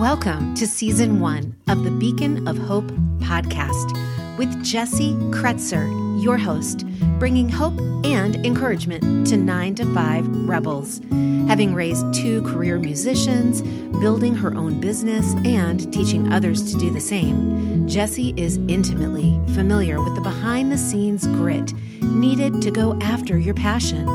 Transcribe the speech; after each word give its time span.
Welcome 0.00 0.54
to 0.56 0.66
season 0.66 1.20
one 1.20 1.56
of 1.68 1.82
the 1.82 1.90
Beacon 1.90 2.46
of 2.46 2.58
Hope 2.58 2.84
podcast 3.18 3.96
with 4.36 4.62
Jesse 4.62 5.14
Kretzer, 5.30 5.86
your 6.22 6.36
host, 6.36 6.86
bringing 7.18 7.48
hope 7.48 7.78
and 8.04 8.36
encouragement 8.44 9.26
to 9.28 9.38
nine 9.38 9.74
to 9.76 9.86
five 9.94 10.28
rebels. 10.46 11.00
Having 11.48 11.72
raised 11.72 12.12
two 12.12 12.42
career 12.42 12.78
musicians, 12.78 13.62
building 13.98 14.34
her 14.34 14.54
own 14.54 14.80
business, 14.80 15.32
and 15.46 15.90
teaching 15.90 16.30
others 16.30 16.70
to 16.74 16.78
do 16.78 16.90
the 16.90 17.00
same, 17.00 17.88
Jesse 17.88 18.34
is 18.36 18.58
intimately 18.68 19.40
familiar 19.54 20.02
with 20.02 20.14
the 20.14 20.20
behind 20.20 20.70
the 20.70 20.76
scenes 20.76 21.26
grit 21.26 21.72
needed 22.02 22.60
to 22.60 22.70
go 22.70 22.98
after 23.00 23.38
your 23.38 23.54
passion. 23.54 24.06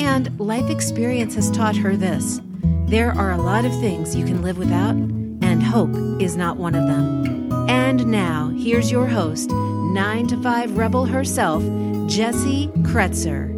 And 0.00 0.36
life 0.40 0.68
experience 0.68 1.36
has 1.36 1.48
taught 1.52 1.76
her 1.76 1.96
this 1.96 2.40
there 2.92 3.12
are 3.12 3.32
a 3.32 3.38
lot 3.38 3.64
of 3.64 3.72
things 3.80 4.14
you 4.14 4.22
can 4.22 4.42
live 4.42 4.58
without, 4.58 4.94
and 4.94 5.62
hope 5.62 5.96
is 6.20 6.36
not 6.36 6.58
one 6.58 6.74
of 6.74 6.86
them. 6.86 7.50
And 7.66 8.06
now, 8.08 8.50
here's 8.54 8.90
your 8.90 9.06
host, 9.06 9.50
9 9.50 10.26
to 10.26 10.36
5 10.42 10.76
rebel 10.76 11.06
herself, 11.06 11.62
Jessie 12.06 12.66
Kretzer. 12.82 13.48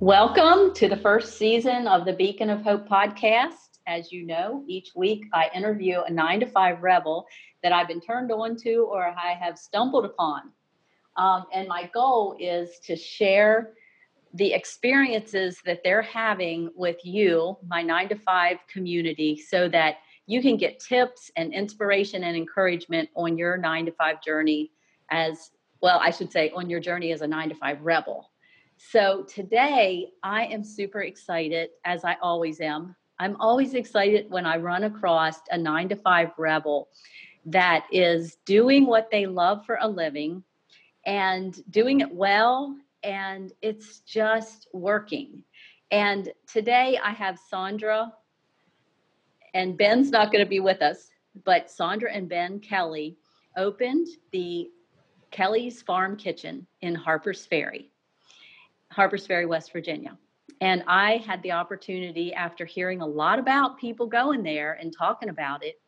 Welcome 0.00 0.72
to 0.76 0.88
the 0.88 0.96
first 0.96 1.36
season 1.36 1.86
of 1.86 2.06
the 2.06 2.14
Beacon 2.14 2.48
of 2.48 2.62
Hope 2.62 2.88
podcast. 2.88 3.80
As 3.86 4.10
you 4.10 4.24
know, 4.24 4.64
each 4.66 4.92
week 4.96 5.26
I 5.34 5.50
interview 5.54 6.00
a 6.00 6.10
9 6.10 6.40
to 6.40 6.46
5 6.46 6.82
rebel 6.82 7.26
that 7.62 7.72
I've 7.72 7.86
been 7.86 8.00
turned 8.00 8.32
on 8.32 8.56
to 8.62 8.88
or 8.90 9.04
I 9.08 9.34
have 9.38 9.58
stumbled 9.58 10.06
upon. 10.06 10.52
Um, 11.18 11.44
and 11.52 11.68
my 11.68 11.90
goal 11.92 12.34
is 12.40 12.78
to 12.84 12.96
share 12.96 13.74
the 14.34 14.52
experiences 14.52 15.60
that 15.64 15.82
they're 15.84 16.02
having 16.02 16.68
with 16.74 16.96
you, 17.04 17.56
my 17.68 17.82
nine 17.82 18.08
to 18.08 18.16
five 18.16 18.58
community, 18.68 19.36
so 19.36 19.68
that 19.68 19.98
you 20.26 20.42
can 20.42 20.56
get 20.56 20.80
tips 20.80 21.30
and 21.36 21.54
inspiration 21.54 22.24
and 22.24 22.36
encouragement 22.36 23.08
on 23.14 23.38
your 23.38 23.56
nine 23.56 23.86
to 23.86 23.92
five 23.92 24.20
journey 24.22 24.72
as 25.10 25.50
well, 25.80 26.00
I 26.02 26.10
should 26.10 26.32
say, 26.32 26.50
on 26.50 26.68
your 26.68 26.80
journey 26.80 27.12
as 27.12 27.20
a 27.20 27.26
nine 27.26 27.48
to 27.50 27.54
five 27.54 27.80
rebel. 27.82 28.30
So 28.76 29.24
today, 29.32 30.08
I 30.22 30.46
am 30.46 30.64
super 30.64 31.02
excited, 31.02 31.70
as 31.84 32.04
I 32.04 32.16
always 32.20 32.60
am. 32.60 32.96
I'm 33.20 33.36
always 33.40 33.74
excited 33.74 34.28
when 34.30 34.46
I 34.46 34.56
run 34.56 34.84
across 34.84 35.36
a 35.50 35.58
nine 35.58 35.88
to 35.90 35.96
five 35.96 36.30
rebel 36.36 36.88
that 37.46 37.86
is 37.92 38.36
doing 38.46 38.86
what 38.86 39.10
they 39.12 39.26
love 39.26 39.64
for 39.64 39.78
a 39.80 39.86
living 39.86 40.42
and 41.06 41.56
doing 41.70 42.00
it 42.00 42.12
well 42.12 42.76
and 43.04 43.52
it's 43.62 44.00
just 44.00 44.66
working. 44.72 45.42
And 45.90 46.32
today 46.50 46.98
I 47.02 47.10
have 47.10 47.38
Sandra, 47.50 48.12
and 49.52 49.78
Ben's 49.78 50.10
not 50.10 50.32
going 50.32 50.44
to 50.44 50.48
be 50.48 50.60
with 50.60 50.82
us, 50.82 51.10
but 51.44 51.70
Sandra 51.70 52.12
and 52.12 52.28
Ben 52.28 52.58
Kelly 52.58 53.16
opened 53.56 54.08
the 54.32 54.70
Kelly's 55.30 55.82
Farm 55.82 56.16
Kitchen 56.16 56.66
in 56.80 56.94
Harpers 56.94 57.46
Ferry, 57.46 57.90
Harpers 58.90 59.26
Ferry, 59.26 59.46
West 59.46 59.72
Virginia. 59.72 60.18
And 60.60 60.82
I 60.86 61.18
had 61.26 61.42
the 61.42 61.52
opportunity, 61.52 62.32
after 62.32 62.64
hearing 62.64 63.00
a 63.00 63.06
lot 63.06 63.38
about 63.38 63.78
people 63.78 64.06
going 64.06 64.42
there 64.42 64.78
and 64.80 64.94
talking 64.96 65.28
about 65.28 65.64
it, 65.64 65.80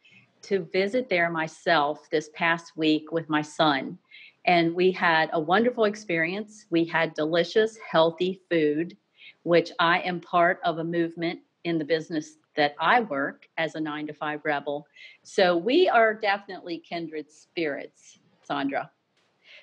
to 0.43 0.69
visit 0.73 1.09
there 1.09 1.31
myself 1.31 2.09
this 2.11 2.31
past 2.35 2.77
week 2.77 3.11
with 3.11 3.29
my 3.29 3.43
son. 3.43 3.99
And 4.47 4.75
we 4.75 4.93
had 4.93 5.29
a 5.33 5.41
wonderful 5.41 5.85
experience. 5.85 6.67
We 6.71 6.85
had 6.85 7.15
delicious, 7.15 7.77
healthy 7.91 8.41
food, 8.49 8.97
which 9.43 9.73
I 9.79 10.01
am 10.01 10.21
part 10.21 10.61
of 10.65 10.79
a 10.79 10.85
movement 10.85 11.41
in 11.65 11.79
the 11.79 11.85
business 11.85 12.37
that 12.55 12.75
I 12.81 13.01
work 13.01 13.47
as 13.59 13.75
a 13.75 13.81
nine 13.81 14.07
to 14.07 14.15
five 14.15 14.41
rebel. 14.45 14.87
So 15.25 15.57
we 15.57 15.89
are 15.89 16.15
definitely 16.15 16.79
kindred 16.79 17.31
spirits, 17.31 18.19
Sandra. 18.45 18.91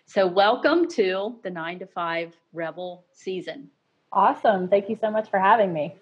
So 0.06 0.28
welcome 0.28 0.88
to 0.90 1.40
the 1.44 1.50
nine 1.50 1.80
to 1.80 1.88
five 1.88 2.36
rebel 2.52 3.06
season. 3.14 3.70
Awesome. 4.12 4.68
Thank 4.68 4.90
you 4.90 4.98
so 5.00 5.10
much 5.10 5.30
for 5.30 5.40
having 5.40 5.74
me. 5.74 5.96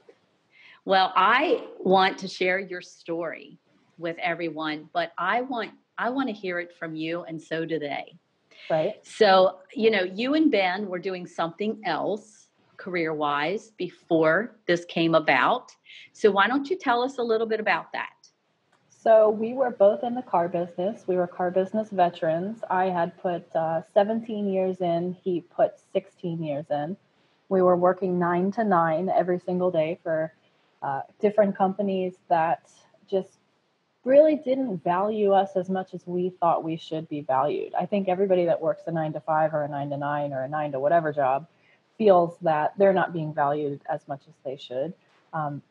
Well, 0.86 1.14
I 1.16 1.68
want 1.80 2.18
to 2.20 2.28
share 2.28 2.60
your 2.60 2.82
story 2.82 3.60
with 4.00 4.18
everyone, 4.18 4.90
but 4.92 5.12
I 5.18 5.42
want 5.42 5.72
I 5.98 6.10
want 6.10 6.30
to 6.30 6.34
hear 6.34 6.60
it 6.60 6.74
from 6.74 6.96
you 6.96 7.24
and 7.24 7.40
so 7.40 7.64
do 7.64 7.78
they. 7.78 8.18
Right. 8.70 8.96
So, 9.04 9.60
you 9.74 9.92
know, 9.92 10.04
you 10.04 10.34
and 10.34 10.52
Ben 10.52 10.88
were 10.88 11.00
doing 11.00 11.26
something 11.26 11.82
else 11.86 12.50
career 12.78 13.14
wise 13.14 13.72
before 13.78 14.56
this 14.68 14.86
came 14.86 15.14
about. 15.14 15.72
So, 16.14 16.32
why 16.32 16.48
don't 16.48 16.70
you 16.70 16.78
tell 16.78 17.02
us 17.02 17.18
a 17.18 17.24
little 17.24 17.48
bit 17.48 17.60
about 17.60 17.92
that? 17.94 18.10
So, 18.90 19.30
we 19.30 19.54
were 19.54 19.72
both 19.72 20.04
in 20.04 20.16
the 20.16 20.22
car 20.22 20.48
business. 20.48 21.04
We 21.08 21.16
were 21.16 21.28
car 21.28 21.52
business 21.52 21.90
veterans. 21.90 22.60
I 22.70 22.86
had 22.86 23.18
put 23.22 23.56
uh, 23.56 23.82
17 23.94 24.48
years 24.52 24.82
in, 24.82 25.16
he 25.24 25.42
put 25.42 25.74
16 25.94 26.44
years 26.44 26.66
in. 26.70 26.98
We 27.50 27.62
were 27.62 27.76
working 27.76 28.18
nine 28.18 28.52
to 28.54 28.64
nine 28.64 29.10
every 29.10 29.40
single 29.40 29.72
day 29.72 30.00
for 30.02 30.34
uh, 30.82 31.02
different 31.20 31.58
companies 31.58 32.14
that 32.30 32.72
just 33.10 33.38
really 34.04 34.36
didn't 34.36 34.84
value 34.84 35.32
us 35.32 35.52
as 35.56 35.70
much 35.70 35.94
as 35.94 36.06
we 36.08 36.32
thought 36.40 36.64
we 36.64 36.76
should 36.76 37.08
be 37.08 37.22
valued. 37.22 37.74
I 37.76 37.86
think 37.86 38.10
everybody 38.10 38.46
that 38.46 38.60
works 38.60 38.84
a 38.88 38.92
nine 38.92 39.14
to 39.14 39.20
five 39.20 39.54
or 39.54 39.64
a 39.64 39.68
nine 39.68 39.90
to 39.92 39.98
nine 39.98 40.34
or 40.34 40.44
a 40.44 40.48
nine 40.50 40.72
to 40.72 40.80
whatever 40.80 41.14
job 41.14 41.48
feels 41.98 42.36
that 42.42 42.74
they're 42.78 42.94
not 42.94 43.14
being 43.14 43.34
valued 43.34 43.82
as 43.90 44.08
much 44.08 44.22
as 44.28 44.34
they 44.44 44.58
should. 44.58 44.94
Um, 45.34 45.62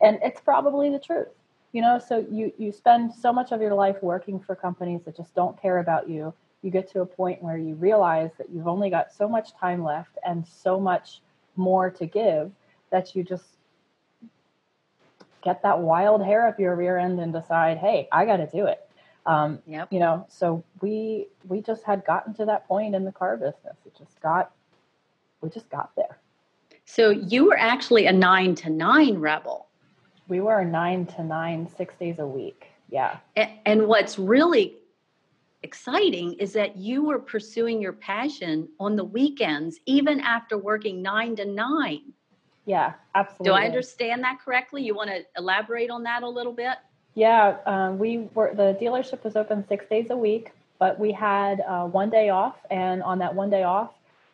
and 0.00 0.18
it's 0.22 0.40
probably 0.40 0.90
the 0.90 0.98
truth. 0.98 1.28
You 1.72 1.82
know, 1.82 1.98
so 1.98 2.26
you, 2.30 2.52
you 2.58 2.72
spend 2.72 3.12
so 3.12 3.32
much 3.32 3.52
of 3.52 3.60
your 3.60 3.74
life 3.74 4.02
working 4.02 4.40
for 4.40 4.56
companies 4.56 5.02
that 5.04 5.16
just 5.16 5.34
don't 5.34 5.60
care 5.60 5.78
about 5.78 6.08
you. 6.08 6.32
You 6.62 6.70
get 6.70 6.90
to 6.92 7.02
a 7.02 7.06
point 7.06 7.42
where 7.42 7.58
you 7.58 7.74
realize 7.74 8.30
that 8.38 8.50
you've 8.50 8.66
only 8.66 8.90
got 8.90 9.12
so 9.12 9.28
much 9.28 9.54
time 9.54 9.84
left 9.84 10.18
and 10.26 10.46
so 10.46 10.80
much 10.80 11.20
more 11.54 11.90
to 11.90 12.06
give 12.06 12.50
that 12.90 13.14
you 13.14 13.22
just 13.22 13.57
get 15.42 15.62
that 15.62 15.78
wild 15.80 16.24
hair 16.24 16.46
up 16.46 16.58
your 16.58 16.74
rear 16.76 16.98
end 16.98 17.20
and 17.20 17.32
decide, 17.32 17.78
hey, 17.78 18.08
I 18.12 18.24
got 18.24 18.38
to 18.38 18.46
do 18.46 18.66
it. 18.66 18.80
Um, 19.26 19.58
yep. 19.66 19.92
You 19.92 19.98
know, 19.98 20.26
so 20.28 20.64
we 20.80 21.28
we 21.46 21.60
just 21.60 21.84
had 21.84 22.04
gotten 22.06 22.32
to 22.34 22.46
that 22.46 22.66
point 22.66 22.94
in 22.94 23.04
the 23.04 23.12
car 23.12 23.36
business. 23.36 23.76
It 23.84 23.94
just 23.96 24.20
got, 24.20 24.52
we 25.40 25.50
just 25.50 25.68
got 25.68 25.94
there. 25.96 26.18
So 26.86 27.10
you 27.10 27.44
were 27.46 27.58
actually 27.58 28.06
a 28.06 28.12
nine 28.12 28.54
to 28.56 28.70
nine 28.70 29.18
rebel. 29.18 29.66
We 30.28 30.40
were 30.40 30.60
a 30.60 30.64
nine 30.64 31.04
to 31.06 31.24
nine, 31.24 31.68
six 31.76 31.94
days 31.96 32.18
a 32.18 32.26
week. 32.26 32.66
Yeah. 32.90 33.18
And, 33.36 33.50
and 33.66 33.86
what's 33.86 34.18
really 34.18 34.76
exciting 35.62 36.34
is 36.34 36.52
that 36.54 36.76
you 36.76 37.04
were 37.04 37.18
pursuing 37.18 37.82
your 37.82 37.92
passion 37.92 38.68
on 38.80 38.96
the 38.96 39.04
weekends, 39.04 39.78
even 39.84 40.20
after 40.20 40.56
working 40.56 41.02
nine 41.02 41.36
to 41.36 41.44
nine. 41.44 42.14
Yeah, 42.68 42.92
absolutely. 43.14 43.46
Do 43.46 43.52
I 43.52 43.64
understand 43.64 44.22
that 44.24 44.40
correctly? 44.44 44.82
You 44.82 44.94
want 44.94 45.08
to 45.08 45.24
elaborate 45.38 45.88
on 45.88 46.02
that 46.02 46.22
a 46.22 46.28
little 46.28 46.52
bit? 46.52 46.76
Yeah, 47.14 47.56
um, 47.64 47.98
we 47.98 48.28
were 48.34 48.54
the 48.54 48.76
dealership 48.78 49.24
was 49.24 49.36
open 49.36 49.66
six 49.66 49.86
days 49.86 50.10
a 50.10 50.16
week, 50.16 50.52
but 50.78 51.00
we 51.00 51.10
had 51.10 51.62
uh, 51.66 51.86
one 51.86 52.10
day 52.10 52.28
off, 52.28 52.56
and 52.70 53.02
on 53.02 53.18
that 53.20 53.34
one 53.34 53.48
day 53.48 53.62
off, 53.62 53.92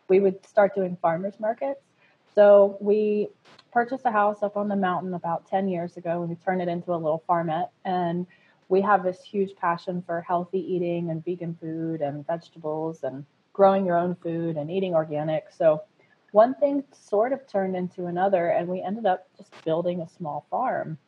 we 0.09 0.19
would 0.19 0.45
start 0.45 0.75
doing 0.75 0.99
farmers 1.01 1.35
markets. 1.39 1.81
So 2.35 2.77
we 2.81 3.29
purchased 3.73 4.05
a 4.05 4.11
house 4.11 4.43
up 4.43 4.57
on 4.57 4.67
the 4.67 4.75
mountain 4.75 5.15
about 5.15 5.47
10 5.49 5.69
years 5.69 5.97
ago 5.97 6.21
and 6.21 6.29
we 6.29 6.35
turned 6.37 6.61
it 6.61 6.69
into 6.69 6.93
a 6.93 6.97
little 6.97 7.23
farmette 7.29 7.71
and 7.85 8.27
we 8.69 8.81
have 8.81 9.03
this 9.03 9.23
huge 9.23 9.55
passion 9.57 10.03
for 10.07 10.21
healthy 10.21 10.59
eating 10.59 11.11
and 11.11 11.25
vegan 11.25 11.57
food 11.61 12.01
and 12.01 12.27
vegetables 12.27 13.03
and 13.03 13.25
growing 13.53 13.85
your 13.85 13.97
own 13.97 14.15
food 14.17 14.57
and 14.57 14.71
eating 14.71 14.95
organic 14.95 15.47
so 15.51 15.83
one 16.35 16.53
thing 16.57 16.83
sort 16.91 17.33
of 17.33 17.47
turned 17.47 17.77
into 17.77 18.07
another, 18.07 18.49
and 18.49 18.67
we 18.67 18.83
ended 18.83 19.07
up 19.07 19.29
just 19.37 19.53
building 19.65 20.01
a 20.01 20.09
small 20.09 20.45
farm 20.51 20.99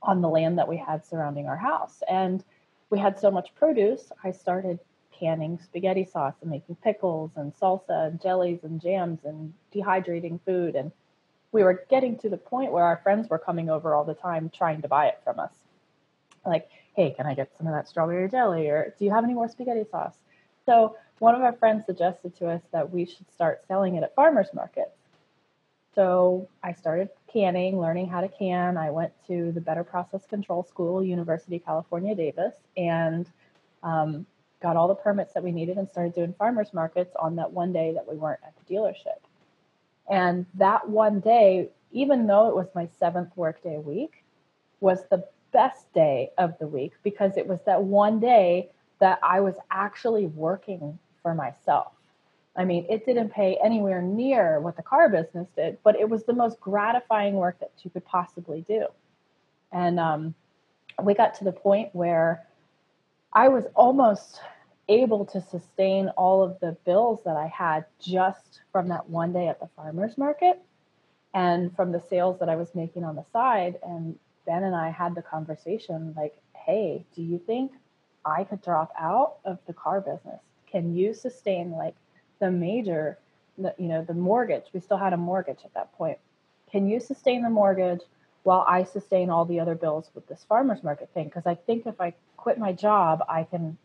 on 0.00 0.20
the 0.20 0.28
land 0.28 0.56
that 0.58 0.68
we 0.68 0.76
had 0.76 1.04
surrounding 1.04 1.48
our 1.48 1.56
house. 1.56 2.04
And 2.08 2.44
we 2.88 3.00
had 3.00 3.18
so 3.18 3.32
much 3.32 3.52
produce, 3.56 4.12
I 4.22 4.30
started 4.30 4.78
canning 5.10 5.58
spaghetti 5.58 6.04
sauce 6.04 6.36
and 6.40 6.52
making 6.52 6.76
pickles 6.76 7.32
and 7.34 7.52
salsa 7.52 8.06
and 8.06 8.22
jellies 8.22 8.60
and 8.62 8.80
jams 8.80 9.24
and 9.24 9.52
dehydrating 9.74 10.38
food. 10.46 10.76
And 10.76 10.92
we 11.50 11.64
were 11.64 11.84
getting 11.90 12.16
to 12.18 12.28
the 12.28 12.36
point 12.36 12.70
where 12.70 12.84
our 12.84 13.00
friends 13.02 13.28
were 13.28 13.40
coming 13.40 13.70
over 13.70 13.92
all 13.92 14.04
the 14.04 14.14
time 14.14 14.52
trying 14.54 14.82
to 14.82 14.88
buy 14.88 15.06
it 15.06 15.20
from 15.24 15.40
us. 15.40 15.54
Like, 16.46 16.68
hey, 16.94 17.10
can 17.10 17.26
I 17.26 17.34
get 17.34 17.50
some 17.58 17.66
of 17.66 17.72
that 17.72 17.88
strawberry 17.88 18.28
jelly? 18.28 18.68
Or 18.68 18.94
do 18.96 19.04
you 19.04 19.10
have 19.10 19.24
any 19.24 19.34
more 19.34 19.48
spaghetti 19.48 19.84
sauce? 19.90 20.14
So 20.64 20.94
one 21.18 21.34
of 21.34 21.42
our 21.42 21.52
friends 21.52 21.86
suggested 21.86 22.36
to 22.36 22.48
us 22.48 22.62
that 22.72 22.90
we 22.90 23.04
should 23.04 23.30
start 23.32 23.62
selling 23.66 23.96
it 23.96 24.02
at 24.02 24.14
farmers 24.14 24.48
markets. 24.54 24.96
So 25.94 26.48
I 26.62 26.72
started 26.72 27.08
canning, 27.32 27.78
learning 27.78 28.08
how 28.08 28.20
to 28.20 28.28
can. 28.28 28.76
I 28.76 28.90
went 28.90 29.12
to 29.28 29.52
the 29.52 29.60
Better 29.60 29.84
Process 29.84 30.26
Control 30.26 30.64
School, 30.64 31.04
University 31.04 31.56
of 31.56 31.64
California, 31.64 32.14
Davis, 32.14 32.54
and 32.76 33.30
um, 33.84 34.26
got 34.60 34.76
all 34.76 34.88
the 34.88 34.94
permits 34.94 35.34
that 35.34 35.44
we 35.44 35.52
needed 35.52 35.78
and 35.78 35.88
started 35.88 36.14
doing 36.14 36.34
farmers 36.36 36.72
markets 36.72 37.14
on 37.20 37.36
that 37.36 37.52
one 37.52 37.72
day 37.72 37.92
that 37.92 38.08
we 38.08 38.16
weren't 38.16 38.40
at 38.44 38.54
the 38.56 38.74
dealership. 38.74 39.20
And 40.10 40.46
that 40.54 40.88
one 40.88 41.20
day, 41.20 41.68
even 41.92 42.26
though 42.26 42.48
it 42.48 42.56
was 42.56 42.66
my 42.74 42.88
seventh 42.98 43.30
workday 43.36 43.78
week, 43.78 44.24
was 44.80 45.04
the 45.10 45.24
best 45.52 45.92
day 45.92 46.30
of 46.36 46.58
the 46.58 46.66
week 46.66 46.92
because 47.04 47.36
it 47.36 47.46
was 47.46 47.60
that 47.66 47.82
one 47.82 48.18
day 48.18 48.70
that 48.98 49.20
I 49.22 49.40
was 49.40 49.54
actually 49.70 50.26
working 50.26 50.98
for 51.24 51.34
myself. 51.34 51.90
I 52.56 52.64
mean, 52.64 52.86
it 52.88 53.04
didn't 53.04 53.30
pay 53.30 53.58
anywhere 53.64 54.00
near 54.00 54.60
what 54.60 54.76
the 54.76 54.82
car 54.82 55.08
business 55.08 55.48
did, 55.56 55.78
but 55.82 55.98
it 55.98 56.08
was 56.08 56.22
the 56.22 56.34
most 56.34 56.60
gratifying 56.60 57.34
work 57.34 57.58
that 57.58 57.72
you 57.82 57.90
could 57.90 58.04
possibly 58.04 58.60
do. 58.68 58.86
And 59.72 59.98
um, 59.98 60.34
we 61.02 61.14
got 61.14 61.34
to 61.38 61.44
the 61.44 61.52
point 61.52 61.88
where 61.92 62.46
I 63.32 63.48
was 63.48 63.64
almost 63.74 64.40
able 64.88 65.24
to 65.24 65.40
sustain 65.40 66.10
all 66.10 66.44
of 66.44 66.60
the 66.60 66.76
bills 66.84 67.20
that 67.24 67.36
I 67.36 67.48
had 67.48 67.86
just 68.00 68.60
from 68.70 68.88
that 68.88 69.08
one 69.08 69.32
day 69.32 69.48
at 69.48 69.58
the 69.58 69.68
farmer's 69.74 70.16
market 70.16 70.60
and 71.32 71.74
from 71.74 71.90
the 71.90 72.00
sales 72.08 72.38
that 72.38 72.48
I 72.48 72.54
was 72.54 72.72
making 72.74 73.02
on 73.02 73.16
the 73.16 73.24
side. 73.32 73.78
And 73.82 74.16
Ben 74.46 74.62
and 74.62 74.76
I 74.76 74.90
had 74.90 75.16
the 75.16 75.22
conversation 75.22 76.14
like, 76.16 76.36
hey, 76.54 77.04
do 77.16 77.22
you 77.22 77.40
think 77.44 77.72
I 78.24 78.44
could 78.44 78.62
drop 78.62 78.92
out 78.98 79.38
of 79.44 79.58
the 79.66 79.72
car 79.72 80.00
business? 80.00 80.40
Can 80.74 80.92
you 80.92 81.14
sustain 81.14 81.70
like 81.70 81.94
the 82.40 82.50
major, 82.50 83.16
the, 83.56 83.72
you 83.78 83.86
know, 83.86 84.02
the 84.02 84.12
mortgage? 84.12 84.64
We 84.72 84.80
still 84.80 84.96
had 84.96 85.12
a 85.12 85.16
mortgage 85.16 85.60
at 85.64 85.72
that 85.74 85.92
point. 85.96 86.18
Can 86.68 86.88
you 86.88 86.98
sustain 86.98 87.42
the 87.42 87.50
mortgage 87.50 88.00
while 88.42 88.64
I 88.68 88.82
sustain 88.82 89.30
all 89.30 89.44
the 89.44 89.60
other 89.60 89.76
bills 89.76 90.10
with 90.16 90.26
this 90.26 90.44
farmer's 90.48 90.82
market 90.82 91.10
thing? 91.14 91.26
Because 91.26 91.46
I 91.46 91.54
think 91.54 91.86
if 91.86 92.00
I 92.00 92.12
quit 92.36 92.58
my 92.58 92.72
job, 92.72 93.22
I 93.28 93.44
can 93.44 93.78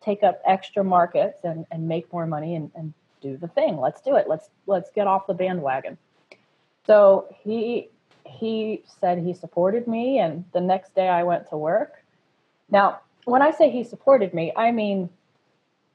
take 0.00 0.24
up 0.24 0.42
extra 0.44 0.82
markets 0.82 1.44
and, 1.44 1.64
and 1.70 1.86
make 1.86 2.12
more 2.12 2.26
money 2.26 2.56
and, 2.56 2.72
and 2.74 2.92
do 3.20 3.36
the 3.36 3.46
thing. 3.46 3.78
Let's 3.78 4.00
do 4.00 4.16
it. 4.16 4.26
Let's 4.28 4.50
let's 4.66 4.90
get 4.90 5.06
off 5.06 5.28
the 5.28 5.34
bandwagon. 5.34 5.96
So 6.88 7.32
he 7.38 7.90
he 8.24 8.82
said 9.00 9.18
he 9.18 9.32
supported 9.32 9.86
me 9.86 10.18
and 10.18 10.44
the 10.52 10.60
next 10.60 10.96
day 10.96 11.08
I 11.08 11.22
went 11.22 11.48
to 11.50 11.56
work. 11.56 12.02
Now, 12.68 12.98
when 13.26 13.42
I 13.42 13.52
say 13.52 13.70
he 13.70 13.84
supported 13.84 14.34
me, 14.34 14.52
I 14.56 14.72
mean 14.72 15.08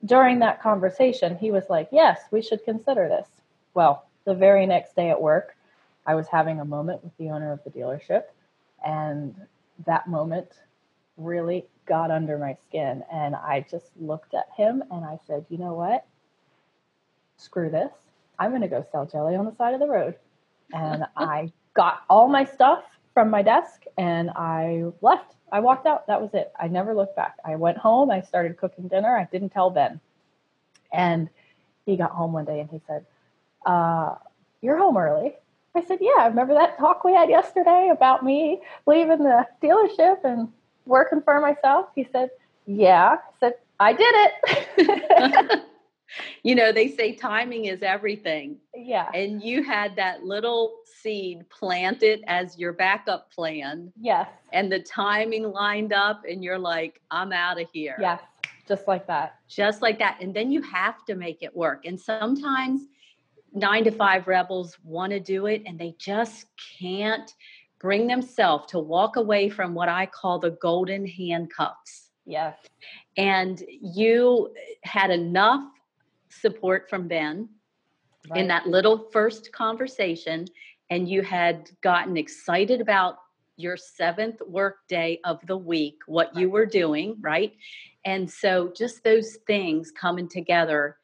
during 0.06 0.40
that 0.40 0.62
conversation, 0.62 1.38
he 1.38 1.52
was 1.52 1.70
like, 1.70 1.90
Yes, 1.92 2.22
we 2.32 2.42
should 2.42 2.64
consider 2.64 3.08
this. 3.08 3.28
Well, 3.74 4.06
the 4.26 4.34
very 4.34 4.66
next 4.66 4.96
day 4.96 5.10
at 5.10 5.22
work, 5.22 5.56
I 6.06 6.16
was 6.16 6.28
having 6.28 6.60
a 6.60 6.66
moment 6.66 7.04
with 7.04 7.16
the 7.18 7.30
owner 7.30 7.52
of 7.52 7.64
the 7.64 7.70
dealership, 7.70 8.24
and 8.86 9.36
that 9.86 10.08
moment 10.08 10.50
really 11.18 11.66
got 11.86 12.12
under 12.12 12.38
my 12.38 12.56
skin. 12.64 13.04
And 13.12 13.36
I 13.36 13.66
just 13.70 13.92
looked 14.00 14.34
at 14.34 14.48
him 14.56 14.84
and 14.92 15.06
I 15.06 15.20
said, 15.28 15.46
You 15.50 15.58
know 15.58 15.74
what? 15.74 16.06
Screw 17.38 17.70
this. 17.70 17.92
I'm 18.40 18.52
going 18.52 18.62
to 18.62 18.68
go 18.68 18.86
sell 18.92 19.06
jelly 19.06 19.36
on 19.36 19.46
the 19.46 19.56
side 19.56 19.74
of 19.74 19.80
the 19.80 19.88
road. 19.88 20.16
And 20.74 21.06
I 21.18 21.52
got 21.74 22.04
all 22.10 22.28
my 22.28 22.46
stuff 22.46 22.84
from 23.14 23.30
my 23.30 23.42
desk 23.42 23.84
and 23.98 24.30
I 24.32 24.86
left. 25.02 25.36
I 25.52 25.60
walked 25.60 25.86
out. 25.86 26.08
That 26.08 26.22
was 26.22 26.32
it. 26.34 26.52
I 26.60 26.68
never 26.68 26.94
looked 26.96 27.16
back. 27.16 27.36
I 27.46 27.56
went 27.56 27.78
home. 27.78 28.10
I 28.10 28.22
started 28.22 28.58
cooking 28.58 28.88
dinner. 28.88 29.16
I 29.16 29.28
didn't 29.32 29.50
tell 29.50 29.70
Ben. 29.70 30.00
And 30.94 31.30
he 31.86 31.98
got 31.98 32.12
home 32.12 32.34
one 32.34 32.46
day 32.46 32.60
and 32.60 32.70
he 32.70 32.82
said, 32.88 33.06
uh, 33.66 34.16
You're 34.62 34.78
home 34.78 34.98
early. 34.98 35.34
I 35.76 35.84
said, 35.86 36.00
Yeah, 36.02 36.20
I 36.20 36.28
remember 36.28 36.54
that 36.54 36.78
talk 36.78 37.04
we 37.04 37.14
had 37.14 37.30
yesterday 37.30 37.90
about 37.92 38.24
me 38.24 38.62
leaving 38.86 39.20
the 39.20 39.46
dealership 39.62 40.24
and 40.24 40.50
working 40.86 41.22
for 41.22 41.40
myself? 41.42 41.88
He 41.96 42.08
said, 42.12 42.30
Yeah. 42.66 43.18
I 43.20 43.40
said, 43.40 43.54
I 43.80 43.94
did 43.94 44.14
it. 44.16 45.64
you 46.44 46.56
know, 46.56 46.72
they 46.72 46.88
say 46.88 47.14
timing 47.14 47.66
is 47.66 47.82
everything. 47.82 48.58
Yeah. 48.76 49.10
And 49.14 49.42
you 49.42 49.64
had 49.64 49.96
that 49.96 50.24
little 50.24 50.80
seed 50.86 51.50
planted 51.50 52.24
as 52.28 52.58
your 52.58 52.74
backup 52.74 53.32
plan. 53.32 53.92
Yes. 54.00 54.30
And 54.54 54.72
the 54.72 54.80
timing 54.80 55.44
lined 55.52 55.94
up, 55.94 56.24
and 56.30 56.44
you're 56.44 56.60
like, 56.60 57.02
I'm 57.12 57.32
out 57.32 57.60
of 57.60 57.68
here. 57.72 57.98
Yes. 58.00 58.22
Just 58.68 58.88
like 58.88 59.08
that. 59.08 59.36
Just 59.48 59.82
like 59.82 60.00
that. 60.00 60.18
And 60.22 60.34
then 60.34 60.52
you 60.52 60.62
have 60.62 61.04
to 61.06 61.16
make 61.16 61.44
it 61.44 61.56
work. 61.56 61.86
And 61.86 62.00
sometimes 62.00 62.82
nine 63.54 63.84
to 63.84 63.92
five 63.92 64.28
rebels 64.28 64.78
want 64.84 65.12
to 65.12 65.20
do 65.20 65.48
it 65.48 65.62
and 65.66 65.78
they 65.78 65.94
just 66.00 66.46
can't 66.80 67.34
bring 67.80 68.08
themselves 68.08 68.68
to 68.72 68.80
walk 68.80 69.16
away 69.16 69.50
from 69.50 69.74
what 69.74 69.90
I 69.90 70.06
call 70.06 70.40
the 70.40 70.52
golden 70.52 71.06
handcuffs. 71.06 72.12
Yes. 72.26 72.56
And 73.18 73.62
you 73.70 74.54
had 74.84 75.10
enough 75.10 75.64
support 76.32 76.90
from 76.90 77.08
Ben 77.08 77.50
right. 78.30 78.40
in 78.42 78.48
that 78.48 78.68
little 78.68 79.10
first 79.12 79.52
conversation, 79.52 80.46
and 80.90 81.08
you 81.08 81.22
had 81.22 81.70
gotten 81.82 82.18
excited 82.18 82.82
about 82.82 83.18
your 83.58 83.78
seventh 83.78 84.42
work 84.48 84.88
day 84.88 85.20
of 85.24 85.40
the 85.46 85.58
week, 85.58 86.00
what 86.08 86.36
you 86.36 86.50
were 86.50 86.66
doing, 86.66 87.16
right? 87.22 87.54
And 88.06 88.30
so 88.30 88.72
just 88.76 89.04
those 89.04 89.38
things 89.48 89.92
coming 89.92 90.28
together 90.28 90.98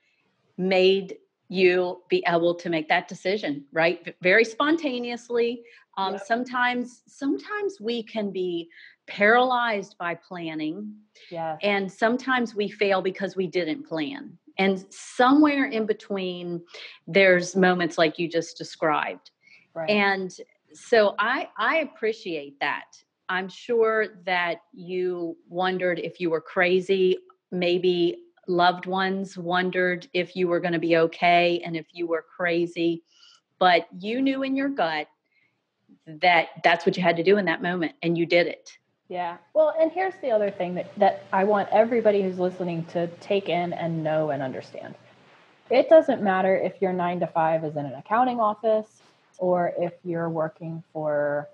made 0.57 1.18
you 1.50 2.01
be 2.09 2.24
able 2.27 2.56
to 2.56 2.69
make 2.69 2.89
that 2.89 3.07
decision, 3.07 3.63
right? 3.71 4.15
Very 4.21 4.44
spontaneously. 4.44 5.62
Um, 5.97 6.13
yep. 6.13 6.25
Sometimes, 6.25 7.03
sometimes 7.07 7.79
we 7.79 8.03
can 8.03 8.31
be 8.31 8.69
paralyzed 9.07 9.97
by 9.97 10.15
planning, 10.15 10.94
yeah. 11.31 11.57
and 11.62 11.89
sometimes 11.91 12.53
we 12.53 12.69
fail 12.69 13.01
because 13.01 13.35
we 13.35 13.47
didn't 13.47 13.88
plan. 13.88 14.38
And 14.57 14.86
somewhere 14.89 15.65
in 15.65 15.86
between, 15.86 16.62
there's 17.06 17.56
moments 17.56 17.98
like 17.98 18.18
you 18.18 18.30
just 18.30 18.57
described. 18.57 19.31
Right. 19.74 19.89
And 19.89 20.36
so 20.74 21.15
I 21.19 21.50
I 21.57 21.77
appreciate 21.77 22.59
that. 22.59 22.86
I'm 23.30 23.50
sure 23.50 24.07
that 24.25 24.62
you 24.74 25.38
wondered 25.50 26.00
if 26.00 26.19
you 26.19 26.30
were 26.30 26.42
crazy. 26.42 27.18
Maybe 27.51 28.18
loved 28.48 28.86
ones 28.86 29.38
wondered 29.38 30.07
if 30.13 30.36
you 30.36 30.48
were 30.48 30.60
going 30.60 30.74
to 30.74 30.80
be 30.80 30.98
okay 30.98 31.62
and 31.65 31.75
if 31.75 31.88
you 31.92 32.07
were 32.07 32.25
crazy. 32.36 33.03
But 33.60 33.88
you 34.00 34.21
knew 34.21 34.44
in 34.44 34.56
your 34.56 34.69
gut 34.69 35.07
that 36.06 36.48
that's 36.63 36.86
what 36.86 36.95
you 36.95 37.03
had 37.03 37.18
to 37.18 37.24
do 37.24 37.38
in 37.38 37.45
that 37.45 37.62
moment, 37.62 37.94
and 38.01 38.18
you 38.18 38.25
did 38.25 38.48
it. 38.48 38.77
Yeah. 39.09 39.38
Well, 39.54 39.74
and 39.80 39.92
here's 39.92 40.15
the 40.21 40.31
other 40.31 40.51
thing 40.51 40.75
that, 40.75 40.94
that 40.98 41.24
I 41.31 41.45
want 41.45 41.69
everybody 41.71 42.21
who's 42.21 42.39
listening 42.39 42.86
to 42.86 43.07
take 43.21 43.48
in 43.48 43.74
and 43.74 44.04
know 44.04 44.31
and 44.31 44.44
understand. 44.44 44.95
It 45.69 45.89
doesn't 45.89 46.21
matter 46.21 46.56
if 46.56 46.81
your 46.81 46.94
nine 46.94 47.19
to 47.21 47.27
five 47.27 47.63
is 47.63 47.75
in 47.75 47.86
an 47.86 47.94
accounting 47.94 48.39
office 48.39 49.01
or 49.38 49.74
if 49.77 49.94
you're 50.04 50.30
working 50.30 50.83
for 50.92 51.48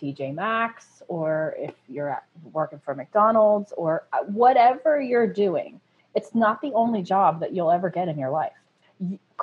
TJ 0.00 0.34
Maxx 0.34 1.02
or 1.08 1.54
if 1.58 1.74
you're 1.88 2.22
working 2.52 2.80
for 2.84 2.94
McDonald's 2.94 3.72
or 3.76 4.04
uh, 4.12 4.18
whatever 4.24 5.00
you're 5.00 5.26
doing. 5.26 5.80
It's 6.14 6.34
not 6.34 6.62
the 6.62 6.72
only 6.74 7.02
job 7.02 7.40
that 7.40 7.52
you'll 7.52 7.70
ever 7.70 7.90
get 7.90 8.08
in 8.08 8.18
your 8.18 8.30
life 8.30 8.52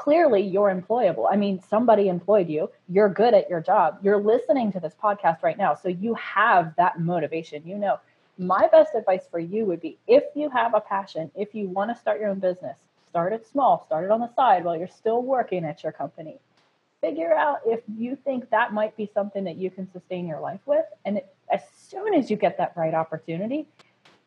clearly 0.01 0.41
you're 0.41 0.73
employable. 0.73 1.27
I 1.31 1.35
mean, 1.35 1.61
somebody 1.61 2.09
employed 2.09 2.49
you. 2.49 2.71
You're 2.89 3.07
good 3.07 3.35
at 3.35 3.47
your 3.47 3.61
job. 3.61 3.99
You're 4.01 4.17
listening 4.17 4.71
to 4.71 4.79
this 4.79 4.95
podcast 4.95 5.43
right 5.43 5.59
now. 5.59 5.75
So 5.75 5.89
you 5.89 6.15
have 6.15 6.75
that 6.77 6.99
motivation. 6.99 7.61
You 7.67 7.77
know, 7.77 7.99
my 8.39 8.67
best 8.71 8.95
advice 8.95 9.27
for 9.29 9.37
you 9.37 9.63
would 9.65 9.79
be 9.79 9.99
if 10.07 10.23
you 10.33 10.49
have 10.49 10.73
a 10.73 10.81
passion, 10.81 11.29
if 11.35 11.53
you 11.53 11.69
want 11.69 11.91
to 11.91 12.01
start 12.01 12.19
your 12.19 12.29
own 12.29 12.39
business, 12.39 12.79
start 13.09 13.31
it 13.31 13.45
small, 13.45 13.83
start 13.85 14.03
it 14.03 14.09
on 14.09 14.21
the 14.21 14.33
side 14.33 14.63
while 14.63 14.75
you're 14.75 14.87
still 14.87 15.21
working 15.21 15.63
at 15.65 15.83
your 15.83 15.91
company. 15.91 16.39
Figure 16.99 17.35
out 17.35 17.59
if 17.67 17.81
you 17.95 18.15
think 18.15 18.49
that 18.49 18.73
might 18.73 18.97
be 18.97 19.07
something 19.13 19.43
that 19.43 19.57
you 19.57 19.69
can 19.69 19.87
sustain 19.91 20.25
your 20.25 20.39
life 20.39 20.61
with. 20.65 20.85
And 21.05 21.17
it, 21.17 21.35
as 21.53 21.61
soon 21.77 22.15
as 22.15 22.31
you 22.31 22.37
get 22.37 22.57
that 22.57 22.73
right 22.75 22.95
opportunity, 22.95 23.67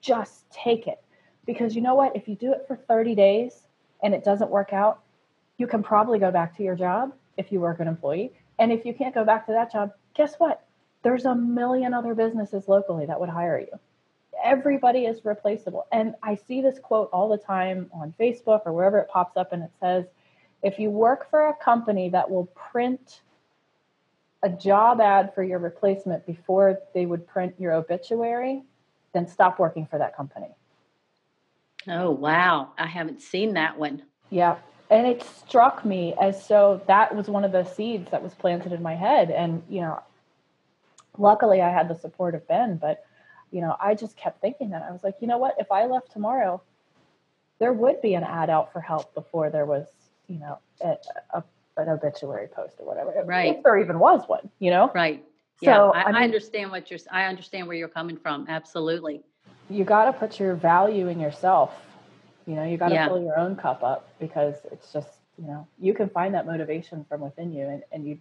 just 0.00 0.48
take 0.52 0.86
it. 0.86 1.02
Because 1.46 1.74
you 1.74 1.82
know 1.82 1.96
what? 1.96 2.14
If 2.14 2.28
you 2.28 2.36
do 2.36 2.52
it 2.52 2.64
for 2.68 2.76
30 2.76 3.16
days 3.16 3.62
and 4.04 4.14
it 4.14 4.22
doesn't 4.22 4.50
work 4.50 4.72
out, 4.72 5.00
you 5.58 5.66
can 5.66 5.82
probably 5.82 6.18
go 6.18 6.30
back 6.30 6.56
to 6.56 6.62
your 6.62 6.74
job 6.74 7.12
if 7.36 7.52
you 7.52 7.60
work 7.60 7.80
an 7.80 7.88
employee. 7.88 8.32
And 8.58 8.72
if 8.72 8.84
you 8.84 8.94
can't 8.94 9.14
go 9.14 9.24
back 9.24 9.46
to 9.46 9.52
that 9.52 9.72
job, 9.72 9.92
guess 10.14 10.34
what? 10.38 10.64
There's 11.02 11.24
a 11.24 11.34
million 11.34 11.92
other 11.92 12.14
businesses 12.14 12.68
locally 12.68 13.06
that 13.06 13.18
would 13.18 13.28
hire 13.28 13.58
you. 13.58 13.78
Everybody 14.42 15.06
is 15.06 15.24
replaceable. 15.24 15.86
And 15.92 16.14
I 16.22 16.34
see 16.34 16.60
this 16.60 16.78
quote 16.78 17.10
all 17.12 17.28
the 17.28 17.38
time 17.38 17.90
on 17.92 18.14
Facebook 18.18 18.62
or 18.66 18.72
wherever 18.72 18.98
it 18.98 19.08
pops 19.08 19.36
up, 19.36 19.52
and 19.52 19.62
it 19.62 19.70
says, 19.80 20.06
if 20.62 20.78
you 20.78 20.90
work 20.90 21.28
for 21.30 21.48
a 21.48 21.54
company 21.54 22.08
that 22.10 22.30
will 22.30 22.46
print 22.46 23.20
a 24.42 24.48
job 24.48 25.00
ad 25.00 25.34
for 25.34 25.42
your 25.42 25.58
replacement 25.58 26.26
before 26.26 26.78
they 26.94 27.06
would 27.06 27.26
print 27.26 27.54
your 27.58 27.72
obituary, 27.72 28.62
then 29.12 29.26
stop 29.26 29.58
working 29.58 29.86
for 29.86 29.98
that 29.98 30.16
company. 30.16 30.48
Oh, 31.88 32.10
wow. 32.10 32.72
I 32.78 32.86
haven't 32.86 33.20
seen 33.20 33.54
that 33.54 33.78
one. 33.78 34.02
Yeah 34.30 34.56
and 34.94 35.08
it 35.08 35.22
struck 35.22 35.84
me 35.84 36.14
as 36.20 36.46
so 36.46 36.80
that 36.86 37.14
was 37.14 37.28
one 37.28 37.44
of 37.44 37.50
the 37.50 37.64
seeds 37.64 38.10
that 38.12 38.22
was 38.22 38.32
planted 38.34 38.72
in 38.72 38.80
my 38.80 38.94
head 38.94 39.30
and 39.30 39.62
you 39.68 39.80
know 39.80 40.00
luckily 41.18 41.60
i 41.60 41.68
had 41.68 41.88
the 41.88 41.94
support 41.94 42.34
of 42.34 42.46
ben 42.46 42.76
but 42.76 43.04
you 43.50 43.60
know 43.60 43.76
i 43.80 43.94
just 43.94 44.16
kept 44.16 44.40
thinking 44.40 44.70
that 44.70 44.82
i 44.88 44.92
was 44.92 45.02
like 45.02 45.16
you 45.20 45.26
know 45.26 45.38
what 45.38 45.54
if 45.58 45.70
i 45.72 45.84
left 45.84 46.12
tomorrow 46.12 46.62
there 47.58 47.72
would 47.72 48.00
be 48.02 48.14
an 48.14 48.22
ad 48.22 48.48
out 48.48 48.72
for 48.72 48.80
help 48.80 49.12
before 49.14 49.50
there 49.50 49.66
was 49.66 49.86
you 50.28 50.38
know 50.38 50.58
a, 50.82 50.96
a, 51.34 51.42
an 51.76 51.88
obituary 51.88 52.46
post 52.46 52.76
or 52.78 52.86
whatever 52.86 53.12
right 53.24 53.56
if 53.56 53.62
there 53.64 53.78
even 53.78 53.98
was 53.98 54.22
one 54.28 54.48
you 54.60 54.70
know 54.70 54.90
right 54.94 55.24
yeah, 55.60 55.76
so, 55.76 55.92
I, 55.92 56.02
I, 56.02 56.06
mean, 56.06 56.14
I 56.16 56.24
understand 56.24 56.72
what 56.72 56.90
you're. 56.90 56.98
I 57.12 57.24
understand 57.26 57.68
where 57.68 57.76
you're 57.76 57.86
coming 57.88 58.16
from. 58.16 58.46
Absolutely. 58.48 59.22
You 59.70 59.84
got 59.84 60.06
to 60.06 60.12
put 60.12 60.40
your 60.40 60.54
value 60.54 61.06
in 61.06 61.20
yourself. 61.20 61.80
You 62.46 62.54
know, 62.54 62.64
you 62.64 62.76
got 62.76 62.88
to 62.88 62.94
yeah. 62.94 63.08
fill 63.08 63.22
your 63.22 63.38
own 63.38 63.56
cup 63.56 63.82
up 63.82 64.08
because 64.18 64.54
it's 64.70 64.92
just 64.92 65.08
you 65.38 65.46
know 65.46 65.66
you 65.78 65.94
can 65.94 66.08
find 66.08 66.34
that 66.34 66.46
motivation 66.46 67.04
from 67.08 67.20
within 67.20 67.52
you, 67.52 67.66
and 67.66 67.82
and 67.92 68.06
you 68.06 68.18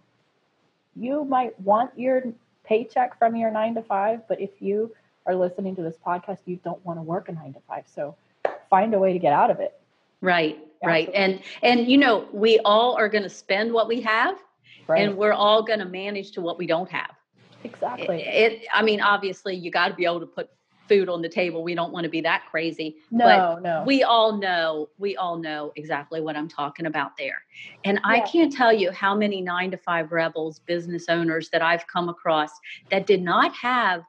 you 0.96 1.24
might 1.24 1.58
want 1.60 1.90
your 1.98 2.22
paycheck 2.64 3.18
from 3.18 3.36
your 3.36 3.50
nine 3.50 3.74
to 3.74 3.82
five, 3.82 4.20
but 4.28 4.40
if 4.40 4.50
you 4.60 4.94
are 5.26 5.34
listening 5.34 5.76
to 5.76 5.82
this 5.82 5.96
podcast, 6.04 6.38
you 6.46 6.56
don't 6.64 6.84
want 6.84 6.98
to 6.98 7.02
work 7.02 7.28
a 7.28 7.32
nine 7.32 7.52
to 7.52 7.60
five. 7.68 7.84
So 7.86 8.14
find 8.70 8.94
a 8.94 8.98
way 8.98 9.12
to 9.12 9.18
get 9.18 9.32
out 9.32 9.50
of 9.50 9.60
it. 9.60 9.78
Right, 10.20 10.58
Absolutely. 10.82 10.86
right. 10.86 11.10
And 11.14 11.42
and 11.62 11.90
you 11.90 11.98
know, 11.98 12.26
we 12.32 12.58
all 12.64 12.96
are 12.96 13.08
going 13.08 13.24
to 13.24 13.30
spend 13.30 13.72
what 13.72 13.88
we 13.88 14.00
have 14.02 14.38
right. 14.88 15.02
and 15.02 15.16
we're 15.16 15.32
all 15.32 15.62
going 15.62 15.80
to 15.80 15.84
manage 15.84 16.32
to 16.32 16.40
what 16.40 16.58
we 16.58 16.66
don't 16.66 16.90
have. 16.90 17.10
Exactly. 17.62 18.22
It, 18.22 18.52
it 18.52 18.66
I 18.72 18.82
mean, 18.82 19.00
obviously 19.00 19.54
you 19.54 19.70
got 19.70 19.88
to 19.88 19.94
be 19.94 20.04
able 20.04 20.20
to 20.20 20.26
put 20.26 20.50
food 20.88 21.08
on 21.08 21.22
the 21.22 21.28
table. 21.28 21.62
We 21.62 21.74
don't 21.74 21.92
want 21.92 22.04
to 22.04 22.10
be 22.10 22.20
that 22.22 22.44
crazy. 22.50 22.96
No, 23.10 23.24
but 23.24 23.62
no. 23.62 23.84
We 23.86 24.02
all 24.02 24.36
know, 24.36 24.88
we 24.98 25.16
all 25.16 25.36
know 25.36 25.72
exactly 25.76 26.20
what 26.20 26.36
I'm 26.36 26.48
talking 26.48 26.86
about 26.86 27.16
there. 27.16 27.42
And 27.84 27.98
yeah. 28.04 28.10
I 28.10 28.20
can't 28.20 28.52
tell 28.52 28.72
you 28.72 28.90
how 28.90 29.14
many 29.14 29.40
nine 29.40 29.70
to 29.70 29.76
five 29.76 30.12
rebels, 30.12 30.60
business 30.60 31.06
owners 31.08 31.48
that 31.50 31.62
I've 31.62 31.86
come 31.86 32.08
across 32.08 32.50
that 32.90 33.06
did 33.06 33.22
not 33.22 33.54
have 33.54 34.04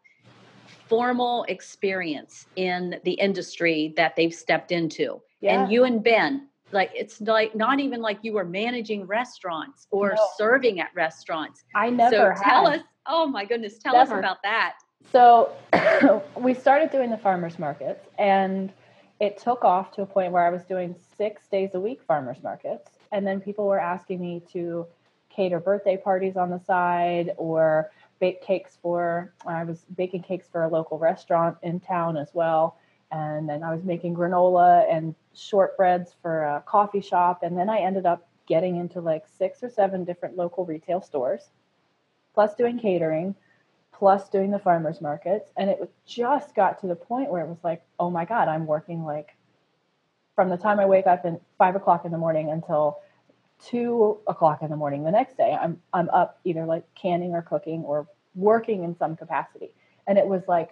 formal 0.87 1.45
experience 1.47 2.45
in 2.55 2.99
the 3.03 3.13
industry 3.13 3.93
that 3.97 4.15
they've 4.15 4.33
stepped 4.33 4.71
into. 4.71 5.21
Yeah. 5.41 5.63
And 5.63 5.71
you 5.71 5.83
and 5.83 6.03
Ben, 6.03 6.47
like 6.71 6.91
it's 6.93 7.21
like 7.21 7.55
not 7.55 7.79
even 7.79 8.01
like 8.01 8.19
you 8.21 8.33
were 8.33 8.45
managing 8.45 9.05
restaurants 9.05 9.87
or 9.91 10.13
no. 10.15 10.27
serving 10.37 10.79
at 10.79 10.89
restaurants. 10.95 11.63
I 11.73 11.89
never 11.89 12.35
so 12.37 12.43
tell 12.43 12.67
us, 12.67 12.81
oh 13.05 13.27
my 13.27 13.45
goodness, 13.45 13.77
tell 13.77 13.93
never. 13.93 14.13
us 14.13 14.19
about 14.19 14.37
that. 14.43 14.75
So 15.11 15.51
we 16.37 16.53
started 16.53 16.91
doing 16.91 17.09
the 17.09 17.17
farmers 17.17 17.59
markets 17.59 18.07
and 18.17 18.71
it 19.19 19.37
took 19.37 19.63
off 19.63 19.91
to 19.93 20.01
a 20.01 20.05
point 20.05 20.31
where 20.31 20.45
I 20.45 20.49
was 20.49 20.63
doing 20.65 20.95
six 21.17 21.47
days 21.47 21.73
a 21.73 21.79
week 21.79 22.01
farmers 22.01 22.43
markets. 22.43 22.91
And 23.11 23.25
then 23.25 23.39
people 23.39 23.65
were 23.67 23.79
asking 23.79 24.19
me 24.19 24.43
to 24.51 24.87
cater 25.29 25.59
birthday 25.59 25.97
parties 25.97 26.35
on 26.35 26.49
the 26.49 26.59
side 26.59 27.31
or 27.37 27.91
bake 28.19 28.41
cakes 28.41 28.77
for, 28.81 29.33
I 29.45 29.63
was 29.63 29.85
baking 29.95 30.23
cakes 30.23 30.47
for 30.51 30.63
a 30.63 30.69
local 30.69 30.97
restaurant 30.97 31.57
in 31.63 31.79
town 31.79 32.17
as 32.17 32.29
well. 32.33 32.77
And 33.11 33.47
then 33.47 33.63
I 33.63 33.73
was 33.73 33.83
making 33.83 34.15
granola 34.15 34.85
and 34.91 35.15
shortbreads 35.35 36.13
for 36.21 36.43
a 36.43 36.63
coffee 36.65 37.01
shop. 37.01 37.43
And 37.43 37.57
then 37.57 37.69
I 37.69 37.79
ended 37.79 38.05
up 38.05 38.27
getting 38.47 38.77
into 38.77 38.99
like 39.01 39.25
six 39.37 39.63
or 39.63 39.69
seven 39.69 40.03
different 40.03 40.35
local 40.35 40.65
retail 40.65 41.01
stores, 41.01 41.49
plus 42.33 42.53
doing 42.55 42.79
catering 42.79 43.35
plus 43.97 44.29
doing 44.29 44.51
the 44.51 44.59
farmers 44.59 45.01
markets 45.01 45.51
and 45.57 45.69
it 45.69 45.91
just 46.05 46.53
got 46.55 46.79
to 46.81 46.87
the 46.87 46.95
point 46.95 47.29
where 47.29 47.43
it 47.43 47.47
was 47.47 47.63
like 47.63 47.81
oh 47.99 48.09
my 48.09 48.25
god 48.25 48.47
i'm 48.47 48.65
working 48.65 49.03
like 49.03 49.35
from 50.35 50.49
the 50.49 50.57
time 50.57 50.79
i 50.79 50.85
wake 50.85 51.07
up 51.07 51.23
at 51.25 51.39
five 51.57 51.75
o'clock 51.75 52.05
in 52.05 52.11
the 52.11 52.17
morning 52.17 52.49
until 52.51 52.99
two 53.63 54.17
o'clock 54.27 54.61
in 54.61 54.69
the 54.69 54.75
morning 54.75 55.03
the 55.03 55.11
next 55.11 55.37
day 55.37 55.57
i'm 55.59 55.81
i'm 55.93 56.09
up 56.09 56.39
either 56.43 56.65
like 56.65 56.83
canning 56.95 57.31
or 57.31 57.41
cooking 57.41 57.83
or 57.83 58.07
working 58.35 58.83
in 58.83 58.95
some 58.97 59.15
capacity. 59.15 59.71
And 60.05 60.17
it 60.17 60.27
was 60.27 60.43
like 60.47 60.71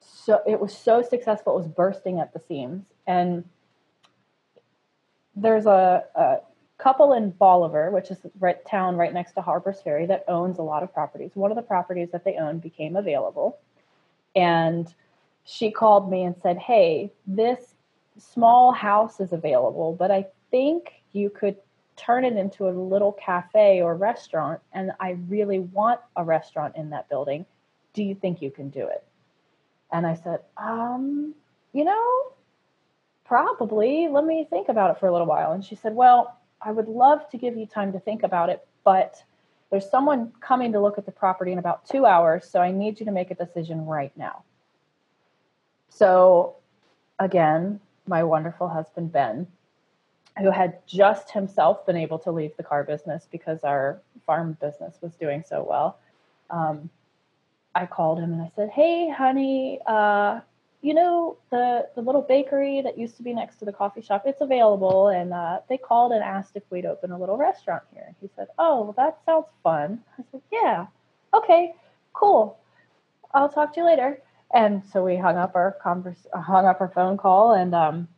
so 0.00 0.40
it 0.46 0.60
was 0.60 0.76
so 0.76 1.02
successful 1.02 1.54
it 1.54 1.58
was 1.58 1.68
bursting 1.68 2.20
at 2.20 2.32
the 2.32 2.40
seams. 2.46 2.84
And 3.06 3.44
there's 5.34 5.66
a, 5.66 6.04
a 6.14 6.36
couple 6.82 7.12
in 7.12 7.30
Bolivar, 7.30 7.90
which 7.90 8.10
is 8.10 8.18
right 8.40 8.64
town 8.66 8.96
right 8.96 9.12
next 9.12 9.32
to 9.34 9.40
Harper's 9.40 9.80
Ferry, 9.80 10.06
that 10.06 10.24
owns 10.26 10.58
a 10.58 10.62
lot 10.62 10.82
of 10.82 10.92
properties. 10.92 11.30
One 11.34 11.52
of 11.52 11.56
the 11.56 11.62
properties 11.62 12.10
that 12.10 12.24
they 12.24 12.36
own 12.36 12.58
became 12.58 12.96
available, 12.96 13.58
and 14.34 14.92
she 15.44 15.70
called 15.70 16.10
me 16.10 16.24
and 16.24 16.36
said, 16.36 16.58
"Hey, 16.58 17.12
this 17.26 17.74
small 18.18 18.72
house 18.72 19.20
is 19.20 19.32
available, 19.32 19.94
but 19.94 20.10
I 20.10 20.26
think 20.50 21.02
you 21.12 21.30
could 21.30 21.56
turn 21.96 22.24
it 22.24 22.36
into 22.36 22.68
a 22.68 22.70
little 22.70 23.12
cafe 23.12 23.80
or 23.80 23.94
restaurant, 23.94 24.60
and 24.72 24.92
I 24.98 25.10
really 25.28 25.60
want 25.60 26.00
a 26.16 26.24
restaurant 26.24 26.74
in 26.76 26.90
that 26.90 27.08
building. 27.08 27.46
Do 27.92 28.02
you 28.02 28.14
think 28.14 28.42
you 28.42 28.50
can 28.50 28.70
do 28.70 28.88
it?" 28.88 29.04
And 29.92 30.06
I 30.06 30.14
said, 30.14 30.40
"Um, 30.56 31.34
you 31.72 31.84
know." 31.84 32.32
Probably. 33.24 34.08
Let 34.08 34.24
me 34.24 34.46
think 34.50 34.68
about 34.68 34.90
it 34.90 35.00
for 35.00 35.06
a 35.06 35.12
little 35.12 35.26
while. 35.26 35.52
And 35.52 35.64
she 35.64 35.74
said, 35.74 35.94
Well, 35.94 36.36
I 36.64 36.72
would 36.72 36.88
love 36.88 37.28
to 37.30 37.38
give 37.38 37.56
you 37.56 37.66
time 37.66 37.92
to 37.92 38.00
think 38.00 38.22
about 38.22 38.48
it, 38.48 38.66
but 38.84 39.22
there's 39.70 39.88
someone 39.88 40.32
coming 40.40 40.72
to 40.72 40.80
look 40.80 40.98
at 40.98 41.06
the 41.06 41.12
property 41.12 41.52
in 41.52 41.58
about 41.58 41.86
two 41.86 42.06
hours, 42.06 42.48
so 42.48 42.60
I 42.60 42.70
need 42.70 43.00
you 43.00 43.06
to 43.06 43.12
make 43.12 43.30
a 43.30 43.34
decision 43.34 43.86
right 43.86 44.16
now. 44.16 44.44
So, 45.88 46.56
again, 47.18 47.80
my 48.06 48.22
wonderful 48.22 48.68
husband, 48.68 49.12
Ben, 49.12 49.46
who 50.38 50.50
had 50.50 50.86
just 50.86 51.30
himself 51.30 51.84
been 51.86 51.96
able 51.96 52.18
to 52.20 52.30
leave 52.30 52.56
the 52.56 52.62
car 52.62 52.84
business 52.84 53.26
because 53.30 53.64
our 53.64 54.00
farm 54.26 54.56
business 54.60 54.96
was 55.00 55.14
doing 55.14 55.44
so 55.46 55.66
well. 55.68 55.98
Um, 56.50 56.90
I 57.74 57.86
called 57.86 58.18
him 58.18 58.32
and 58.32 58.42
I 58.42 58.50
said, 58.54 58.70
Hey, 58.70 59.10
honey, 59.10 59.80
uh, 59.86 60.40
you 60.82 60.94
know 60.94 61.38
the 61.50 61.88
the 61.94 62.02
little 62.02 62.22
bakery 62.22 62.82
that 62.82 62.98
used 62.98 63.16
to 63.16 63.22
be 63.22 63.32
next 63.32 63.56
to 63.56 63.64
the 63.64 63.72
coffee 63.72 64.02
shop 64.02 64.24
it's 64.26 64.40
available 64.40 65.08
and 65.08 65.32
uh, 65.32 65.60
they 65.68 65.78
called 65.78 66.12
and 66.12 66.22
asked 66.22 66.56
if 66.56 66.64
we'd 66.70 66.84
open 66.84 67.12
a 67.12 67.18
little 67.18 67.36
restaurant 67.36 67.82
here. 67.94 68.04
And 68.06 68.16
he 68.20 68.28
said 68.36 68.48
oh 68.58 68.82
well, 68.82 68.94
that 68.96 69.18
sounds 69.24 69.46
fun. 69.62 70.00
I 70.18 70.24
said 70.30 70.42
yeah 70.52 70.86
okay 71.32 71.74
cool. 72.12 72.58
I'll 73.32 73.48
talk 73.48 73.72
to 73.74 73.80
you 73.80 73.86
later. 73.86 74.20
And 74.52 74.82
so 74.92 75.02
we 75.02 75.16
hung 75.16 75.36
up 75.36 75.54
our 75.54 75.76
converse 75.82 76.26
hung 76.34 76.66
up 76.66 76.80
our 76.80 76.88
phone 76.88 77.16
call 77.16 77.54
and 77.54 77.74
um, 77.74 78.08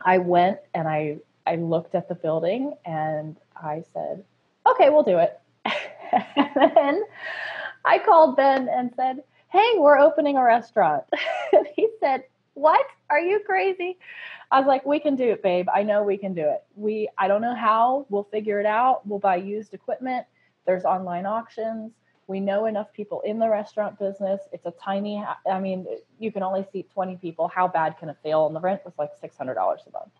i 0.00 0.18
went 0.18 0.58
and 0.74 0.88
i 0.88 1.18
i 1.46 1.56
looked 1.56 1.94
at 1.94 2.08
the 2.08 2.14
building 2.14 2.74
and 2.84 3.36
i 3.62 3.82
said 3.92 4.24
okay 4.68 4.88
we'll 4.88 5.04
do 5.04 5.18
it. 5.18 5.38
And 6.36 6.72
then 6.76 7.02
i 7.84 7.98
called 7.98 8.36
ben 8.36 8.68
and 8.68 8.92
said 8.96 9.22
hey, 9.54 9.78
we're 9.78 9.98
opening 9.98 10.36
a 10.36 10.42
restaurant. 10.42 11.04
said, 12.04 12.24
what? 12.52 12.86
Are 13.08 13.20
you 13.20 13.40
crazy? 13.40 13.98
I 14.50 14.60
was 14.60 14.66
like, 14.66 14.84
we 14.84 15.00
can 15.00 15.16
do 15.16 15.24
it, 15.24 15.42
babe. 15.42 15.66
I 15.74 15.82
know 15.82 16.02
we 16.02 16.18
can 16.18 16.34
do 16.34 16.42
it. 16.42 16.62
We, 16.76 17.08
I 17.16 17.28
don't 17.28 17.40
know 17.40 17.54
how. 17.54 18.06
We'll 18.10 18.28
figure 18.30 18.60
it 18.60 18.66
out. 18.66 19.06
We'll 19.06 19.18
buy 19.18 19.36
used 19.36 19.72
equipment. 19.72 20.26
There's 20.66 20.84
online 20.84 21.26
auctions. 21.26 21.92
We 22.26 22.40
know 22.40 22.66
enough 22.66 22.92
people 22.92 23.20
in 23.22 23.38
the 23.38 23.48
restaurant 23.48 23.98
business. 23.98 24.40
It's 24.52 24.66
a 24.66 24.72
tiny, 24.72 25.24
I 25.50 25.60
mean, 25.60 25.86
you 26.18 26.30
can 26.30 26.42
only 26.42 26.66
seat 26.72 26.90
20 26.92 27.16
people. 27.16 27.48
How 27.48 27.68
bad 27.68 27.98
can 27.98 28.08
it 28.08 28.16
fail? 28.22 28.46
And 28.46 28.54
the 28.54 28.60
rent 28.60 28.82
was 28.84 28.94
like 28.98 29.10
$600 29.20 29.50
a 29.50 29.56
month. 29.56 30.12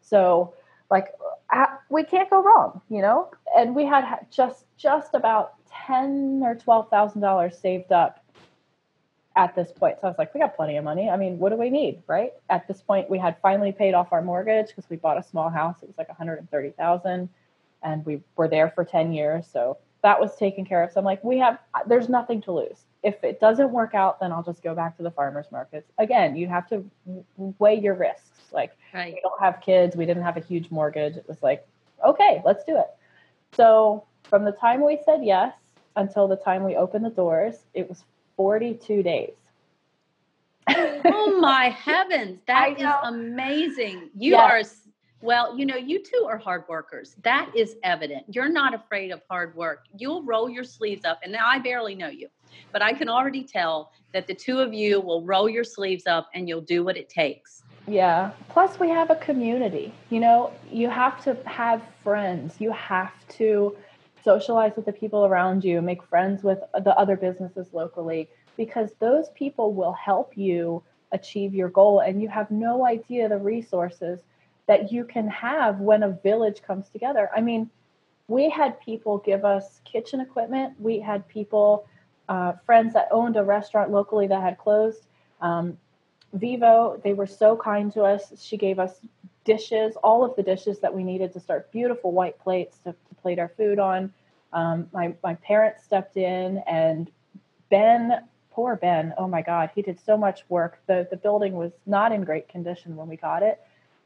So, 0.00 0.54
like, 0.90 1.08
uh, 1.52 1.66
we 1.88 2.04
can't 2.04 2.28
go 2.30 2.42
wrong, 2.42 2.80
you 2.88 3.00
know? 3.00 3.30
And 3.56 3.74
we 3.74 3.84
had 3.84 4.26
just, 4.30 4.64
just 4.76 5.14
about 5.14 5.54
10 5.86 6.42
or 6.44 6.56
$12,000 6.56 7.60
saved 7.60 7.92
up 7.92 8.21
at 9.36 9.54
this 9.54 9.72
point. 9.72 9.98
So 10.00 10.06
I 10.06 10.10
was 10.10 10.18
like, 10.18 10.34
we 10.34 10.40
got 10.40 10.56
plenty 10.56 10.76
of 10.76 10.84
money. 10.84 11.08
I 11.08 11.16
mean, 11.16 11.38
what 11.38 11.50
do 11.50 11.56
we 11.56 11.70
need, 11.70 12.02
right? 12.06 12.32
At 12.50 12.68
this 12.68 12.82
point, 12.82 13.08
we 13.08 13.18
had 13.18 13.36
finally 13.40 13.72
paid 13.72 13.94
off 13.94 14.12
our 14.12 14.22
mortgage 14.22 14.68
because 14.68 14.88
we 14.90 14.96
bought 14.96 15.18
a 15.18 15.22
small 15.22 15.48
house. 15.48 15.76
It 15.82 15.86
was 15.86 15.96
like 15.98 16.08
130,000 16.08 17.28
and 17.82 18.06
we 18.06 18.20
were 18.36 18.48
there 18.48 18.70
for 18.70 18.84
10 18.84 19.12
years. 19.12 19.46
So 19.50 19.78
that 20.02 20.20
was 20.20 20.36
taken 20.36 20.64
care 20.64 20.82
of. 20.82 20.92
So 20.92 21.00
I'm 21.00 21.04
like, 21.04 21.22
we 21.24 21.38
have, 21.38 21.58
there's 21.86 22.08
nothing 22.08 22.42
to 22.42 22.52
lose. 22.52 22.84
If 23.02 23.22
it 23.24 23.40
doesn't 23.40 23.70
work 23.70 23.94
out, 23.94 24.20
then 24.20 24.32
I'll 24.32 24.42
just 24.42 24.62
go 24.62 24.74
back 24.74 24.96
to 24.98 25.02
the 25.02 25.10
farmers 25.10 25.46
markets. 25.50 25.90
Again, 25.98 26.36
you 26.36 26.46
have 26.48 26.68
to 26.68 26.84
weigh 27.58 27.80
your 27.80 27.94
risks. 27.94 28.52
Like, 28.52 28.76
right. 28.92 29.14
we 29.14 29.20
don't 29.22 29.40
have 29.40 29.60
kids. 29.60 29.96
We 29.96 30.06
didn't 30.06 30.22
have 30.22 30.36
a 30.36 30.40
huge 30.40 30.70
mortgage. 30.70 31.16
It 31.16 31.26
was 31.26 31.42
like, 31.42 31.66
okay, 32.06 32.42
let's 32.44 32.64
do 32.64 32.76
it. 32.76 32.88
So 33.54 34.04
from 34.24 34.44
the 34.44 34.52
time 34.52 34.84
we 34.84 34.98
said 35.04 35.20
yes 35.24 35.54
until 35.96 36.28
the 36.28 36.36
time 36.36 36.64
we 36.64 36.76
opened 36.76 37.04
the 37.04 37.10
doors, 37.10 37.64
it 37.74 37.88
was 37.88 38.04
42 38.42 39.04
days. 39.04 39.30
oh 40.68 41.38
my 41.40 41.66
heavens. 41.68 42.40
That 42.48 42.80
is 42.80 42.86
amazing. 43.04 44.10
You 44.18 44.32
yes. 44.32 44.40
are 44.40 44.78
well, 45.20 45.56
you 45.56 45.64
know, 45.64 45.76
you 45.76 46.02
two 46.02 46.26
are 46.28 46.36
hard 46.36 46.64
workers. 46.68 47.14
That 47.22 47.52
is 47.54 47.76
evident. 47.84 48.24
You're 48.28 48.48
not 48.48 48.74
afraid 48.74 49.12
of 49.12 49.22
hard 49.30 49.54
work. 49.54 49.84
You'll 49.96 50.24
roll 50.24 50.50
your 50.50 50.64
sleeves 50.64 51.04
up. 51.04 51.20
And 51.22 51.30
now 51.30 51.46
I 51.46 51.60
barely 51.60 51.94
know 51.94 52.08
you, 52.08 52.26
but 52.72 52.82
I 52.82 52.92
can 52.92 53.08
already 53.08 53.44
tell 53.44 53.92
that 54.12 54.26
the 54.26 54.34
two 54.34 54.58
of 54.58 54.74
you 54.74 55.00
will 55.00 55.22
roll 55.22 55.48
your 55.48 55.62
sleeves 55.62 56.08
up 56.08 56.28
and 56.34 56.48
you'll 56.48 56.62
do 56.62 56.82
what 56.82 56.96
it 56.96 57.08
takes. 57.08 57.62
Yeah. 57.86 58.32
Plus, 58.48 58.80
we 58.80 58.88
have 58.88 59.10
a 59.10 59.16
community. 59.16 59.94
You 60.10 60.18
know, 60.18 60.50
you 60.68 60.90
have 60.90 61.22
to 61.22 61.36
have 61.46 61.80
friends. 62.02 62.56
You 62.58 62.72
have 62.72 63.14
to 63.36 63.76
socialize 64.22 64.72
with 64.76 64.86
the 64.86 64.92
people 64.92 65.24
around 65.24 65.64
you, 65.64 65.82
make 65.82 66.02
friends 66.02 66.42
with 66.42 66.60
the 66.84 66.96
other 66.98 67.16
businesses 67.16 67.66
locally, 67.72 68.28
because 68.56 68.90
those 68.98 69.28
people 69.30 69.72
will 69.72 69.92
help 69.92 70.36
you 70.36 70.82
achieve 71.12 71.54
your 71.54 71.68
goal. 71.68 72.00
And 72.00 72.22
you 72.22 72.28
have 72.28 72.50
no 72.50 72.86
idea 72.86 73.28
the 73.28 73.38
resources 73.38 74.20
that 74.66 74.92
you 74.92 75.04
can 75.04 75.28
have 75.28 75.80
when 75.80 76.02
a 76.02 76.10
village 76.10 76.62
comes 76.62 76.88
together. 76.88 77.30
I 77.34 77.40
mean, 77.40 77.70
we 78.28 78.48
had 78.48 78.80
people 78.80 79.18
give 79.18 79.44
us 79.44 79.80
kitchen 79.84 80.20
equipment, 80.20 80.74
we 80.78 81.00
had 81.00 81.26
people 81.28 81.86
uh, 82.28 82.52
friends 82.64 82.94
that 82.94 83.08
owned 83.10 83.36
a 83.36 83.44
restaurant 83.44 83.90
locally 83.90 84.26
that 84.28 84.40
had 84.40 84.56
closed. 84.58 85.06
Um, 85.40 85.76
Vivo, 86.32 87.00
they 87.04 87.12
were 87.12 87.26
so 87.26 87.56
kind 87.56 87.92
to 87.92 88.02
us. 88.02 88.32
She 88.40 88.56
gave 88.56 88.78
us 88.78 89.00
dishes, 89.44 89.96
all 90.02 90.24
of 90.24 90.34
the 90.36 90.42
dishes 90.42 90.78
that 90.80 90.94
we 90.94 91.02
needed 91.02 91.32
to 91.32 91.40
start 91.40 91.70
beautiful 91.72 92.12
white 92.12 92.38
plates 92.38 92.78
to, 92.78 92.92
to 92.92 93.14
plate 93.20 93.38
our 93.38 93.52
food 93.56 93.78
on. 93.78 94.12
Um, 94.52 94.88
my, 94.92 95.14
my 95.22 95.34
parents 95.36 95.82
stepped 95.84 96.16
in 96.16 96.62
and 96.66 97.10
Ben, 97.70 98.22
poor 98.50 98.76
Ben, 98.76 99.14
oh 99.16 99.26
my 99.26 99.40
God, 99.42 99.70
he 99.74 99.82
did 99.82 99.98
so 99.98 100.16
much 100.16 100.44
work. 100.48 100.80
The, 100.86 101.08
the 101.10 101.16
building 101.16 101.54
was 101.54 101.72
not 101.86 102.12
in 102.12 102.22
great 102.22 102.48
condition 102.48 102.96
when 102.96 103.08
we 103.08 103.16
got 103.16 103.42
it. 103.42 103.60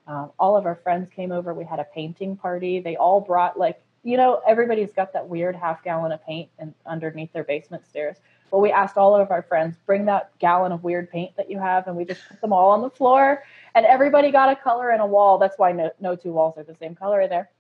Um, 0.07 0.31
all 0.39 0.57
of 0.57 0.67
our 0.67 0.77
friends 0.77 1.09
came 1.15 1.33
over. 1.33 1.53
We 1.53 1.65
had 1.65 1.81
a 1.81 1.85
painting 1.85 2.37
party. 2.37 2.79
They 2.79 2.97
all 2.97 3.21
brought 3.21 3.59
like, 3.59 3.83
you 4.05 4.17
know, 4.17 4.41
everybody's 4.47 4.93
got 4.93 5.13
that 5.15 5.29
weird 5.29 5.57
half 5.57 5.83
gallon 5.83 6.13
of 6.13 6.25
paint 6.25 6.49
and 6.61 6.73
underneath 6.87 7.33
their 7.33 7.43
basement 7.43 7.85
stairs. 7.89 8.19
Well, 8.51 8.61
we 8.61 8.71
asked 8.71 8.97
all 8.97 9.17
of 9.17 9.31
our 9.31 9.43
friends, 9.43 9.77
bring 9.87 10.07
that 10.07 10.31
gallon 10.39 10.73
of 10.73 10.85
weird 10.85 11.11
paint 11.11 11.37
that 11.37 11.51
you 11.51 11.59
have, 11.59 11.87
and 11.89 11.97
we 11.97 12.05
just 12.05 12.21
put 12.29 12.41
them 12.41 12.53
all 12.53 12.71
on 12.71 12.83
the 12.83 12.91
floor. 12.91 13.43
And 13.75 13.85
everybody 13.85 14.31
got 14.31 14.51
a 14.51 14.57
color 14.57 14.91
and 14.91 15.03
a 15.03 15.07
wall. 15.07 15.39
That's 15.39 15.59
why 15.59 15.73
no, 15.73 15.91
no 16.01 16.17
two 16.17 16.33
walls 16.33 16.57
are 16.57 16.63
the 16.63 16.77
same 16.77 16.95
color 16.95 17.27
there. 17.29 17.51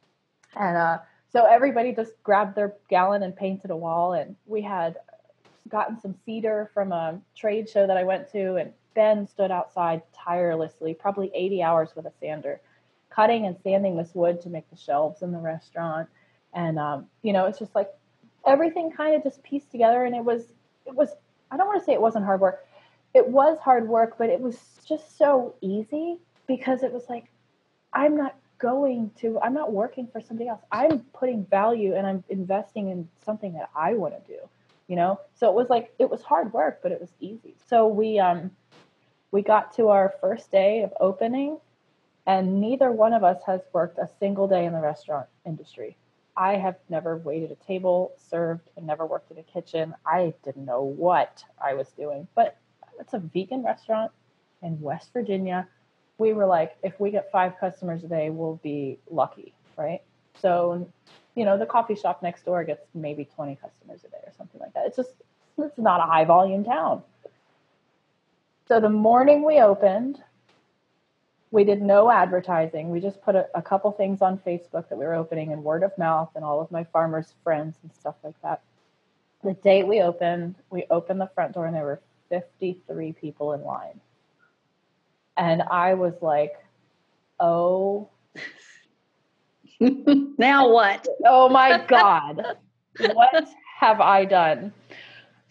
And 0.54 0.76
uh, 0.76 0.98
so 1.32 1.44
everybody 1.44 1.92
just 1.92 2.12
grabbed 2.22 2.54
their 2.54 2.74
gallon 2.88 3.22
and 3.22 3.34
painted 3.34 3.70
a 3.70 3.76
wall. 3.76 4.12
And 4.12 4.36
we 4.46 4.62
had 4.62 4.96
gotten 5.68 6.00
some 6.00 6.14
cedar 6.24 6.70
from 6.72 6.92
a 6.92 7.20
trade 7.34 7.68
show 7.68 7.86
that 7.86 7.96
I 7.96 8.04
went 8.04 8.30
to, 8.32 8.56
and 8.56 8.72
Ben 8.94 9.26
stood 9.26 9.50
outside 9.50 10.02
tirelessly, 10.14 10.94
probably 10.94 11.30
80 11.34 11.62
hours 11.62 11.90
with 11.96 12.06
a 12.06 12.12
sander, 12.20 12.60
cutting 13.10 13.46
and 13.46 13.56
sanding 13.62 13.96
this 13.96 14.14
wood 14.14 14.40
to 14.42 14.48
make 14.48 14.68
the 14.70 14.76
shelves 14.76 15.22
in 15.22 15.32
the 15.32 15.38
restaurant. 15.38 16.08
And 16.54 16.78
um, 16.78 17.06
you 17.22 17.32
know, 17.32 17.46
it's 17.46 17.58
just 17.58 17.74
like 17.74 17.90
everything 18.46 18.90
kind 18.90 19.14
of 19.14 19.22
just 19.22 19.42
pieced 19.42 19.70
together, 19.70 20.04
and 20.04 20.14
it 20.14 20.24
was 20.24 20.44
it 20.86 20.94
was 20.94 21.10
I 21.50 21.56
don't 21.56 21.66
want 21.66 21.80
to 21.80 21.84
say 21.84 21.92
it 21.92 22.00
wasn't 22.00 22.24
hard 22.24 22.40
work. 22.40 22.66
It 23.14 23.28
was 23.28 23.58
hard 23.58 23.88
work, 23.88 24.18
but 24.18 24.28
it 24.28 24.40
was 24.40 24.58
just 24.86 25.16
so 25.16 25.54
easy 25.60 26.18
because 26.46 26.82
it 26.82 26.92
was 26.92 27.04
like 27.08 27.26
I'm 27.92 28.16
not 28.16 28.36
going 28.58 29.10
to 29.20 29.38
I'm 29.40 29.54
not 29.54 29.72
working 29.72 30.08
for 30.12 30.20
somebody 30.20 30.48
else. 30.48 30.62
I'm 30.72 31.00
putting 31.14 31.44
value 31.46 31.94
and 31.94 32.06
I'm 32.06 32.24
investing 32.28 32.90
in 32.90 33.08
something 33.24 33.52
that 33.54 33.70
I 33.74 33.94
want 33.94 34.14
to 34.14 34.32
do, 34.32 34.40
you 34.88 34.96
know? 34.96 35.20
So 35.34 35.48
it 35.48 35.54
was 35.54 35.68
like 35.68 35.92
it 35.98 36.10
was 36.10 36.22
hard 36.22 36.52
work, 36.52 36.80
but 36.82 36.92
it 36.92 37.00
was 37.00 37.10
easy. 37.20 37.54
So 37.68 37.86
we 37.86 38.18
um 38.18 38.50
we 39.30 39.42
got 39.42 39.74
to 39.76 39.88
our 39.88 40.14
first 40.20 40.50
day 40.50 40.82
of 40.82 40.92
opening 41.00 41.58
and 42.26 42.60
neither 42.60 42.90
one 42.90 43.12
of 43.12 43.22
us 43.22 43.40
has 43.46 43.60
worked 43.72 43.98
a 43.98 44.08
single 44.18 44.48
day 44.48 44.64
in 44.64 44.72
the 44.72 44.80
restaurant 44.80 45.26
industry. 45.44 45.96
I 46.36 46.56
have 46.56 46.76
never 46.88 47.16
waited 47.16 47.50
a 47.50 47.66
table, 47.66 48.12
served, 48.30 48.68
and 48.76 48.86
never 48.86 49.06
worked 49.06 49.30
in 49.30 49.38
a 49.38 49.42
kitchen. 49.42 49.94
I 50.04 50.34
didn't 50.44 50.66
know 50.66 50.82
what 50.82 51.42
I 51.62 51.74
was 51.74 51.88
doing, 51.96 52.28
but 52.34 52.58
it's 53.00 53.14
a 53.14 53.18
vegan 53.18 53.62
restaurant 53.62 54.12
in 54.62 54.80
West 54.80 55.12
Virginia. 55.12 55.66
We 56.18 56.32
were 56.32 56.46
like, 56.46 56.76
if 56.82 56.98
we 57.00 57.10
get 57.10 57.30
five 57.30 57.58
customers 57.58 58.04
a 58.04 58.08
day, 58.08 58.30
we'll 58.30 58.60
be 58.62 58.98
lucky, 59.10 59.54
right? 59.76 60.02
So, 60.40 60.90
you 61.34 61.44
know, 61.44 61.58
the 61.58 61.66
coffee 61.66 61.94
shop 61.94 62.22
next 62.22 62.44
door 62.44 62.64
gets 62.64 62.86
maybe 62.94 63.28
20 63.34 63.56
customers 63.56 64.00
a 64.04 64.08
day 64.08 64.18
or 64.24 64.32
something 64.36 64.60
like 64.60 64.74
that. 64.74 64.86
It's 64.86 64.96
just, 64.96 65.10
it's 65.58 65.78
not 65.78 66.00
a 66.00 66.04
high 66.04 66.24
volume 66.24 66.64
town. 66.64 67.02
So 68.68 68.80
the 68.80 68.88
morning 68.90 69.44
we 69.44 69.60
opened, 69.60 70.22
we 71.50 71.64
did 71.64 71.80
no 71.80 72.10
advertising. 72.10 72.90
We 72.90 73.00
just 73.00 73.22
put 73.22 73.34
a, 73.34 73.46
a, 73.54 73.62
couple 73.62 73.90
things 73.92 74.20
on 74.20 74.38
Facebook 74.38 74.88
that 74.88 74.98
we 74.98 75.04
were 75.04 75.14
opening 75.14 75.52
and 75.52 75.62
word 75.62 75.82
of 75.82 75.96
mouth 75.96 76.30
and 76.34 76.44
all 76.44 76.60
of 76.60 76.70
my 76.70 76.84
farmers' 76.84 77.34
friends 77.44 77.76
and 77.82 77.92
stuff 77.92 78.16
like 78.24 78.40
that. 78.42 78.62
The 79.44 79.54
day 79.54 79.84
we 79.84 80.02
opened, 80.02 80.56
we 80.70 80.86
opened 80.90 81.20
the 81.20 81.30
front 81.34 81.54
door 81.54 81.66
and 81.66 81.74
there 81.74 81.84
were 81.84 82.00
53 82.30 83.12
people 83.12 83.52
in 83.52 83.62
line. 83.62 84.00
And 85.36 85.62
I 85.62 85.94
was 85.94 86.14
like, 86.20 86.54
oh. 87.38 88.08
now 89.80 90.68
what? 90.68 91.06
Oh 91.24 91.48
my 91.48 91.84
God. 91.86 92.42
what 93.12 93.48
have 93.78 94.00
I 94.00 94.24
done? 94.24 94.72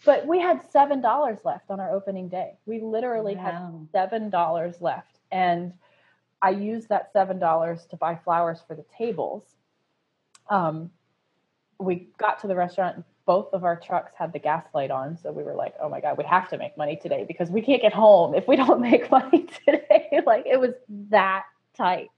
But 0.04 0.26
we 0.26 0.40
had 0.40 0.70
$7 0.72 1.44
left 1.44 1.70
on 1.70 1.80
our 1.80 1.90
opening 1.90 2.28
day. 2.28 2.52
We 2.66 2.80
literally 2.80 3.34
wow. 3.34 3.86
had 3.92 4.10
$7 4.10 4.80
left. 4.82 5.18
And 5.32 5.72
I 6.42 6.50
used 6.50 6.88
that 6.88 7.12
seven 7.12 7.38
dollars 7.38 7.86
to 7.90 7.96
buy 7.96 8.16
flowers 8.16 8.62
for 8.66 8.74
the 8.74 8.84
tables. 8.96 9.42
Um, 10.48 10.90
we 11.78 12.08
got 12.18 12.40
to 12.40 12.46
the 12.46 12.56
restaurant. 12.56 13.04
Both 13.24 13.52
of 13.52 13.64
our 13.64 13.74
trucks 13.74 14.12
had 14.16 14.32
the 14.32 14.38
gas 14.38 14.64
light 14.72 14.90
on, 14.90 15.18
so 15.18 15.32
we 15.32 15.42
were 15.42 15.54
like, 15.54 15.74
"Oh 15.80 15.88
my 15.88 16.00
god, 16.00 16.16
we 16.16 16.24
have 16.24 16.48
to 16.50 16.58
make 16.58 16.76
money 16.76 16.96
today 16.96 17.24
because 17.26 17.50
we 17.50 17.60
can't 17.60 17.82
get 17.82 17.92
home 17.92 18.34
if 18.34 18.46
we 18.46 18.56
don't 18.56 18.80
make 18.90 19.10
money 19.10 19.48
today." 19.64 20.20
like 20.26 20.46
it 20.46 20.60
was 20.60 20.74
that 21.10 21.44
tight. 21.76 22.10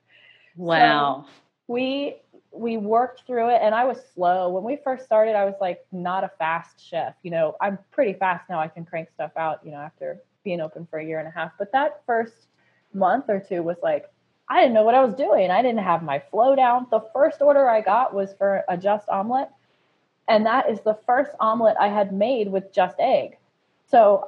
Wow. 0.56 1.24
So 1.26 1.32
we 1.68 2.16
we 2.50 2.76
worked 2.76 3.26
through 3.26 3.48
it, 3.50 3.60
and 3.62 3.74
I 3.74 3.84
was 3.84 3.98
slow 4.14 4.50
when 4.50 4.64
we 4.64 4.78
first 4.82 5.04
started. 5.04 5.34
I 5.34 5.44
was 5.44 5.54
like 5.60 5.86
not 5.92 6.24
a 6.24 6.30
fast 6.38 6.84
chef. 6.84 7.14
You 7.22 7.30
know, 7.30 7.56
I'm 7.60 7.78
pretty 7.90 8.14
fast 8.14 8.48
now. 8.50 8.60
I 8.60 8.68
can 8.68 8.84
crank 8.84 9.08
stuff 9.14 9.32
out. 9.36 9.60
You 9.64 9.70
know, 9.70 9.78
after 9.78 10.22
being 10.44 10.60
open 10.60 10.86
for 10.90 10.98
a 10.98 11.04
year 11.04 11.18
and 11.18 11.28
a 11.28 11.30
half. 11.30 11.52
But 11.58 11.72
that 11.72 12.02
first 12.06 12.48
month 12.94 13.26
or 13.28 13.40
two 13.40 13.62
was 13.62 13.76
like 13.82 14.10
I 14.50 14.60
didn't 14.62 14.74
know 14.74 14.82
what 14.82 14.94
I 14.94 15.04
was 15.04 15.14
doing. 15.14 15.50
I 15.50 15.60
didn't 15.60 15.84
have 15.84 16.02
my 16.02 16.18
flow 16.30 16.56
down. 16.56 16.86
The 16.90 17.04
first 17.12 17.42
order 17.42 17.68
I 17.68 17.82
got 17.82 18.14
was 18.14 18.32
for 18.38 18.64
a 18.68 18.76
just 18.76 19.08
omelet. 19.08 19.50
And 20.26 20.46
that 20.46 20.70
is 20.70 20.80
the 20.80 20.98
first 21.06 21.32
omelet 21.38 21.76
I 21.78 21.88
had 21.88 22.12
made 22.12 22.50
with 22.50 22.72
just 22.72 22.96
egg. 22.98 23.36
So, 23.90 24.24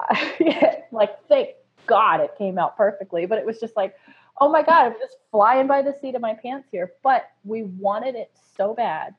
like, 0.93 1.27
thank 1.29 1.51
God 1.87 2.21
it 2.21 2.35
came 2.37 2.59
out 2.59 2.77
perfectly. 2.77 3.27
But 3.27 3.39
it 3.39 3.47
was 3.47 3.61
just 3.61 3.77
like, 3.77 3.95
oh 4.41 4.51
my 4.51 4.63
God, 4.63 4.87
I'm 4.87 4.99
just 4.99 5.17
flying 5.31 5.67
by 5.67 5.81
the 5.83 5.97
seat 6.01 6.15
of 6.15 6.21
my 6.21 6.35
pants 6.35 6.69
here. 6.71 6.93
But 7.03 7.31
we 7.45 7.63
wanted 7.63 8.15
it 8.15 8.31
so 8.57 8.75
bad. 8.75 9.15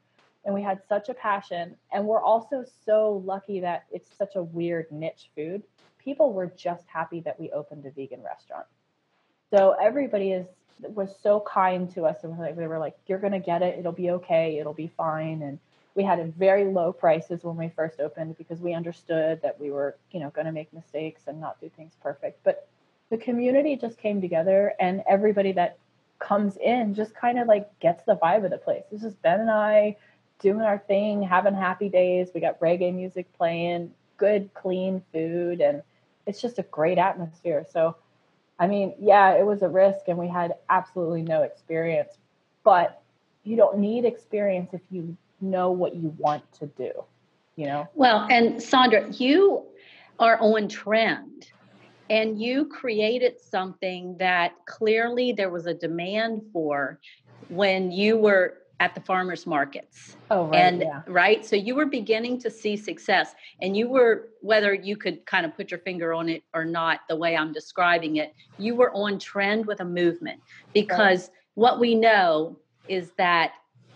And 0.46 0.54
we 0.54 0.62
had 0.62 0.82
such 0.88 1.10
a 1.10 1.14
passion. 1.16 1.76
And 1.92 2.06
we're 2.06 2.22
also 2.22 2.64
so 2.86 3.24
lucky 3.26 3.60
that 3.62 3.86
it's 3.92 4.10
such 4.18 4.36
a 4.36 4.44
weird 4.44 4.92
niche 4.92 5.32
food. 5.36 5.64
People 5.98 6.34
were 6.34 6.48
just 6.56 6.86
happy 6.88 7.22
that 7.22 7.40
we 7.40 7.52
opened 7.52 7.86
a 7.86 7.92
vegan 7.92 8.22
restaurant. 8.24 8.66
So 9.52 9.76
everybody 9.82 10.32
is 10.32 10.48
was 10.96 11.16
so 11.22 11.40
kind 11.42 11.94
to 11.94 12.06
us 12.06 12.24
and 12.24 12.36
they 12.58 12.68
were 12.68 12.80
like, 12.80 12.96
"You're 13.06 13.20
gonna 13.20 13.40
get 13.40 13.62
it. 13.62 13.78
It'll 13.78 13.92
be 13.92 14.10
okay. 14.12 14.58
It'll 14.58 14.74
be 14.74 14.88
fine." 14.88 15.44
And 15.44 15.60
we 15.96 16.04
had 16.04 16.20
a 16.20 16.26
very 16.26 16.66
low 16.66 16.94
prices 16.94 17.44
when 17.44 17.58
we 17.58 17.70
first 17.70 18.00
opened 18.00 18.38
because 18.38 18.62
we 18.62 18.74
understood 18.74 19.42
that 19.42 19.60
we 19.60 19.72
were, 19.72 19.98
you 20.12 20.20
know, 20.20 20.30
going 20.30 20.46
to 20.46 20.52
make 20.52 20.72
mistakes 20.74 21.24
and 21.28 21.40
not 21.40 21.60
do 21.60 21.70
things 21.76 21.94
perfect. 22.02 22.40
But 22.44 22.68
the 23.10 23.18
community 23.18 23.76
just 23.76 23.98
came 23.98 24.22
together, 24.22 24.74
and 24.80 25.04
everybody 25.08 25.52
that 25.54 25.78
comes 26.20 26.56
in 26.58 26.94
just 26.94 27.14
kind 27.14 27.40
of 27.40 27.48
like 27.48 27.68
gets 27.80 28.04
the 28.06 28.16
vibe 28.16 28.46
of 28.46 28.52
the 28.52 28.58
place. 28.58 28.84
This 28.92 29.04
is 29.04 29.16
Ben 29.16 29.42
and 29.42 29.52
I 29.52 29.98
doing 30.40 30.62
our 30.62 30.78
thing, 30.78 31.22
having 31.22 31.54
happy 31.54 31.90
days. 31.90 32.30
We 32.34 32.42
got 32.42 32.60
reggae 32.60 32.94
music 32.94 33.32
playing, 33.34 33.92
good, 34.18 34.54
clean 34.54 35.04
food, 35.12 35.62
and 35.62 35.84
it's 36.26 36.42
just 36.42 36.58
a 36.58 36.64
great 36.64 36.98
atmosphere. 36.98 37.66
So 37.70 37.96
I 38.62 38.68
mean, 38.68 38.94
yeah, 39.00 39.34
it 39.34 39.44
was 39.44 39.64
a 39.64 39.68
risk 39.68 40.02
and 40.08 40.20
we 40.20 40.28
had 40.28 40.54
absolutely 40.70 41.24
no 41.24 41.42
experience, 41.42 42.14
but 42.64 43.02
you 43.44 43.56
don't 43.56 43.80
need 43.80 44.06
experience 44.06 44.70
if 44.72 44.82
you 44.92 45.18
know 45.42 45.72
what 45.72 45.96
you 45.96 46.14
want 46.20 46.44
to 46.60 46.68
do, 46.68 46.92
you 47.56 47.66
know? 47.66 47.90
Well, 47.96 48.28
and 48.30 48.62
Sandra, 48.62 49.10
you 49.14 49.66
are 50.20 50.40
on 50.40 50.68
trend 50.68 51.48
and 52.12 52.40
you 52.40 52.66
created 52.66 53.42
something 53.42 54.16
that 54.20 54.54
clearly 54.68 55.32
there 55.32 55.50
was 55.50 55.66
a 55.66 55.74
demand 55.74 56.44
for 56.54 57.00
when 57.50 57.92
you 57.92 58.16
were 58.16 58.60
at 58.82 58.96
the 58.96 59.02
farmers 59.02 59.46
markets. 59.46 60.18
Oh, 60.32 60.48
right. 60.48 60.56
And 60.56 60.82
yeah. 60.82 61.04
right. 61.06 61.46
So 61.46 61.56
you 61.56 61.76
were 61.76 61.86
beginning 61.86 62.40
to 62.40 62.50
see 62.50 62.76
success 62.76 63.36
and 63.62 63.78
you 63.78 63.88
were, 63.88 64.30
whether 64.42 64.74
you 64.74 64.98
could 64.98 65.24
kind 65.28 65.46
of 65.46 65.56
put 65.56 65.70
your 65.70 65.80
finger 65.82 66.16
on 66.16 66.28
it 66.30 66.44
or 66.56 66.66
not, 66.66 67.02
the 67.08 67.16
way 67.16 67.38
I'm 67.38 67.54
describing 67.54 68.16
it, 68.16 68.34
you 68.58 68.74
were 68.74 68.92
on 68.96 69.20
trend 69.20 69.68
with 69.68 69.82
a 69.82 69.86
movement 69.86 70.42
because 70.74 71.22
right. 71.22 71.38
what 71.54 71.80
we 71.80 71.94
know 71.94 72.58
is 72.88 73.12
that 73.20 73.52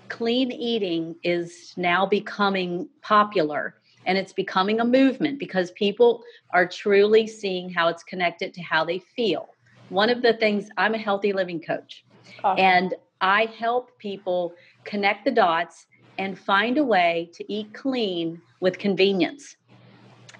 clean 0.07 0.51
eating 0.51 1.15
is 1.23 1.73
now 1.77 2.05
becoming 2.05 2.87
popular 3.01 3.77
and 4.05 4.19
it's 4.19 4.33
becoming 4.33 4.81
a 4.81 4.85
movement 4.85 5.39
because 5.39 5.71
people 5.71 6.21
are 6.51 6.67
truly 6.67 7.25
seeing 7.25 7.71
how 7.71 7.87
it's 7.87 8.03
connected 8.03 8.53
to 8.53 8.61
how 8.61 8.85
they 8.85 8.99
feel. 8.99 9.49
One 9.89 10.11
of 10.11 10.21
the 10.21 10.33
things 10.33 10.69
I'm 10.77 10.93
a 10.93 10.99
healthy 10.99 11.33
living 11.33 11.59
coach. 11.59 12.05
Awesome. 12.43 12.63
And 12.63 12.93
I 13.21 13.45
help 13.57 13.97
people 13.97 14.53
connect 14.85 15.25
the 15.25 15.31
dots 15.31 15.87
and 16.17 16.39
find 16.39 16.77
a 16.77 16.83
way 16.83 17.29
to 17.33 17.51
eat 17.51 17.73
clean 17.73 18.41
with 18.61 18.79
convenience. 18.79 19.57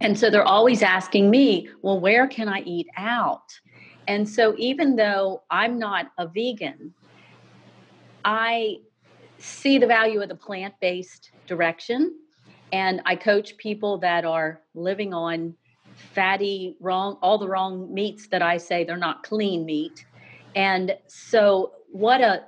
And 0.02 0.18
so 0.18 0.30
they're 0.30 0.44
always 0.44 0.82
asking 0.82 1.30
me, 1.30 1.70
well, 1.82 2.00
where 2.00 2.28
can 2.28 2.48
I 2.48 2.62
eat 2.62 2.88
out? 2.98 3.60
And 4.08 4.28
so 4.28 4.56
even 4.58 4.96
though 4.96 5.44
I'm 5.50 5.80
not 5.80 6.12
a 6.18 6.28
vegan, 6.28 6.94
I 8.24 8.78
see 9.38 9.78
the 9.78 9.88
value 9.88 10.22
of 10.22 10.30
the 10.30 10.36
plant 10.36 10.74
based 10.80 11.32
direction 11.48 12.16
and 12.72 13.02
I 13.06 13.16
coach 13.16 13.58
people 13.58 13.98
that 14.00 14.26
are 14.26 14.62
living 14.74 15.14
on 15.14 15.56
fatty, 15.96 16.76
wrong, 16.80 17.18
all 17.22 17.38
the 17.38 17.48
wrong 17.48 17.94
meats 17.94 18.28
that 18.28 18.42
I 18.42 18.58
say 18.58 18.84
they're 18.84 18.98
not 18.98 19.24
clean 19.24 19.66
meat. 19.66 20.06
And 20.56 20.98
so, 21.08 21.72
what 21.92 22.22
a 22.22 22.44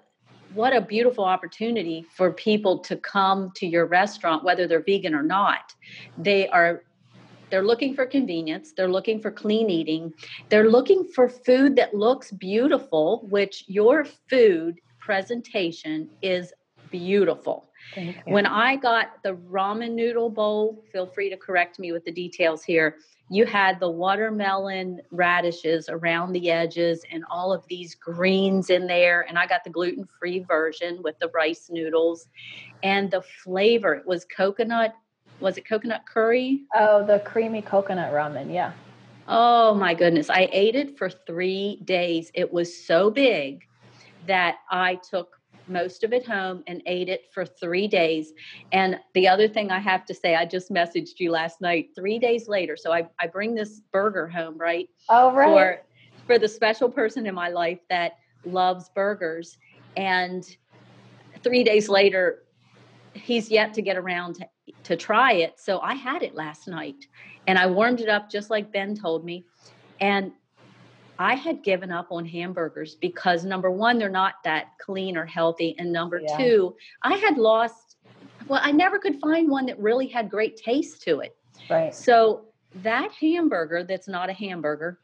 what 0.58 0.76
a 0.76 0.82
beautiful 0.82 1.24
opportunity 1.24 2.04
for 2.16 2.34
people 2.34 2.80
to 2.80 2.98
come 2.98 3.52
to 3.56 3.68
your 3.68 3.86
restaurant 3.86 4.44
whether 4.44 4.68
they're 4.68 4.82
vegan 4.82 5.14
or 5.14 5.22
not. 5.22 5.74
They 6.18 6.50
are 6.50 6.82
they're 7.50 7.64
looking 7.64 7.96
for 7.96 8.06
convenience 8.06 8.74
they're 8.76 8.90
looking 8.90 9.22
for 9.22 9.32
clean 9.32 9.70
eating 9.70 10.12
they're 10.50 10.70
looking 10.70 11.06
for 11.16 11.30
food 11.30 11.78
that 11.78 11.94
looks 11.94 12.32
beautiful 12.32 13.26
which 13.30 13.64
your 13.68 14.04
food 14.30 14.76
presentation 15.00 16.10
is 16.22 16.52
beautiful. 16.92 17.70
When 18.26 18.46
i 18.46 18.76
got 18.76 19.24
the 19.24 19.34
ramen 19.34 19.94
noodle 19.94 20.30
bowl 20.30 20.84
feel 20.92 21.06
free 21.06 21.30
to 21.30 21.38
correct 21.38 21.80
me 21.80 21.92
with 21.92 22.04
the 22.04 22.12
details 22.12 22.64
here 22.64 22.98
you 23.30 23.46
had 23.46 23.80
the 23.80 23.90
watermelon 23.90 25.02
radishes 25.12 25.90
around 25.90 26.32
the 26.32 26.50
edges 26.50 27.04
and 27.12 27.26
all 27.30 27.52
of 27.52 27.66
these 27.68 27.94
greens 27.94 28.70
in 28.70 28.88
there. 28.88 29.26
And 29.28 29.38
I 29.38 29.46
got 29.48 29.64
the 29.64 29.70
gluten 29.70 30.08
free 30.20 30.40
version 30.40 31.02
with 31.04 31.20
the 31.20 31.30
rice 31.30 31.70
noodles 31.70 32.28
and 32.84 33.12
the 33.12 33.22
flavor. 33.22 33.96
It 33.96 34.06
was 34.06 34.26
coconut. 34.26 34.96
Was 35.40 35.58
it 35.58 35.68
coconut 35.68 36.04
curry? 36.12 36.62
Oh, 36.74 37.06
the 37.06 37.20
creamy 37.20 37.62
coconut 37.62 38.14
ramen. 38.14 38.54
Yeah. 38.54 38.72
Oh 39.28 39.74
my 39.76 39.94
goodness. 39.94 40.30
I 40.30 40.48
ate 40.52 40.76
it 40.76 40.98
for 40.98 41.10
three 41.10 41.82
days. 41.84 42.32
It 42.34 42.52
was 42.52 42.86
so 42.86 43.12
big 43.12 43.68
that 44.26 44.56
I 44.72 44.96
took 44.96 45.37
most 45.68 46.04
of 46.04 46.14
it 46.14 46.26
home 46.26 46.64
and 46.68 46.82
ate 46.86 47.10
it 47.10 47.26
for 47.34 47.46
three 47.46 47.88
days. 47.88 48.34
And 48.72 49.00
the 49.14 49.28
other 49.28 49.48
thing 49.48 49.72
I 49.72 49.80
have 49.80 50.06
to 50.06 50.14
say, 50.14 50.36
I 50.36 50.46
just 50.46 50.72
messaged 50.72 51.20
you 51.20 51.32
last 51.32 51.62
night, 51.62 51.90
three 51.96 52.20
days 52.20 52.48
later. 52.48 52.76
So 52.78 52.92
I, 52.92 53.08
I 53.20 53.28
bring 53.28 53.56
this 53.56 53.82
burger 53.92 54.28
home, 54.28 54.58
right? 54.58 54.88
Oh, 55.10 55.34
right. 55.34 55.48
For, 55.48 55.82
for 56.26 56.40
the 56.40 56.48
special 56.48 56.90
person 56.90 57.26
in 57.26 57.36
my 57.36 57.50
life 57.50 57.80
that 57.90 58.14
loves 58.46 58.90
burgers. 58.96 59.58
And 59.96 60.44
three 61.44 61.64
days 61.64 61.90
later, 61.90 62.44
he's 63.14 63.50
yet 63.50 63.74
to 63.74 63.82
get 63.82 63.98
around 63.98 64.36
to, 64.36 64.48
to 64.84 64.96
try 64.96 65.34
it. 65.34 65.60
So 65.60 65.80
I 65.80 65.94
had 65.94 66.24
it 66.24 66.36
last 66.36 66.68
night 66.68 67.06
and 67.48 67.58
I 67.58 67.68
warmed 67.68 68.02
it 68.02 68.10
up 68.10 68.30
just 68.30 68.50
like 68.50 68.72
Ben 68.72 68.96
told 68.96 69.26
me. 69.26 69.46
And 70.00 70.32
I 71.20 71.36
had 71.36 71.64
given 71.64 71.92
up 71.92 72.08
on 72.12 72.26
hamburgers 72.26 72.96
because 72.96 73.44
number 73.44 73.72
one, 73.72 73.98
they're 73.98 74.10
not 74.10 74.36
that 74.44 74.78
clean 74.80 75.18
or 75.18 75.26
healthy. 75.26 75.76
And 75.78 75.92
number 75.92 76.20
yeah. 76.20 76.38
two, 76.38 76.76
I 77.02 77.16
had 77.16 77.38
lost, 77.38 77.98
well, 78.48 78.62
I 78.64 78.72
never 78.72 79.00
could 79.00 79.20
find 79.20 79.50
one 79.50 79.66
that 79.68 79.80
really 79.80 80.08
had 80.08 80.30
great 80.30 80.58
taste 80.58 81.02
to 81.04 81.22
it. 81.22 81.36
Right. 81.70 81.94
So 81.94 82.46
that 82.76 83.12
hamburger 83.12 83.84
that's 83.84 84.08
not 84.08 84.30
a 84.30 84.34
hamburger 84.34 85.00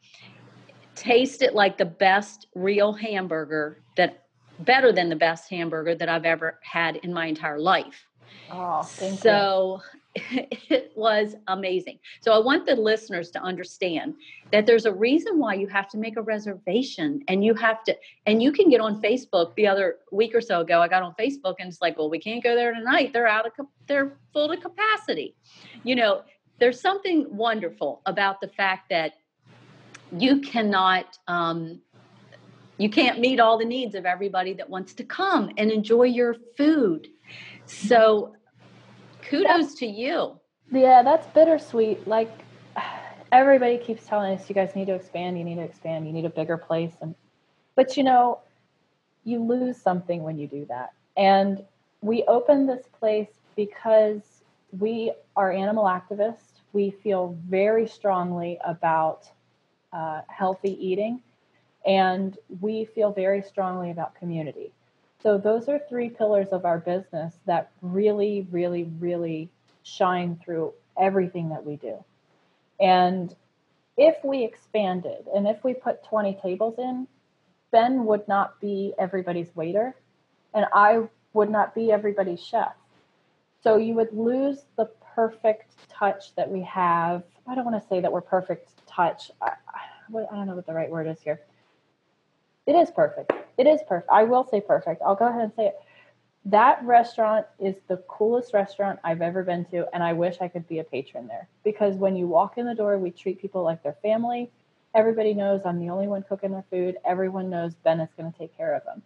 tasted 0.94 1.52
like 1.54 1.76
the 1.76 1.84
best 1.84 2.46
real 2.54 2.92
hamburger 2.92 3.82
that 3.96 4.24
better 4.60 4.92
than 4.92 5.08
the 5.08 5.16
best 5.16 5.50
hamburger 5.50 5.94
that 5.94 6.08
I've 6.08 6.24
ever 6.24 6.60
had 6.62 6.96
in 6.96 7.12
my 7.12 7.26
entire 7.26 7.58
life. 7.58 8.06
Oh, 8.50 8.82
thank 8.82 9.18
so 9.18 9.80
it 10.16 10.92
was 10.94 11.34
amazing. 11.48 11.98
So 12.20 12.32
I 12.32 12.38
want 12.38 12.66
the 12.66 12.76
listeners 12.76 13.30
to 13.32 13.42
understand 13.42 14.14
that 14.52 14.66
there's 14.66 14.86
a 14.86 14.92
reason 14.92 15.38
why 15.38 15.54
you 15.54 15.66
have 15.66 15.88
to 15.90 15.98
make 15.98 16.16
a 16.16 16.22
reservation 16.22 17.22
and 17.26 17.44
you 17.44 17.54
have 17.54 17.82
to 17.84 17.96
and 18.26 18.42
you 18.42 18.52
can 18.52 18.68
get 18.68 18.80
on 18.80 19.02
Facebook 19.02 19.54
the 19.56 19.66
other 19.66 19.96
week 20.12 20.34
or 20.34 20.40
so 20.40 20.60
ago 20.60 20.80
I 20.80 20.88
got 20.88 21.02
on 21.02 21.14
Facebook 21.18 21.56
and 21.58 21.68
it's 21.68 21.82
like, 21.82 21.98
"Well, 21.98 22.10
we 22.10 22.18
can't 22.18 22.42
go 22.42 22.54
there 22.54 22.72
tonight. 22.72 23.12
They're 23.12 23.26
out 23.26 23.46
of 23.46 23.52
they're 23.86 24.16
full 24.32 24.48
to 24.48 24.56
capacity." 24.56 25.34
You 25.82 25.96
know, 25.96 26.22
there's 26.58 26.80
something 26.80 27.26
wonderful 27.28 28.00
about 28.06 28.40
the 28.40 28.48
fact 28.48 28.90
that 28.90 29.14
you 30.16 30.40
cannot 30.40 31.18
um, 31.26 31.80
you 32.78 32.88
can't 32.88 33.20
meet 33.20 33.40
all 33.40 33.58
the 33.58 33.64
needs 33.64 33.94
of 33.94 34.06
everybody 34.06 34.52
that 34.54 34.68
wants 34.68 34.94
to 34.94 35.04
come 35.04 35.50
and 35.56 35.70
enjoy 35.70 36.04
your 36.04 36.36
food. 36.56 37.08
So 37.66 38.34
kudos 39.28 39.46
that's, 39.46 39.74
to 39.76 39.86
you. 39.86 40.38
Yeah, 40.70 41.02
that's 41.02 41.26
bittersweet. 41.28 42.06
Like 42.06 42.30
everybody 43.32 43.78
keeps 43.78 44.06
telling 44.06 44.36
us, 44.36 44.48
you 44.48 44.54
guys 44.54 44.74
need 44.74 44.86
to 44.86 44.94
expand, 44.94 45.38
you 45.38 45.44
need 45.44 45.56
to 45.56 45.62
expand, 45.62 46.06
you 46.06 46.12
need 46.12 46.24
a 46.24 46.30
bigger 46.30 46.56
place. 46.56 46.92
And 47.00 47.14
but 47.76 47.96
you 47.96 48.04
know, 48.04 48.40
you 49.24 49.42
lose 49.42 49.80
something 49.80 50.22
when 50.22 50.38
you 50.38 50.46
do 50.46 50.66
that. 50.66 50.92
And 51.16 51.64
we 52.00 52.24
opened 52.24 52.68
this 52.68 52.86
place 52.98 53.30
because 53.56 54.20
we 54.78 55.12
are 55.36 55.52
animal 55.52 55.84
activists. 55.84 56.60
We 56.72 56.90
feel 56.90 57.36
very 57.48 57.86
strongly 57.86 58.58
about 58.64 59.28
uh, 59.92 60.22
healthy 60.28 60.76
eating, 60.84 61.22
and 61.86 62.36
we 62.60 62.84
feel 62.84 63.12
very 63.12 63.42
strongly 63.42 63.90
about 63.90 64.14
community. 64.16 64.72
So 65.24 65.38
those 65.38 65.70
are 65.70 65.80
three 65.88 66.10
pillars 66.10 66.48
of 66.52 66.66
our 66.66 66.78
business 66.78 67.34
that 67.46 67.70
really, 67.80 68.46
really, 68.50 68.84
really 69.00 69.48
shine 69.82 70.38
through 70.44 70.74
everything 71.00 71.48
that 71.48 71.64
we 71.64 71.76
do. 71.76 72.04
And 72.78 73.34
if 73.96 74.16
we 74.22 74.44
expanded 74.44 75.26
and 75.34 75.48
if 75.48 75.64
we 75.64 75.72
put 75.72 76.04
20 76.04 76.38
tables 76.42 76.74
in, 76.78 77.08
Ben 77.72 78.04
would 78.04 78.28
not 78.28 78.60
be 78.60 78.92
everybody's 78.98 79.48
waiter 79.56 79.96
and 80.52 80.66
I 80.74 81.08
would 81.32 81.50
not 81.50 81.74
be 81.74 81.90
everybody's 81.90 82.44
chef. 82.44 82.74
So 83.62 83.78
you 83.78 83.94
would 83.94 84.12
lose 84.12 84.66
the 84.76 84.90
perfect 85.14 85.72
touch 85.88 86.34
that 86.34 86.50
we 86.50 86.60
have. 86.64 87.22
I 87.46 87.54
don't 87.54 87.64
want 87.64 87.82
to 87.82 87.88
say 87.88 88.00
that 88.00 88.12
we're 88.12 88.20
perfect 88.20 88.68
touch. 88.86 89.30
I, 89.40 89.52
I 90.12 90.36
don't 90.36 90.46
know 90.46 90.54
what 90.54 90.66
the 90.66 90.74
right 90.74 90.90
word 90.90 91.06
is 91.06 91.22
here. 91.22 91.40
It 92.66 92.74
is 92.74 92.90
perfect. 92.90 93.32
It 93.56 93.66
is 93.66 93.80
perfect. 93.88 94.10
I 94.10 94.24
will 94.24 94.44
say 94.44 94.60
perfect. 94.60 95.02
I'll 95.02 95.14
go 95.14 95.28
ahead 95.28 95.42
and 95.42 95.52
say 95.54 95.66
it. 95.66 95.76
That 96.46 96.84
restaurant 96.84 97.46
is 97.58 97.76
the 97.88 97.96
coolest 98.08 98.52
restaurant 98.52 98.98
I've 99.02 99.22
ever 99.22 99.42
been 99.42 99.64
to, 99.66 99.86
and 99.94 100.02
I 100.02 100.12
wish 100.12 100.36
I 100.40 100.48
could 100.48 100.68
be 100.68 100.80
a 100.80 100.84
patron 100.84 101.26
there. 101.26 101.48
Because 101.62 101.94
when 101.96 102.16
you 102.16 102.26
walk 102.26 102.58
in 102.58 102.66
the 102.66 102.74
door, 102.74 102.98
we 102.98 103.10
treat 103.10 103.40
people 103.40 103.62
like 103.62 103.82
their 103.82 103.96
family. 104.02 104.50
Everybody 104.94 105.32
knows 105.32 105.62
I'm 105.64 105.80
the 105.80 105.88
only 105.88 106.06
one 106.06 106.22
cooking 106.22 106.52
their 106.52 106.64
food. 106.70 106.96
Everyone 107.04 107.48
knows 107.48 107.74
Ben 107.76 108.00
is 108.00 108.10
going 108.16 108.30
to 108.30 108.38
take 108.38 108.56
care 108.56 108.74
of 108.74 108.84
them. 108.84 109.02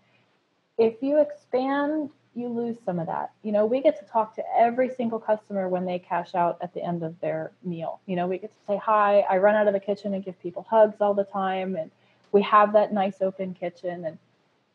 If 0.79 1.01
you 1.01 1.21
expand, 1.21 2.11
you 2.35 2.49
lose 2.49 2.77
some 2.85 2.99
of 2.99 3.07
that. 3.07 3.33
You 3.43 3.53
know, 3.53 3.67
we 3.67 3.81
get 3.81 3.99
to 4.01 4.05
talk 4.05 4.35
to 4.37 4.43
every 4.57 4.91
single 4.91 5.19
customer 5.19 5.69
when 5.69 5.85
they 5.85 5.99
cash 5.99 6.35
out 6.35 6.59
at 6.61 6.75
the 6.75 6.83
end 6.83 7.03
of 7.03 7.19
their 7.21 7.53
meal. 7.63 8.01
You 8.07 8.17
know, 8.17 8.27
we 8.27 8.39
get 8.39 8.53
to 8.53 8.67
say 8.67 8.77
hi. 8.77 9.21
I 9.21 9.39
run 9.39 9.55
out 9.55 9.67
of 9.67 9.75
the 9.75 9.81
kitchen 9.81 10.15
and 10.15 10.25
give 10.25 10.41
people 10.41 10.67
hugs 10.69 11.01
all 11.01 11.15
the 11.15 11.25
time, 11.25 11.77
and 11.77 11.91
we 12.33 12.43
have 12.43 12.73
that 12.73 12.93
nice 12.93 13.23
open 13.23 13.55
kitchen 13.55 14.05
and 14.05 14.19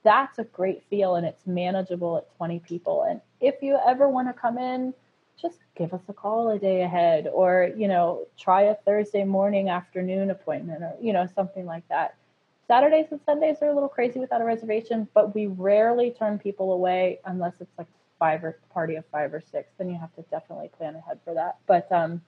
that's 0.04 0.40
a 0.40 0.44
great 0.44 0.84
feel 0.90 1.16
and 1.16 1.26
it's 1.26 1.46
manageable 1.48 2.18
at 2.18 2.38
20 2.38 2.60
people. 2.60 3.04
And 3.04 3.22
if 3.40 3.56
you 3.62 3.80
ever 3.86 4.08
want 4.08 4.28
to 4.28 4.34
come 4.34 4.58
in, 4.58 4.94
just 5.42 5.60
give 5.76 5.94
us 5.94 6.02
a 6.08 6.14
call 6.14 6.50
a 6.50 6.60
day 6.60 6.82
ahead 6.82 7.28
or, 7.32 7.72
you 7.76 7.88
know, 7.88 8.28
try 8.38 8.64
a 8.64 8.76
Thursday 8.76 9.24
morning 9.24 9.70
afternoon 9.70 10.30
appointment 10.30 10.84
or, 10.84 10.94
you 11.02 11.14
know, 11.14 11.28
something 11.34 11.66
like 11.66 11.88
that. 11.90 12.16
Saturdays 12.68 13.08
and 13.12 13.20
Sundays 13.26 13.58
are 13.62 13.70
a 13.70 13.74
little 13.74 13.90
crazy 13.90 14.20
without 14.20 14.42
a 14.42 14.46
reservation, 14.46 15.08
but 15.14 15.36
we 15.36 15.48
rarely 15.48 16.12
turn 16.12 16.40
people 16.40 16.74
away 16.74 17.20
unless 17.26 17.56
it's 17.60 17.78
like 17.78 17.88
five 18.20 18.44
or 18.44 18.58
party 18.74 18.96
of 18.96 19.06
five 19.12 19.34
or 19.34 19.42
six. 19.42 19.70
Then 19.78 19.90
you 19.90 20.00
have 20.00 20.14
to 20.16 20.22
definitely 20.24 20.70
plan 20.78 20.96
ahead 20.96 21.20
for 21.26 21.34
that. 21.34 21.58
But 21.68 21.92
um, 21.92 22.22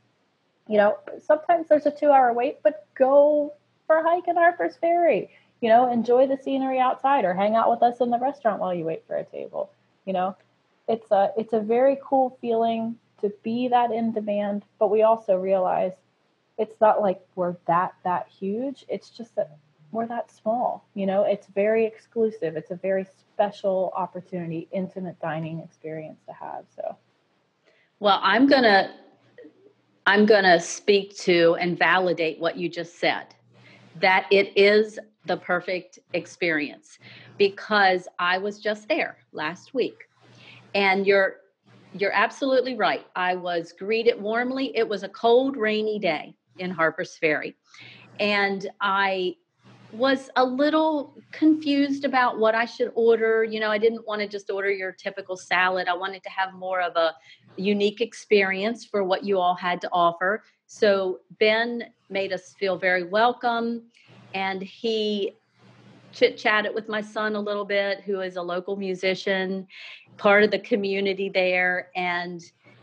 you 0.67 0.77
know, 0.77 0.97
sometimes 1.23 1.67
there's 1.69 1.85
a 1.85 1.91
two 1.91 2.11
hour 2.11 2.33
wait, 2.33 2.59
but 2.63 2.85
go 2.95 3.53
for 3.87 3.97
a 3.97 4.03
hike 4.03 4.27
in 4.27 4.35
Harper's 4.35 4.75
Ferry 4.75 5.29
you 5.65 5.69
know, 5.69 5.91
enjoy 5.91 6.27
the 6.27 6.37
scenery 6.37 6.79
outside 6.79 7.25
or 7.25 7.33
hang 7.33 7.55
out 7.55 7.71
with 7.71 7.81
us 7.81 7.99
in 7.99 8.11
the 8.11 8.19
restaurant 8.19 8.59
while 8.59 8.71
you 8.71 8.85
wait 8.85 9.03
for 9.07 9.15
a 9.15 9.23
table. 9.23 9.71
You 10.05 10.13
know, 10.13 10.35
it's 10.87 11.09
a 11.09 11.31
it's 11.35 11.53
a 11.53 11.59
very 11.59 11.97
cool 12.03 12.37
feeling 12.39 12.97
to 13.21 13.33
be 13.41 13.67
that 13.69 13.89
in 13.91 14.13
demand, 14.13 14.61
but 14.77 14.91
we 14.91 15.01
also 15.01 15.37
realize 15.37 15.93
it's 16.59 16.79
not 16.79 17.01
like 17.01 17.19
we're 17.33 17.55
that 17.65 17.95
that 18.03 18.27
huge. 18.27 18.85
It's 18.87 19.09
just 19.09 19.35
that 19.37 19.57
we're 19.91 20.05
that 20.05 20.29
small. 20.29 20.85
You 20.93 21.07
know, 21.07 21.23
it's 21.23 21.47
very 21.47 21.83
exclusive. 21.83 22.55
It's 22.55 22.69
a 22.69 22.75
very 22.75 23.07
special 23.33 23.91
opportunity, 23.95 24.67
intimate 24.71 25.19
dining 25.19 25.61
experience 25.61 26.19
to 26.27 26.33
have. 26.33 26.65
So, 26.75 26.95
well, 27.99 28.19
I'm 28.21 28.45
gonna 28.45 28.93
I'm 30.05 30.27
gonna 30.27 30.59
speak 30.59 31.17
to 31.21 31.55
and 31.59 31.75
validate 31.75 32.39
what 32.39 32.55
you 32.55 32.69
just 32.69 32.99
said. 32.99 33.33
That 33.99 34.27
it 34.29 34.55
is 34.55 34.99
the 35.25 35.37
perfect 35.37 35.99
experience 36.13 36.99
because 37.37 38.07
I 38.19 38.37
was 38.37 38.59
just 38.59 38.87
there 38.87 39.17
last 39.31 39.73
week. 39.73 40.07
And 40.73 41.05
you're 41.07 41.37
you're 41.93 42.13
absolutely 42.13 42.75
right. 42.75 43.05
I 43.15 43.35
was 43.35 43.71
greeted 43.71 44.21
warmly. 44.21 44.75
It 44.75 44.87
was 44.87 45.03
a 45.03 45.09
cold, 45.09 45.55
rainy 45.55 45.97
day 45.97 46.35
in 46.57 46.69
Harper's 46.69 47.17
Ferry. 47.17 47.55
And 48.19 48.69
I 48.81 49.35
was 49.93 50.29
a 50.35 50.43
little 50.43 51.15
confused 51.31 52.03
about 52.03 52.37
what 52.37 52.53
I 52.53 52.65
should 52.65 52.91
order. 52.95 53.45
You 53.45 53.61
know, 53.61 53.71
I 53.71 53.77
didn't 53.77 54.05
want 54.05 54.21
to 54.21 54.27
just 54.27 54.49
order 54.49 54.69
your 54.69 54.91
typical 54.91 55.37
salad. 55.37 55.87
I 55.87 55.95
wanted 55.95 56.21
to 56.23 56.29
have 56.29 56.53
more 56.53 56.81
of 56.81 56.97
a 56.97 57.13
unique 57.55 58.01
experience 58.01 58.83
for 58.83 59.05
what 59.05 59.23
you 59.23 59.39
all 59.39 59.55
had 59.55 59.79
to 59.81 59.89
offer. 59.93 60.43
So 60.67 61.19
Ben 61.39 61.85
made 62.09 62.33
us 62.33 62.53
feel 62.59 62.77
very 62.77 63.03
welcome 63.03 63.83
and 64.35 64.61
he 64.61 65.33
chit 66.11 66.37
chatted 66.37 66.75
with 66.75 66.87
my 66.87 67.01
son 67.01 67.35
a 67.35 67.39
little 67.39 67.65
bit, 67.65 68.01
who 68.01 68.19
is 68.19 68.35
a 68.35 68.41
local 68.41 68.75
musician, 68.75 69.65
part 70.17 70.43
of 70.43 70.51
the 70.51 70.59
community 70.59 71.29
there. 71.29 71.89
And 71.95 72.41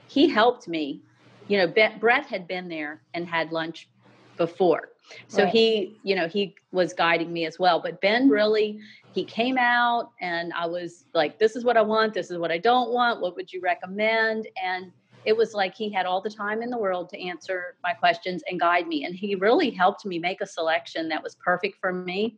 he 0.09 0.29
helped 0.29 0.67
me. 0.67 1.03
You 1.49 1.59
know, 1.59 1.67
Brett 1.67 2.27
had 2.27 2.49
been 2.49 2.69
there 2.69 3.03
and 3.15 3.29
had 3.29 3.53
lunch 3.53 3.89
before. 4.37 4.89
So 5.29 5.45
right. 5.45 5.53
he, 5.53 5.99
you 6.03 6.15
know, 6.15 6.27
he 6.27 6.55
was 6.73 6.95
guiding 6.95 7.33
me 7.33 7.45
as 7.45 7.59
well. 7.59 7.81
But 7.81 8.01
Ben 8.01 8.29
really, 8.29 8.81
he 9.13 9.25
came 9.25 9.59
out 9.59 10.13
and 10.21 10.53
I 10.55 10.67
was 10.67 11.05
like, 11.13 11.39
this 11.39 11.55
is 11.55 11.65
what 11.65 11.77
I 11.77 11.83
want. 11.83 12.15
This 12.15 12.31
is 12.31 12.39
what 12.39 12.51
I 12.51 12.59
don't 12.59 12.93
want. 12.93 13.21
What 13.21 13.37
would 13.37 13.53
you 13.53 13.61
recommend? 13.61 14.49
And 14.63 14.91
it 15.25 15.37
was 15.37 15.55
like 15.55 15.75
he 15.75 15.91
had 15.91 16.07
all 16.07 16.21
the 16.21 16.31
time 16.31 16.63
in 16.63 16.71
the 16.71 16.79
world 16.79 17.09
to 17.11 17.21
answer 17.21 17.77
my 17.83 17.93
questions 17.93 18.43
and 18.51 18.59
guide 18.59 18.87
me. 18.89 19.05
And 19.05 19.15
he 19.15 19.35
really 19.35 19.71
helped 19.71 20.05
me 20.05 20.19
make 20.19 20.41
a 20.41 20.47
selection 20.47 21.09
that 21.09 21.23
was 21.23 21.37
perfect 21.37 21.79
for 21.81 21.93
me. 21.93 22.37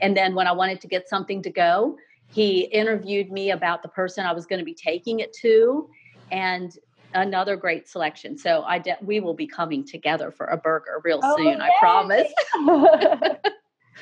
And 0.00 0.16
then 0.16 0.34
when 0.34 0.46
I 0.46 0.52
wanted 0.52 0.80
to 0.82 0.88
get 0.88 1.08
something 1.08 1.42
to 1.42 1.50
go, 1.50 1.96
he 2.28 2.62
interviewed 2.64 3.30
me 3.30 3.52
about 3.52 3.82
the 3.82 3.88
person 3.88 4.26
I 4.26 4.32
was 4.32 4.46
going 4.46 4.58
to 4.58 4.64
be 4.64 4.74
taking 4.74 5.20
it 5.20 5.32
to. 5.40 5.88
And 6.30 6.76
another 7.14 7.56
great 7.56 7.88
selection. 7.88 8.36
So 8.36 8.62
I 8.62 8.78
de- 8.78 8.98
we 9.00 9.20
will 9.20 9.34
be 9.34 9.46
coming 9.46 9.84
together 9.84 10.30
for 10.30 10.46
a 10.46 10.56
burger 10.56 11.00
real 11.04 11.20
oh, 11.22 11.36
soon. 11.36 11.46
Yay. 11.46 11.60
I 11.60 11.70
promise. 11.80 12.32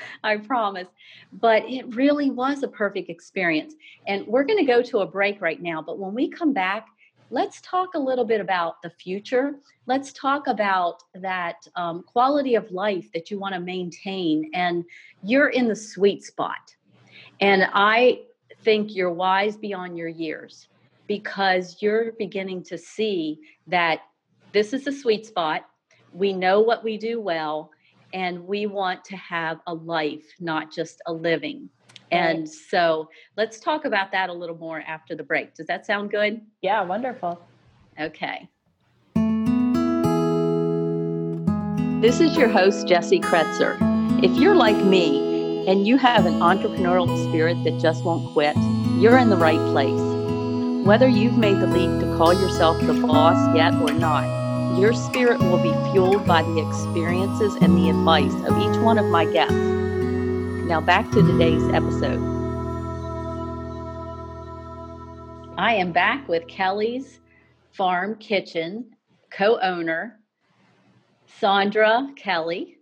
I 0.25 0.39
promise. 0.39 0.89
But 1.33 1.65
it 1.69 1.95
really 1.95 2.31
was 2.31 2.63
a 2.63 2.69
perfect 2.69 3.11
experience. 3.11 3.75
And 4.07 4.27
we're 4.27 4.45
going 4.45 4.59
to 4.59 4.65
go 4.65 4.83
to 4.83 5.01
a 5.01 5.07
break 5.07 5.41
right 5.41 5.61
now. 5.61 5.83
But 5.83 5.99
when 5.99 6.15
we 6.15 6.29
come 6.29 6.53
back, 6.53 6.89
let's 7.31 7.61
talk 7.61 7.95
a 7.95 7.99
little 7.99 8.25
bit 8.25 8.41
about 8.41 8.83
the 8.83 8.91
future. 8.91 9.55
Let's 9.87 10.13
talk 10.13 10.47
about 10.47 11.03
that 11.15 11.67
um, 11.77 12.03
quality 12.03 12.55
of 12.55 12.71
life 12.71 13.11
that 13.13 13.31
you 13.31 13.39
want 13.39 13.55
to 13.55 13.61
maintain. 13.61 14.51
And 14.55 14.85
you're 15.23 15.49
in 15.49 15.69
the 15.69 15.77
sweet 15.77 16.23
spot. 16.23 16.75
And 17.41 17.69
I 17.73 18.21
think 18.63 18.95
you're 18.95 19.13
wise 19.13 19.57
beyond 19.57 19.97
your 19.97 20.09
years 20.09 20.69
because 21.07 21.79
you're 21.81 22.13
beginning 22.13 22.63
to 22.65 22.79
see 22.79 23.39
that 23.67 24.01
this 24.53 24.73
is 24.73 24.85
the 24.85 24.93
sweet 24.93 25.27
spot. 25.27 25.67
We 26.13 26.33
know 26.33 26.61
what 26.61 26.85
we 26.85 26.97
do 26.97 27.21
well, 27.21 27.71
and 28.13 28.47
we 28.47 28.67
want 28.67 29.05
to 29.07 29.17
have 29.17 29.59
a 29.67 29.75
life, 29.75 30.25
not 30.39 30.73
just 30.73 31.03
a 31.07 31.13
living. 31.13 31.69
And 32.11 32.49
so 32.49 33.09
let's 33.37 33.59
talk 33.61 33.85
about 33.85 34.13
that 34.13 34.29
a 34.29 34.33
little 34.33 34.57
more 34.57 34.81
after 34.81 35.15
the 35.15 35.23
break. 35.23 35.55
Does 35.55 35.67
that 35.67 35.87
sound 35.87 36.11
good? 36.11 36.41
Yeah, 36.63 36.83
wonderful. 36.83 37.41
Okay. 38.01 38.49
This 42.01 42.21
is 42.21 42.37
your 42.37 42.49
host, 42.49 42.87
Jessie 42.87 43.21
Kretzer. 43.21 43.79
If 44.23 44.37
you're 44.37 44.55
like 44.55 44.77
me 44.85 45.67
and 45.67 45.87
you 45.87 45.97
have 45.97 46.27
an 46.27 46.35
entrepreneurial 46.35 47.09
spirit 47.29 47.57
that 47.65 47.81
just 47.81 48.05
won't 48.05 48.33
quit, 48.33 48.57
you're 48.99 49.19
in 49.19 49.31
the 49.31 49.37
right 49.37 49.59
place. 49.73 50.15
Whether 50.87 51.09
you've 51.09 51.39
made 51.39 51.61
the 51.61 51.67
leap 51.67 52.01
to 52.01 52.17
call 52.19 52.35
yourself 52.35 52.79
the 52.83 52.93
boss 52.93 53.57
yet 53.57 53.73
or 53.75 53.93
not, 53.93 54.79
your 54.79 54.93
spirit 54.93 55.41
will 55.41 55.63
be 55.63 55.73
fueled 55.93 56.27
by 56.27 56.43
the 56.43 56.69
experiences 56.69 57.55
and 57.63 57.77
the 57.77 57.89
advice 57.89 58.35
of 58.47 58.59
each 58.59 58.79
one 58.83 58.99
of 58.99 59.07
my 59.07 59.25
guests. 59.25 59.84
Now, 60.65 60.81
back 60.81 61.11
to 61.11 61.21
today's 61.21 61.63
episode. 61.75 62.19
I 65.59 65.75
am 65.75 65.93
back 65.93 66.27
with 66.27 66.49
Kelly's 66.49 67.21
Farm 67.73 68.15
Kitchen 68.17 68.97
co 69.31 69.61
owner, 69.61 70.21
Sandra 71.27 72.09
Kelly. 72.17 72.79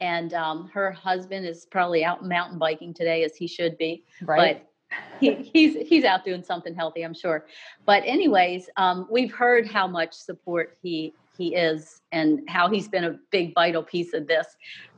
And 0.00 0.32
um, 0.32 0.70
her 0.72 0.92
husband 0.92 1.44
is 1.44 1.66
probably 1.66 2.04
out 2.04 2.24
mountain 2.24 2.56
biking 2.56 2.94
today, 2.94 3.24
as 3.24 3.34
he 3.34 3.48
should 3.48 3.76
be. 3.78 4.04
Right. 4.22 4.64
But 4.90 5.00
he, 5.18 5.34
he's 5.52 5.88
he's 5.88 6.04
out 6.04 6.24
doing 6.24 6.44
something 6.44 6.72
healthy, 6.72 7.02
I'm 7.02 7.14
sure. 7.14 7.46
But 7.84 8.04
anyways, 8.06 8.70
um, 8.76 9.08
we've 9.10 9.32
heard 9.32 9.66
how 9.66 9.88
much 9.88 10.12
support 10.12 10.78
he 10.80 11.12
he 11.36 11.56
is 11.56 12.00
and 12.12 12.48
how 12.48 12.70
he's 12.70 12.86
been 12.86 13.02
a 13.02 13.18
big 13.32 13.54
vital 13.54 13.82
piece 13.82 14.14
of 14.14 14.28
this. 14.28 14.46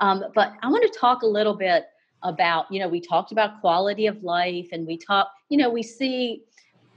Um, 0.01 0.25
but 0.35 0.53
I 0.63 0.69
want 0.69 0.83
to 0.83 0.99
talk 0.99 1.23
a 1.23 1.27
little 1.27 1.55
bit 1.55 1.87
about 2.23 2.67
you 2.71 2.81
know 2.81 2.89
we 2.89 3.01
talked 3.01 3.33
about 3.33 3.61
quality 3.61 4.07
of 4.07 4.23
life 4.23 4.69
and 4.73 4.87
we 4.87 4.97
talk 4.97 5.31
you 5.49 5.57
know 5.57 5.71
we 5.71 5.83
see 5.83 6.43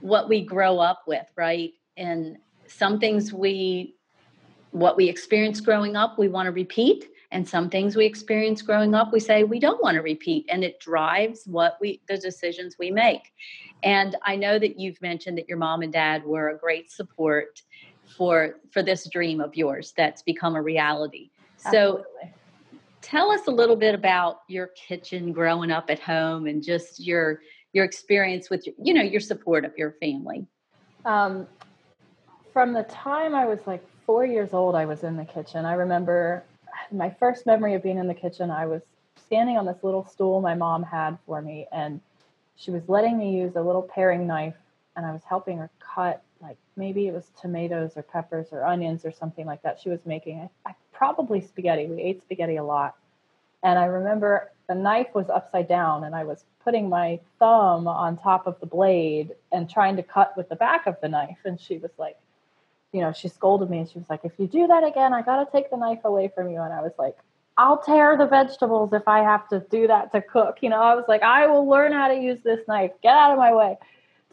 what 0.00 0.28
we 0.28 0.44
grow 0.44 0.78
up 0.78 1.02
with 1.06 1.26
right? 1.36 1.72
And 1.96 2.38
some 2.66 2.98
things 2.98 3.32
we 3.32 3.94
what 4.70 4.96
we 4.96 5.08
experience 5.08 5.60
growing 5.60 5.96
up 5.96 6.18
we 6.18 6.28
want 6.28 6.46
to 6.46 6.52
repeat. 6.52 7.06
And 7.32 7.48
some 7.48 7.70
things 7.70 7.94
we 7.94 8.06
experience 8.06 8.60
growing 8.60 8.94
up 8.94 9.12
we 9.12 9.20
say 9.20 9.44
we 9.44 9.60
don't 9.60 9.82
want 9.82 9.94
to 9.96 10.02
repeat. 10.02 10.46
And 10.50 10.64
it 10.64 10.80
drives 10.80 11.42
what 11.46 11.76
we 11.80 12.00
the 12.08 12.18
decisions 12.18 12.76
we 12.78 12.90
make. 12.90 13.32
And 13.82 14.16
i 14.24 14.36
know 14.36 14.58
that 14.58 14.78
you've 14.78 15.00
mentioned 15.00 15.38
that 15.38 15.48
your 15.48 15.58
mom 15.58 15.82
and 15.82 15.92
dad 15.92 16.24
were 16.24 16.48
a 16.48 16.58
great 16.58 16.90
support 16.90 17.60
for 18.16 18.56
for 18.72 18.82
this 18.82 19.08
dream 19.08 19.40
of 19.40 19.54
yours 19.54 19.92
that's 19.96 20.22
become 20.22 20.56
a 20.56 20.62
reality. 20.62 21.30
Absolutely. 21.64 22.04
so 22.22 22.30
tell 23.02 23.30
us 23.30 23.46
a 23.46 23.50
little 23.50 23.76
bit 23.76 23.94
about 23.94 24.40
your 24.48 24.68
kitchen 24.68 25.32
growing 25.32 25.70
up 25.70 25.90
at 25.90 25.98
home 25.98 26.46
and 26.46 26.62
just 26.62 27.00
your 27.00 27.40
your 27.72 27.84
experience 27.84 28.50
with 28.50 28.66
you 28.82 28.94
know 28.94 29.02
your 29.02 29.20
support 29.20 29.64
of 29.64 29.72
your 29.76 29.92
family 30.00 30.46
um, 31.04 31.46
from 32.52 32.72
the 32.72 32.82
time 32.84 33.34
i 33.34 33.46
was 33.46 33.60
like 33.66 33.82
four 34.04 34.24
years 34.24 34.52
old 34.52 34.74
i 34.74 34.84
was 34.84 35.02
in 35.02 35.16
the 35.16 35.24
kitchen 35.24 35.64
i 35.64 35.74
remember 35.74 36.44
my 36.92 37.10
first 37.10 37.46
memory 37.46 37.74
of 37.74 37.82
being 37.82 37.98
in 37.98 38.06
the 38.06 38.14
kitchen, 38.14 38.50
I 38.50 38.66
was 38.66 38.82
standing 39.16 39.56
on 39.56 39.66
this 39.66 39.82
little 39.82 40.06
stool 40.06 40.40
my 40.40 40.54
mom 40.54 40.82
had 40.82 41.18
for 41.26 41.40
me, 41.42 41.66
and 41.72 42.00
she 42.56 42.70
was 42.70 42.82
letting 42.88 43.18
me 43.18 43.36
use 43.36 43.56
a 43.56 43.62
little 43.62 43.82
paring 43.82 44.26
knife, 44.26 44.56
and 44.96 45.06
I 45.06 45.12
was 45.12 45.22
helping 45.28 45.58
her 45.58 45.70
cut 45.78 46.22
like 46.40 46.56
maybe 46.74 47.06
it 47.06 47.12
was 47.12 47.30
tomatoes 47.38 47.92
or 47.96 48.02
peppers 48.02 48.48
or 48.50 48.64
onions 48.64 49.04
or 49.04 49.12
something 49.12 49.46
like 49.46 49.62
that. 49.62 49.78
She 49.80 49.90
was 49.90 50.00
making 50.06 50.48
I, 50.66 50.70
I, 50.70 50.74
probably 51.00 51.40
spaghetti. 51.40 51.86
We 51.86 52.02
ate 52.02 52.20
spaghetti 52.20 52.56
a 52.56 52.64
lot, 52.64 52.94
and 53.62 53.78
I 53.78 53.86
remember 53.86 54.52
the 54.68 54.74
knife 54.74 55.08
was 55.14 55.30
upside 55.30 55.66
down, 55.66 56.04
and 56.04 56.14
I 56.14 56.24
was 56.24 56.44
putting 56.62 56.90
my 56.90 57.18
thumb 57.38 57.88
on 57.88 58.18
top 58.18 58.46
of 58.46 58.60
the 58.60 58.66
blade 58.66 59.32
and 59.50 59.68
trying 59.68 59.96
to 59.96 60.02
cut 60.02 60.36
with 60.36 60.50
the 60.50 60.56
back 60.56 60.86
of 60.86 60.96
the 61.00 61.08
knife, 61.08 61.38
and 61.46 61.58
she 61.58 61.78
was 61.78 61.92
like 61.96 62.18
you 62.92 63.00
know, 63.00 63.12
she 63.12 63.28
scolded 63.28 63.70
me 63.70 63.78
and 63.78 63.88
she 63.88 63.98
was 63.98 64.10
like, 64.10 64.24
if 64.24 64.32
you 64.38 64.46
do 64.46 64.66
that 64.66 64.84
again, 64.84 65.12
I 65.12 65.22
got 65.22 65.44
to 65.44 65.50
take 65.52 65.70
the 65.70 65.76
knife 65.76 66.00
away 66.04 66.30
from 66.34 66.50
you. 66.50 66.60
And 66.60 66.72
I 66.72 66.80
was 66.80 66.92
like, 66.98 67.16
I'll 67.56 67.78
tear 67.78 68.16
the 68.16 68.26
vegetables 68.26 68.92
if 68.92 69.06
I 69.06 69.20
have 69.20 69.48
to 69.48 69.60
do 69.70 69.86
that 69.86 70.12
to 70.12 70.22
cook. 70.22 70.58
You 70.60 70.70
know, 70.70 70.80
I 70.80 70.94
was 70.94 71.04
like, 71.06 71.22
I 71.22 71.46
will 71.46 71.68
learn 71.68 71.92
how 71.92 72.08
to 72.08 72.14
use 72.14 72.38
this 72.42 72.60
knife. 72.66 72.92
Get 73.02 73.14
out 73.14 73.32
of 73.32 73.38
my 73.38 73.54
way. 73.54 73.76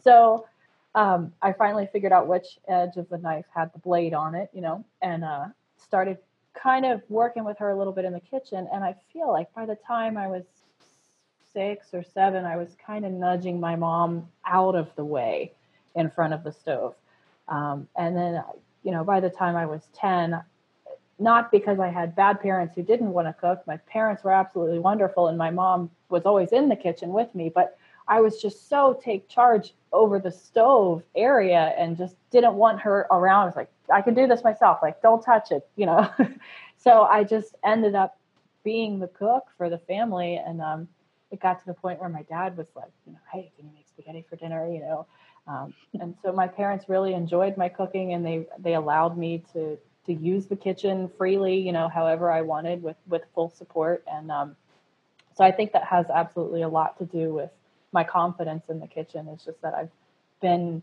So 0.02 0.46
um, 0.94 1.32
I 1.42 1.52
finally 1.52 1.88
figured 1.92 2.12
out 2.12 2.26
which 2.26 2.58
edge 2.68 2.96
of 2.96 3.08
the 3.08 3.18
knife 3.18 3.44
had 3.54 3.72
the 3.72 3.78
blade 3.78 4.14
on 4.14 4.34
it, 4.34 4.50
you 4.52 4.60
know, 4.60 4.84
and 5.02 5.24
uh, 5.24 5.46
started 5.76 6.18
kind 6.60 6.84
of 6.84 7.02
working 7.08 7.44
with 7.44 7.58
her 7.58 7.70
a 7.70 7.76
little 7.76 7.92
bit 7.92 8.04
in 8.04 8.12
the 8.12 8.20
kitchen. 8.20 8.68
And 8.72 8.84
I 8.84 8.94
feel 9.12 9.30
like 9.30 9.52
by 9.54 9.66
the 9.66 9.76
time 9.86 10.16
I 10.16 10.26
was 10.26 10.44
six 11.52 11.88
or 11.92 12.02
seven, 12.02 12.44
I 12.44 12.56
was 12.56 12.76
kind 12.84 13.04
of 13.04 13.12
nudging 13.12 13.60
my 13.60 13.76
mom 13.76 14.28
out 14.46 14.74
of 14.74 14.88
the 14.96 15.04
way 15.04 15.52
in 15.94 16.10
front 16.10 16.34
of 16.34 16.44
the 16.44 16.52
stove. 16.52 16.94
Um, 17.48 17.88
and 17.96 18.16
then, 18.16 18.42
you 18.82 18.92
know, 18.92 19.04
by 19.04 19.20
the 19.20 19.30
time 19.30 19.56
I 19.56 19.66
was 19.66 19.82
10, 19.94 20.40
not 21.18 21.50
because 21.50 21.80
I 21.80 21.88
had 21.88 22.14
bad 22.14 22.40
parents 22.40 22.74
who 22.74 22.82
didn't 22.82 23.12
want 23.12 23.26
to 23.26 23.32
cook, 23.32 23.66
my 23.66 23.78
parents 23.78 24.22
were 24.22 24.32
absolutely 24.32 24.78
wonderful, 24.78 25.28
and 25.28 25.36
my 25.36 25.50
mom 25.50 25.90
was 26.10 26.22
always 26.24 26.52
in 26.52 26.68
the 26.68 26.76
kitchen 26.76 27.10
with 27.10 27.34
me, 27.34 27.50
but 27.52 27.76
I 28.08 28.20
was 28.20 28.40
just 28.40 28.68
so 28.68 28.98
take 29.02 29.28
charge 29.28 29.74
over 29.92 30.18
the 30.18 30.30
stove 30.30 31.02
area 31.14 31.74
and 31.78 31.96
just 31.96 32.16
didn't 32.30 32.54
want 32.54 32.80
her 32.80 33.06
around. 33.10 33.42
I 33.42 33.46
was 33.46 33.56
like, 33.56 33.70
I 33.92 34.02
can 34.02 34.14
do 34.14 34.26
this 34.26 34.42
myself. 34.42 34.78
Like, 34.82 35.00
don't 35.02 35.22
touch 35.22 35.50
it, 35.50 35.68
you 35.76 35.86
know. 35.86 36.10
so 36.76 37.02
I 37.02 37.24
just 37.24 37.54
ended 37.64 37.94
up 37.94 38.18
being 38.64 38.98
the 38.98 39.08
cook 39.08 39.44
for 39.56 39.70
the 39.70 39.78
family, 39.78 40.36
and 40.36 40.60
um, 40.60 40.88
it 41.30 41.40
got 41.40 41.60
to 41.60 41.66
the 41.66 41.74
point 41.74 42.00
where 42.00 42.08
my 42.08 42.22
dad 42.22 42.56
was 42.56 42.68
like, 42.74 42.90
you 43.06 43.12
know, 43.12 43.18
hey, 43.32 43.50
can 43.56 43.66
you 43.66 43.72
make 43.74 43.86
spaghetti 43.86 44.24
for 44.28 44.36
dinner? 44.36 44.70
You 44.70 44.80
know, 44.80 45.06
um, 45.48 45.74
and 45.98 46.14
so 46.22 46.32
my 46.32 46.46
parents 46.46 46.88
really 46.88 47.14
enjoyed 47.14 47.56
my 47.56 47.68
cooking 47.68 48.12
and 48.12 48.24
they, 48.24 48.46
they 48.58 48.74
allowed 48.74 49.16
me 49.16 49.42
to, 49.54 49.78
to 50.04 50.12
use 50.12 50.46
the 50.46 50.56
kitchen 50.56 51.10
freely, 51.16 51.56
you 51.56 51.72
know, 51.72 51.88
however 51.88 52.30
I 52.30 52.42
wanted 52.42 52.82
with, 52.82 52.96
with 53.08 53.22
full 53.34 53.48
support. 53.48 54.04
And 54.06 54.30
um, 54.30 54.56
so 55.34 55.44
I 55.44 55.50
think 55.50 55.72
that 55.72 55.84
has 55.84 56.06
absolutely 56.10 56.62
a 56.62 56.68
lot 56.68 56.98
to 56.98 57.06
do 57.06 57.32
with 57.32 57.50
my 57.92 58.04
confidence 58.04 58.64
in 58.68 58.80
the 58.80 58.86
kitchen. 58.86 59.28
is 59.28 59.44
just 59.44 59.60
that 59.62 59.74
I've 59.74 59.90
been 60.40 60.82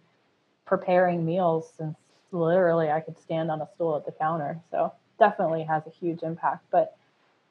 preparing 0.66 1.26
meals 1.26 1.72
since 1.78 1.96
literally 2.32 2.90
I 2.90 3.00
could 3.00 3.18
stand 3.20 3.52
on 3.52 3.62
a 3.62 3.68
stool 3.76 3.96
at 3.96 4.06
the 4.06 4.12
counter. 4.12 4.60
So 4.72 4.92
definitely 5.20 5.64
has 5.64 5.84
a 5.88 5.92
huge 5.92 6.24
impact. 6.24 6.66
But 6.72 6.96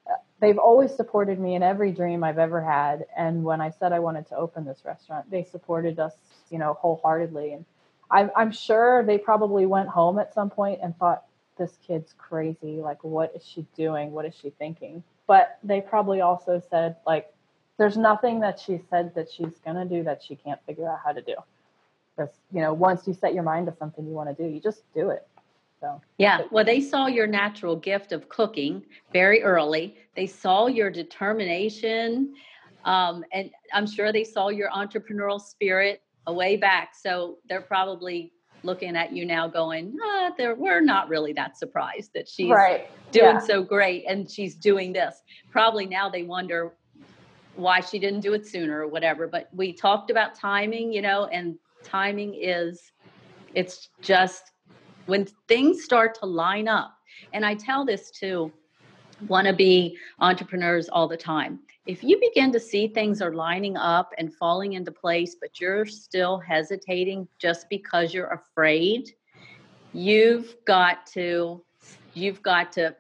uh, 0.09 0.15
they've 0.41 0.59
always 0.59 0.95
supported 0.95 1.39
me 1.39 1.55
in 1.55 1.63
every 1.63 1.93
dream 1.93 2.25
I've 2.25 2.39
ever 2.39 2.63
had. 2.63 3.07
And 3.17 3.45
when 3.45 3.61
I 3.61 3.71
said 3.71 3.93
I 3.93 4.01
wanted 4.01 4.27
to 4.29 4.37
open 4.37 4.65
this 4.65 4.83
restaurant, 4.85 5.31
they 5.31 5.45
supported 5.45 5.99
us, 5.99 6.15
you 6.51 6.59
know, 6.59 6.75
wholeheartedly. 6.75 7.55
And 7.55 7.65
I'm, 8.11 8.31
I'm 8.37 8.53
sure 8.53 9.03
they 9.05 9.19
probably 9.19 9.67
went 9.67 9.89
home 9.89 10.19
at 10.19 10.35
some 10.35 10.51
point 10.51 10.81
and 10.83 10.97
thought, 10.97 11.25
this 11.57 11.79
kid's 11.87 12.15
crazy. 12.19 12.81
Like, 12.81 13.03
what 13.05 13.33
is 13.35 13.45
she 13.45 13.67
doing? 13.77 14.11
What 14.11 14.27
is 14.27 14.35
she 14.35 14.51
thinking? 14.51 15.05
But 15.27 15.59
they 15.63 15.81
probably 15.81 16.21
also 16.21 16.61
said, 16.69 16.97
like, 17.07 17.33
there's 17.79 17.97
nothing 17.97 18.41
that 18.41 18.61
she 18.61 18.81
said 18.91 19.15
that 19.15 19.31
she's 19.31 19.59
going 19.65 19.77
to 19.77 19.85
do 19.85 20.03
that 20.05 20.23
she 20.23 20.37
can't 20.37 20.61
figure 20.67 20.89
out 20.89 21.01
how 21.05 21.13
to 21.13 21.23
do. 21.23 21.35
Because, 22.17 22.35
you 22.53 22.61
know, 22.61 22.73
once 22.73 23.07
you 23.07 23.15
set 23.15 23.35
your 23.35 23.43
mind 23.43 23.67
to 23.67 23.75
something 23.77 24.07
you 24.07 24.13
want 24.13 24.35
to 24.37 24.43
do, 24.43 24.49
you 24.49 24.61
just 24.61 24.83
do 24.95 25.11
it. 25.11 25.27
So, 25.81 26.01
yeah, 26.17 26.43
well, 26.51 26.65
they 26.65 26.81
saw 26.81 27.09
your 27.09 27.27
natural 27.27 27.77
gift 27.77 28.13
of 28.13 28.29
cooking 28.29 28.85
very 29.13 29.43
early. 29.43 29.97
They 30.15 30.27
saw 30.27 30.69
your 30.69 30.91
determination. 30.91 32.35
Um, 32.85 33.25
and 33.33 33.51
I'm 33.73 33.87
sure 33.87 34.13
they 34.13 34.25
saw 34.25 34.49
your 34.49 34.71
entrepreneurial 34.71 35.41
spirit 35.41 36.03
way 36.27 36.57
back. 36.57 36.95
So 36.95 37.39
they're 37.49 37.61
probably 37.61 38.33
looking 38.63 38.97
at 38.97 39.13
you 39.13 39.27
now 39.27 39.47
going, 39.47 39.97
ah, 40.03 40.31
we're 40.57 40.81
not 40.81 41.09
really 41.09 41.33
that 41.35 41.59
surprised 41.59 42.13
that 42.15 42.29
she's 42.29 42.51
right. 42.51 42.89
doing 43.11 43.35
yeah. 43.35 43.39
so 43.39 43.63
great 43.63 44.05
and 44.09 44.31
she's 44.31 44.55
doing 44.55 44.93
this. 44.93 45.23
Probably 45.51 45.87
now 45.87 46.09
they 46.09 46.23
wonder 46.23 46.73
why 47.57 47.81
she 47.81 47.99
didn't 47.99 48.21
do 48.21 48.35
it 48.35 48.47
sooner 48.47 48.81
or 48.81 48.89
whatever. 48.89 49.27
But 49.27 49.49
we 49.53 49.73
talked 49.73 50.11
about 50.11 50.35
timing, 50.35 50.93
you 50.93 51.03
know, 51.03 51.27
and 51.27 51.57
timing 51.83 52.35
is, 52.35 52.93
it's 53.55 53.91
just 54.01 54.53
when 55.07 55.27
things 55.49 55.85
start 55.85 56.19
to 56.21 56.27
line 56.27 56.69
up. 56.69 56.97
And 57.33 57.45
I 57.45 57.55
tell 57.55 57.85
this 57.85 58.11
to 58.21 58.53
wannabe 59.27 59.95
entrepreneurs 60.19 60.89
all 60.89 61.07
the 61.07 61.17
time 61.17 61.61
if 61.87 62.03
you 62.03 62.19
begin 62.19 62.51
to 62.53 62.61
see 62.61 62.89
things 62.89 63.21
are 63.21 63.35
lining 63.35 63.77
up 63.77 64.13
and 64.17 64.33
falling 64.35 64.73
into 64.73 64.91
place, 64.91 65.37
but 65.39 65.61
you're 65.61 65.85
still 65.85 66.39
hesitating 66.39 67.29
just 67.39 67.69
because 67.69 68.15
you're 68.15 68.33
afraid, 68.33 69.11
you've 69.93 70.57
got 70.67 71.07
to 71.09 71.63
you've 72.15 72.43
got 72.43 72.73
to 72.73 72.95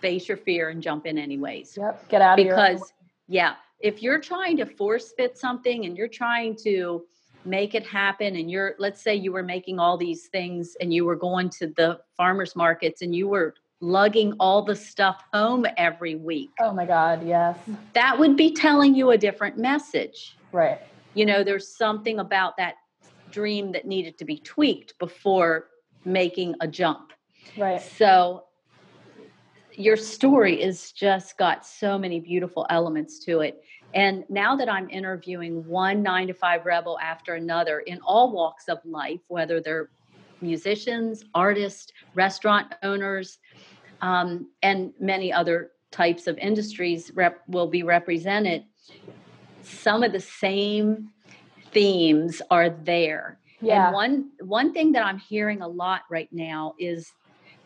face 0.00 0.28
your 0.28 0.38
fear 0.38 0.70
and 0.70 0.82
jump 0.82 1.06
in 1.06 1.18
anyways. 1.18 1.76
Yep. 1.76 2.08
Get 2.08 2.22
out 2.22 2.38
of 2.38 2.44
here 2.44 2.54
because 2.54 2.92
yeah, 3.28 3.54
if 3.80 4.02
you're 4.02 4.20
trying 4.20 4.56
to 4.58 4.66
force 4.66 5.12
fit 5.16 5.36
something 5.38 5.86
and 5.86 5.96
you're 5.96 6.08
trying 6.08 6.56
to 6.64 7.04
make 7.44 7.74
it 7.74 7.86
happen 7.86 8.36
and 8.36 8.50
you're 8.50 8.74
let's 8.78 9.02
say 9.02 9.14
you 9.14 9.32
were 9.32 9.42
making 9.42 9.78
all 9.78 9.96
these 9.96 10.26
things 10.26 10.76
and 10.80 10.92
you 10.92 11.04
were 11.04 11.16
going 11.16 11.48
to 11.48 11.68
the 11.68 11.98
farmers 12.16 12.54
markets 12.54 13.00
and 13.00 13.14
you 13.14 13.28
were 13.28 13.54
lugging 13.80 14.34
all 14.38 14.62
the 14.62 14.76
stuff 14.76 15.24
home 15.32 15.66
every 15.78 16.14
week. 16.14 16.50
Oh 16.60 16.72
my 16.72 16.84
God, 16.84 17.26
yes. 17.26 17.56
That 17.94 18.18
would 18.18 18.36
be 18.36 18.52
telling 18.52 18.94
you 18.94 19.10
a 19.10 19.18
different 19.18 19.56
message. 19.56 20.36
Right. 20.52 20.78
You 21.14 21.24
know, 21.24 21.42
there's 21.42 21.74
something 21.76 22.18
about 22.18 22.58
that 22.58 22.74
dream 23.30 23.72
that 23.72 23.86
needed 23.86 24.18
to 24.18 24.24
be 24.24 24.36
tweaked 24.36 24.98
before 24.98 25.68
making 26.04 26.56
a 26.60 26.68
jump. 26.68 27.12
Right. 27.56 27.80
So 27.80 28.44
your 29.80 29.96
story 29.96 30.60
is 30.60 30.92
just 30.92 31.38
got 31.38 31.64
so 31.64 31.98
many 31.98 32.20
beautiful 32.20 32.66
elements 32.70 33.18
to 33.20 33.40
it. 33.40 33.62
And 33.94 34.24
now 34.28 34.54
that 34.56 34.68
I'm 34.68 34.88
interviewing 34.90 35.66
one 35.66 36.02
nine 36.02 36.28
to 36.28 36.34
five 36.34 36.64
rebel 36.64 36.98
after 37.00 37.34
another 37.34 37.80
in 37.80 37.98
all 38.02 38.30
walks 38.32 38.68
of 38.68 38.78
life, 38.84 39.20
whether 39.28 39.60
they're 39.60 39.90
musicians, 40.40 41.24
artists, 41.34 41.92
restaurant 42.14 42.74
owners, 42.82 43.38
um, 44.00 44.48
and 44.62 44.92
many 45.00 45.32
other 45.32 45.72
types 45.90 46.26
of 46.26 46.38
industries 46.38 47.10
rep- 47.14 47.42
will 47.48 47.66
be 47.66 47.82
represented, 47.82 48.64
some 49.62 50.02
of 50.02 50.12
the 50.12 50.20
same 50.20 51.10
themes 51.72 52.40
are 52.50 52.70
there. 52.70 53.38
Yeah. 53.60 53.86
And 53.86 53.94
one 53.94 54.30
one 54.40 54.72
thing 54.72 54.92
that 54.92 55.04
I'm 55.04 55.18
hearing 55.18 55.62
a 55.62 55.68
lot 55.68 56.02
right 56.10 56.28
now 56.32 56.74
is 56.78 57.12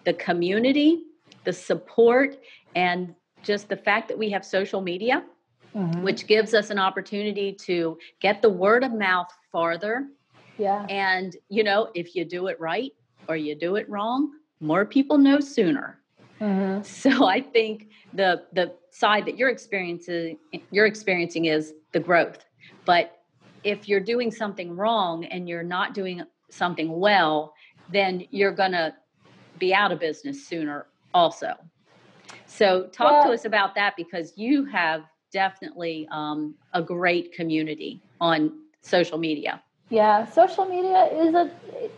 the 0.05 0.15
community, 0.15 1.05
the 1.45 1.53
support, 1.53 2.39
and 2.75 3.15
just 3.43 3.69
the 3.69 3.77
fact 3.77 4.09
that 4.09 4.19
we 4.19 4.31
have 4.31 4.45
social 4.45 4.81
media, 4.81 5.25
mm-hmm. 5.75 6.03
which 6.03 6.27
gives 6.27 6.55
us 6.55 6.71
an 6.71 6.79
opportunity 6.79 7.53
to 7.53 7.99
get 8.21 8.43
the 8.43 8.49
word 8.49 8.85
of 8.85 8.93
mouth 8.93 9.29
farther. 9.53 10.09
Yeah. 10.59 10.87
And 10.89 11.37
you 11.49 11.65
know, 11.65 11.91
if 11.95 12.15
you 12.15 12.25
do 12.25 12.47
it 12.47 12.59
right 12.61 12.93
or 13.29 13.37
you 13.37 13.55
do 13.55 13.77
it 13.77 13.89
wrong, 13.89 14.31
more 14.61 14.85
people 14.85 15.19
know 15.19 15.41
sooner. 15.41 16.01
Mm-hmm. 16.41 16.83
So 16.83 17.27
I 17.27 17.41
think 17.41 17.89
the 18.13 18.45
the 18.53 18.75
side 18.91 19.27
that 19.27 19.37
you're 19.37 19.51
experiencing 19.51 20.39
you're 20.71 20.87
experiencing 20.87 21.47
is 21.47 21.75
the 21.93 22.01
growth. 22.01 22.45
But 22.85 23.21
if 23.63 23.89
you're 23.89 24.01
doing 24.01 24.31
something 24.31 24.77
wrong 24.77 25.25
and 25.25 25.49
you're 25.49 25.63
not 25.63 25.95
doing 25.95 26.23
something 26.51 26.99
well, 26.99 27.55
then 27.91 28.27
you're 28.31 28.53
gonna 28.53 28.95
be 29.59 29.75
out 29.75 29.93
of 29.93 30.01
business 30.01 30.47
sooner 30.47 30.87
also. 31.15 31.55
So 32.47 32.89
talk 32.93 33.25
to 33.27 33.33
us 33.33 33.45
about 33.45 33.75
that 33.77 33.95
because 33.97 34.33
you 34.37 34.65
have 34.67 35.05
definitely 35.33 36.07
um, 36.11 36.55
a 36.73 36.83
great 36.83 37.33
community 37.33 38.01
on 38.21 38.53
social 38.83 39.19
media. 39.19 39.63
Yeah, 39.91 40.27
social 40.31 40.65
media 40.65 41.09
is 41.13 41.35
a 41.35 41.51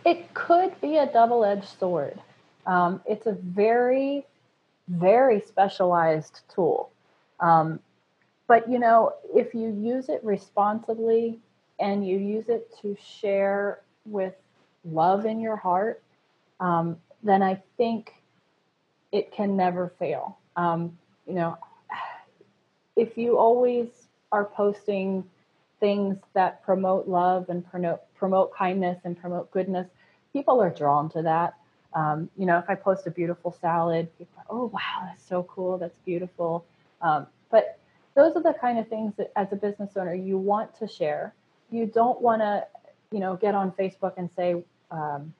it 0.05 0.33
could 0.33 0.79
be 0.81 0.97
a 0.97 1.05
double-edged 1.11 1.79
sword. 1.79 2.19
Um, 2.65 3.01
it's 3.05 3.27
a 3.27 3.33
very, 3.33 4.25
very 4.87 5.41
specialized 5.41 6.41
tool. 6.53 6.91
Um, 7.39 7.79
but 8.47 8.69
you 8.69 8.79
know, 8.79 9.13
if 9.33 9.53
you 9.53 9.69
use 9.69 10.09
it 10.09 10.23
responsibly 10.23 11.39
and 11.79 12.07
you 12.07 12.17
use 12.17 12.49
it 12.49 12.73
to 12.81 12.97
share 13.01 13.81
with 14.05 14.33
love 14.83 15.25
in 15.25 15.39
your 15.39 15.55
heart, 15.55 16.01
um, 16.59 16.97
then 17.23 17.41
I 17.43 17.61
think 17.77 18.13
it 19.11 19.31
can 19.31 19.55
never 19.55 19.93
fail. 19.99 20.37
Um, 20.55 20.97
you 21.25 21.33
know, 21.33 21.57
if 22.95 23.17
you 23.17 23.37
always 23.37 23.87
are 24.31 24.45
posting 24.45 25.23
things 25.79 26.17
that 26.33 26.63
promote 26.63 27.07
love 27.07 27.49
and 27.49 27.69
promote 27.69 28.01
promote 28.15 28.53
kindness 28.53 28.99
and 29.03 29.19
promote 29.19 29.51
goodness, 29.51 29.87
people 30.33 30.59
are 30.61 30.71
drawn 30.71 31.09
to 31.09 31.21
that. 31.21 31.55
Um, 31.93 32.29
you 32.37 32.45
know, 32.45 32.57
if 32.57 32.65
I 32.69 32.75
post 32.75 33.07
a 33.07 33.11
beautiful 33.11 33.55
salad, 33.61 34.09
people 34.17 34.39
are, 34.39 34.45
oh, 34.49 34.65
wow, 34.73 35.05
that's 35.05 35.27
so 35.27 35.43
cool. 35.43 35.77
That's 35.77 35.97
beautiful. 35.99 36.65
Um, 37.01 37.27
but 37.49 37.79
those 38.15 38.35
are 38.35 38.41
the 38.41 38.53
kind 38.53 38.79
of 38.79 38.87
things 38.87 39.13
that 39.17 39.31
as 39.35 39.47
a 39.51 39.55
business 39.55 39.91
owner, 39.95 40.13
you 40.13 40.37
want 40.37 40.77
to 40.79 40.87
share. 40.87 41.33
You 41.71 41.85
don't 41.85 42.19
want 42.21 42.41
to, 42.41 42.65
you 43.11 43.19
know, 43.19 43.35
get 43.35 43.55
on 43.55 43.71
Facebook 43.71 44.13
and 44.17 44.29
say, 44.35 44.63
um, 44.91 45.33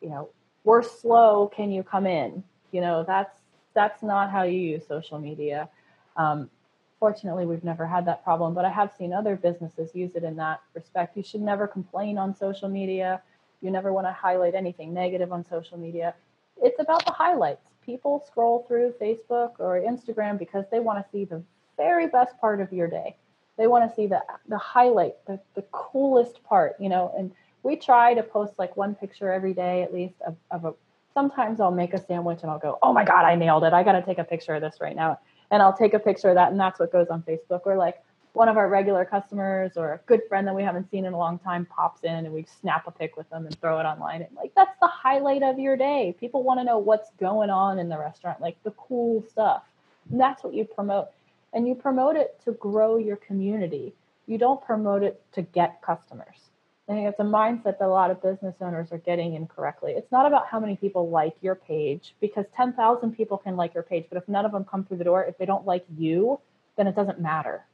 you 0.00 0.10
know, 0.10 0.28
we're 0.64 0.82
slow. 0.82 1.50
Can 1.54 1.72
you 1.72 1.82
come 1.82 2.06
in? 2.06 2.44
You 2.72 2.80
know, 2.80 3.04
that's, 3.04 3.34
that's 3.74 4.02
not 4.02 4.30
how 4.30 4.42
you 4.42 4.60
use 4.60 4.86
social 4.86 5.18
media. 5.18 5.68
Um, 6.16 6.50
fortunately, 6.98 7.46
we've 7.46 7.64
never 7.64 7.86
had 7.86 8.04
that 8.06 8.24
problem, 8.24 8.54
but 8.54 8.64
I 8.64 8.70
have 8.70 8.92
seen 8.98 9.12
other 9.12 9.36
businesses 9.36 9.94
use 9.94 10.14
it 10.14 10.24
in 10.24 10.36
that 10.36 10.60
respect. 10.74 11.16
You 11.16 11.22
should 11.22 11.40
never 11.40 11.66
complain 11.66 12.18
on 12.18 12.34
social 12.34 12.68
media 12.68 13.22
you 13.60 13.70
never 13.70 13.92
want 13.92 14.06
to 14.06 14.12
highlight 14.12 14.54
anything 14.54 14.92
negative 14.92 15.32
on 15.32 15.44
social 15.44 15.78
media. 15.78 16.14
It's 16.62 16.80
about 16.80 17.04
the 17.04 17.12
highlights. 17.12 17.66
People 17.84 18.22
scroll 18.26 18.64
through 18.66 18.94
Facebook 19.00 19.52
or 19.58 19.80
Instagram 19.80 20.38
because 20.38 20.64
they 20.70 20.80
want 20.80 21.04
to 21.04 21.10
see 21.10 21.24
the 21.24 21.42
very 21.76 22.06
best 22.08 22.38
part 22.40 22.60
of 22.60 22.72
your 22.72 22.88
day. 22.88 23.16
They 23.56 23.66
want 23.66 23.88
to 23.88 23.94
see 23.94 24.06
the 24.06 24.22
the 24.48 24.58
highlight, 24.58 25.16
the, 25.26 25.38
the 25.54 25.62
coolest 25.70 26.42
part, 26.44 26.76
you 26.78 26.88
know, 26.88 27.12
and 27.16 27.32
we 27.62 27.76
try 27.76 28.14
to 28.14 28.22
post 28.22 28.54
like 28.58 28.76
one 28.76 28.94
picture 28.94 29.30
every 29.30 29.52
day 29.52 29.82
at 29.82 29.92
least 29.92 30.14
of, 30.26 30.36
of 30.50 30.64
a 30.64 30.74
sometimes 31.14 31.60
I'll 31.60 31.70
make 31.70 31.94
a 31.94 32.04
sandwich 32.04 32.40
and 32.42 32.50
I'll 32.50 32.58
go, 32.58 32.78
Oh 32.82 32.92
my 32.92 33.04
God, 33.04 33.24
I 33.24 33.34
nailed 33.34 33.64
it. 33.64 33.72
I 33.72 33.82
gotta 33.82 34.02
take 34.02 34.18
a 34.18 34.24
picture 34.24 34.54
of 34.54 34.62
this 34.62 34.76
right 34.80 34.96
now. 34.96 35.18
And 35.50 35.62
I'll 35.62 35.76
take 35.76 35.94
a 35.94 35.98
picture 35.98 36.28
of 36.28 36.36
that 36.36 36.50
and 36.50 36.60
that's 36.60 36.78
what 36.78 36.92
goes 36.92 37.08
on 37.08 37.22
Facebook. 37.22 37.62
Or 37.64 37.76
like 37.76 38.02
one 38.32 38.48
of 38.48 38.56
our 38.56 38.68
regular 38.68 39.04
customers 39.04 39.72
or 39.76 39.94
a 39.94 39.98
good 40.06 40.20
friend 40.28 40.46
that 40.46 40.54
we 40.54 40.62
haven't 40.62 40.88
seen 40.90 41.04
in 41.04 41.12
a 41.12 41.18
long 41.18 41.38
time 41.38 41.66
pops 41.66 42.04
in 42.04 42.26
and 42.26 42.32
we 42.32 42.46
snap 42.60 42.86
a 42.86 42.90
pic 42.90 43.16
with 43.16 43.28
them 43.30 43.46
and 43.46 43.60
throw 43.60 43.80
it 43.80 43.84
online. 43.84 44.22
And 44.22 44.34
like 44.36 44.52
that's 44.54 44.78
the 44.80 44.86
highlight 44.86 45.42
of 45.42 45.58
your 45.58 45.76
day. 45.76 46.14
People 46.18 46.42
want 46.42 46.60
to 46.60 46.64
know 46.64 46.78
what's 46.78 47.10
going 47.18 47.50
on 47.50 47.78
in 47.78 47.88
the 47.88 47.98
restaurant, 47.98 48.40
like 48.40 48.62
the 48.62 48.70
cool 48.72 49.24
stuff. 49.28 49.64
And 50.10 50.20
that's 50.20 50.44
what 50.44 50.54
you 50.54 50.64
promote. 50.64 51.08
And 51.52 51.66
you 51.66 51.74
promote 51.74 52.16
it 52.16 52.40
to 52.44 52.52
grow 52.52 52.96
your 52.96 53.16
community. 53.16 53.94
You 54.26 54.38
don't 54.38 54.62
promote 54.62 55.02
it 55.02 55.20
to 55.32 55.42
get 55.42 55.82
customers. 55.82 56.49
I 56.90 56.94
think 56.94 57.08
it's 57.08 57.20
a 57.20 57.24
mindset 57.24 57.78
that 57.78 57.82
a 57.82 57.88
lot 57.88 58.10
of 58.10 58.20
business 58.20 58.56
owners 58.60 58.90
are 58.90 58.98
getting 58.98 59.34
incorrectly. 59.34 59.92
It's 59.92 60.10
not 60.10 60.26
about 60.26 60.48
how 60.48 60.58
many 60.58 60.76
people 60.76 61.08
like 61.08 61.36
your 61.40 61.54
page 61.54 62.16
because 62.20 62.44
10,000 62.56 63.16
people 63.16 63.38
can 63.38 63.56
like 63.56 63.74
your 63.74 63.84
page, 63.84 64.06
but 64.10 64.18
if 64.18 64.28
none 64.28 64.44
of 64.44 64.52
them 64.52 64.64
come 64.64 64.84
through 64.84 64.96
the 64.96 65.04
door, 65.04 65.24
if 65.24 65.38
they 65.38 65.46
don't 65.46 65.64
like 65.64 65.84
you, 65.96 66.40
then 66.76 66.86
it 66.88 66.96
doesn't 66.96 67.20
matter 67.20 67.64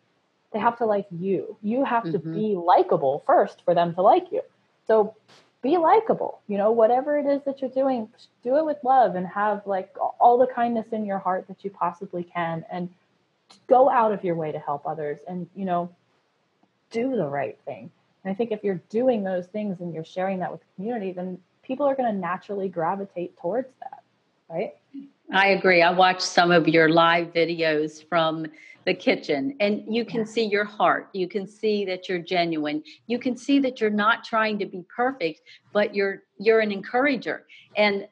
they 0.57 0.62
have 0.62 0.79
to 0.79 0.87
like 0.87 1.07
you. 1.11 1.57
You 1.62 1.85
have 1.85 2.05
mm-hmm. 2.05 2.12
to 2.12 2.19
be 2.19 2.55
likable 2.55 3.23
first 3.27 3.62
for 3.64 3.75
them 3.75 3.95
to 3.95 4.03
like 4.03 4.33
you. 4.33 4.43
So 4.87 5.14
be 5.62 5.77
likable. 5.77 6.41
You 6.49 6.57
know, 6.57 6.71
whatever 6.73 7.19
it 7.19 7.27
is 7.27 7.43
that 7.45 7.61
you're 7.61 7.71
doing, 7.71 8.09
do 8.43 8.57
it 8.57 8.64
with 8.64 8.79
love 8.83 9.17
and 9.17 9.27
have 9.27 9.62
like 9.67 9.95
all 10.19 10.39
the 10.39 10.47
kindness 10.47 10.87
in 10.93 11.05
your 11.05 11.19
heart 11.19 11.47
that 11.49 11.62
you 11.62 11.71
possibly 11.71 12.23
can. 12.23 12.64
And 12.71 12.89
go 13.69 13.91
out 13.91 14.12
of 14.12 14.25
your 14.25 14.35
way 14.35 14.51
to 14.51 14.59
help 14.59 14.87
others 14.87 15.21
and 15.29 15.47
you 15.55 15.64
know 15.64 15.89
do 16.91 17.14
the 17.14 17.29
right 17.29 17.57
thing 17.64 17.93
and 18.27 18.33
i 18.33 18.35
think 18.35 18.51
if 18.51 18.62
you're 18.62 18.83
doing 18.91 19.22
those 19.22 19.47
things 19.47 19.81
and 19.81 19.95
you're 19.95 20.05
sharing 20.05 20.41
that 20.41 20.51
with 20.51 20.61
the 20.61 20.66
community 20.74 21.12
then 21.12 21.39
people 21.62 21.87
are 21.87 21.95
going 21.95 22.12
to 22.12 22.18
naturally 22.18 22.68
gravitate 22.68 23.35
towards 23.39 23.68
that 23.81 24.03
right? 24.49 24.74
I 25.33 25.49
agree. 25.49 25.83
I 25.83 25.91
watched 25.91 26.22
some 26.22 26.51
of 26.51 26.68
your 26.68 26.89
live 26.89 27.33
videos 27.33 28.07
from 28.09 28.47
the 28.85 28.95
kitchen 28.95 29.57
and 29.59 29.83
you 29.89 30.05
can 30.05 30.20
yeah. 30.20 30.27
see 30.27 30.45
your 30.45 30.64
heart. 30.64 31.09
You 31.12 31.29
can 31.29 31.47
see 31.47 31.85
that 31.87 32.09
you're 32.09 32.20
genuine. 32.20 32.85
You 33.09 33.18
can 33.18 33.37
see 33.37 33.59
that 33.61 33.81
you're 33.81 33.91
not 33.91 34.22
trying 34.22 34.59
to 34.61 34.66
be 34.66 34.85
perfect 34.95 35.41
but 35.72 35.95
you're 35.95 36.22
you're 36.39 36.61
an 36.61 36.70
encourager. 36.70 37.47
And 37.77 38.07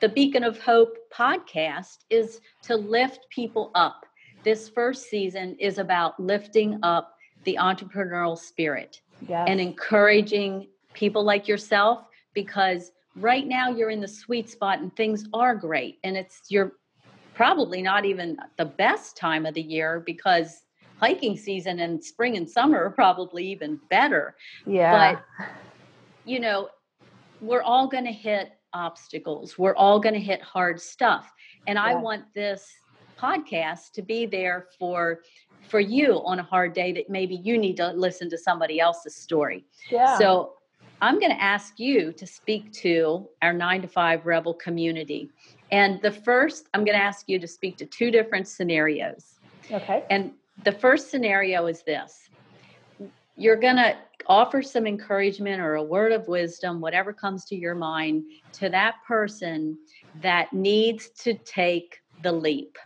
the 0.00 0.08
beacon 0.08 0.44
of 0.44 0.58
hope 0.58 0.96
podcast 1.12 1.98
is 2.10 2.40
to 2.62 2.76
lift 2.76 3.28
people 3.30 3.70
up. 3.74 4.06
This 4.42 4.68
first 4.68 5.08
season 5.08 5.56
is 5.58 5.78
about 5.78 6.18
lifting 6.20 6.78
up 6.82 7.16
the 7.44 7.58
entrepreneurial 7.60 8.38
spirit 8.38 9.00
and 9.30 9.60
encouraging 9.60 10.68
people 10.92 11.24
like 11.24 11.48
yourself 11.48 12.06
because 12.34 12.92
right 13.16 13.46
now 13.46 13.70
you're 13.70 13.90
in 13.90 14.00
the 14.00 14.08
sweet 14.08 14.48
spot 14.48 14.80
and 14.80 14.94
things 14.96 15.26
are 15.32 15.54
great. 15.54 15.98
And 16.04 16.16
it's 16.16 16.42
you're 16.48 16.72
probably 17.34 17.82
not 17.82 18.04
even 18.04 18.36
the 18.56 18.64
best 18.64 19.16
time 19.16 19.46
of 19.46 19.54
the 19.54 19.62
year 19.62 20.02
because 20.04 20.62
hiking 20.96 21.36
season 21.36 21.80
and 21.80 22.02
spring 22.02 22.36
and 22.36 22.48
summer 22.48 22.84
are 22.84 22.90
probably 22.90 23.46
even 23.46 23.80
better. 23.90 24.36
Yeah. 24.66 25.16
But 25.38 25.46
you 26.24 26.40
know 26.40 26.68
we're 27.40 27.62
all 27.62 27.86
going 27.86 28.04
to 28.04 28.12
hit 28.12 28.52
obstacles. 28.72 29.58
We're 29.58 29.74
all 29.74 30.00
going 30.00 30.14
to 30.14 30.20
hit 30.20 30.40
hard 30.42 30.80
stuff. 30.80 31.30
And 31.66 31.76
yeah. 31.76 31.84
i 31.84 31.94
want 31.94 32.24
this 32.34 32.72
podcast 33.24 33.92
to 33.92 34.02
be 34.02 34.26
there 34.26 34.66
for 34.78 35.20
for 35.68 35.80
you 35.80 36.22
on 36.24 36.38
a 36.38 36.42
hard 36.42 36.74
day 36.74 36.92
that 36.92 37.08
maybe 37.08 37.36
you 37.36 37.56
need 37.56 37.76
to 37.78 37.88
listen 37.92 38.28
to 38.30 38.38
somebody 38.38 38.80
else's 38.80 39.14
story. 39.16 39.64
Yeah. 39.90 40.18
So 40.18 40.54
I'm 41.00 41.18
going 41.18 41.32
to 41.32 41.42
ask 41.42 41.78
you 41.78 42.12
to 42.12 42.26
speak 42.26 42.72
to 42.72 43.28
our 43.42 43.52
9 43.52 43.82
to 43.82 43.88
5 43.88 44.26
rebel 44.26 44.54
community. 44.54 45.30
And 45.70 46.00
the 46.02 46.10
first 46.10 46.68
I'm 46.74 46.84
going 46.84 46.96
to 46.96 47.02
ask 47.02 47.28
you 47.28 47.38
to 47.38 47.48
speak 47.48 47.78
to 47.78 47.86
two 47.86 48.10
different 48.10 48.46
scenarios. 48.46 49.40
Okay. 49.70 50.04
And 50.10 50.32
the 50.64 50.72
first 50.72 51.10
scenario 51.10 51.66
is 51.66 51.82
this. 51.82 52.28
You're 53.36 53.56
going 53.56 53.76
to 53.76 53.96
offer 54.26 54.62
some 54.62 54.86
encouragement 54.86 55.60
or 55.60 55.74
a 55.74 55.82
word 55.82 56.12
of 56.12 56.28
wisdom, 56.28 56.80
whatever 56.80 57.12
comes 57.12 57.44
to 57.46 57.56
your 57.56 57.74
mind, 57.74 58.24
to 58.52 58.68
that 58.68 58.96
person 59.06 59.76
that 60.22 60.52
needs 60.52 61.08
to 61.24 61.34
take 61.34 62.00
the 62.22 62.30
leap 62.30 62.78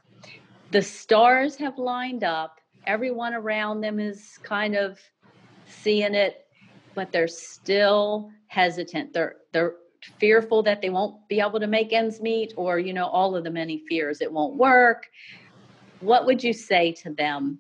the 0.71 0.83
stars 0.83 1.57
have 1.57 1.79
lined 1.79 2.25
up. 2.25 2.59
Everyone 2.87 3.35
around 3.35 3.81
them 3.81 3.99
is 3.99 4.39
kind 4.43 4.75
of 4.75 4.99
seeing 5.67 6.15
it, 6.15 6.47
but 6.95 7.13
they're 7.13 7.29
still 7.29 8.31
hesitant. 8.47 9.13
They're 9.13 9.37
they're 9.53 9.75
fearful 10.19 10.63
that 10.63 10.81
they 10.81 10.91
won't 10.91 11.29
be 11.29 11.41
able 11.41 11.59
to 11.61 11.67
make 11.67 11.93
ends 11.93 12.21
meet 12.21 12.53
or 12.57 12.79
you 12.79 12.93
know 12.93 13.07
all 13.07 13.35
of 13.35 13.45
the 13.45 13.51
many 13.51 13.83
fears 13.89 14.21
it 14.21 14.33
won't 14.33 14.57
work. 14.57 15.07
What 16.01 16.27
would 16.27 16.43
you 16.45 16.53
say 16.53 16.93
to 17.03 17.13
them 17.13 17.59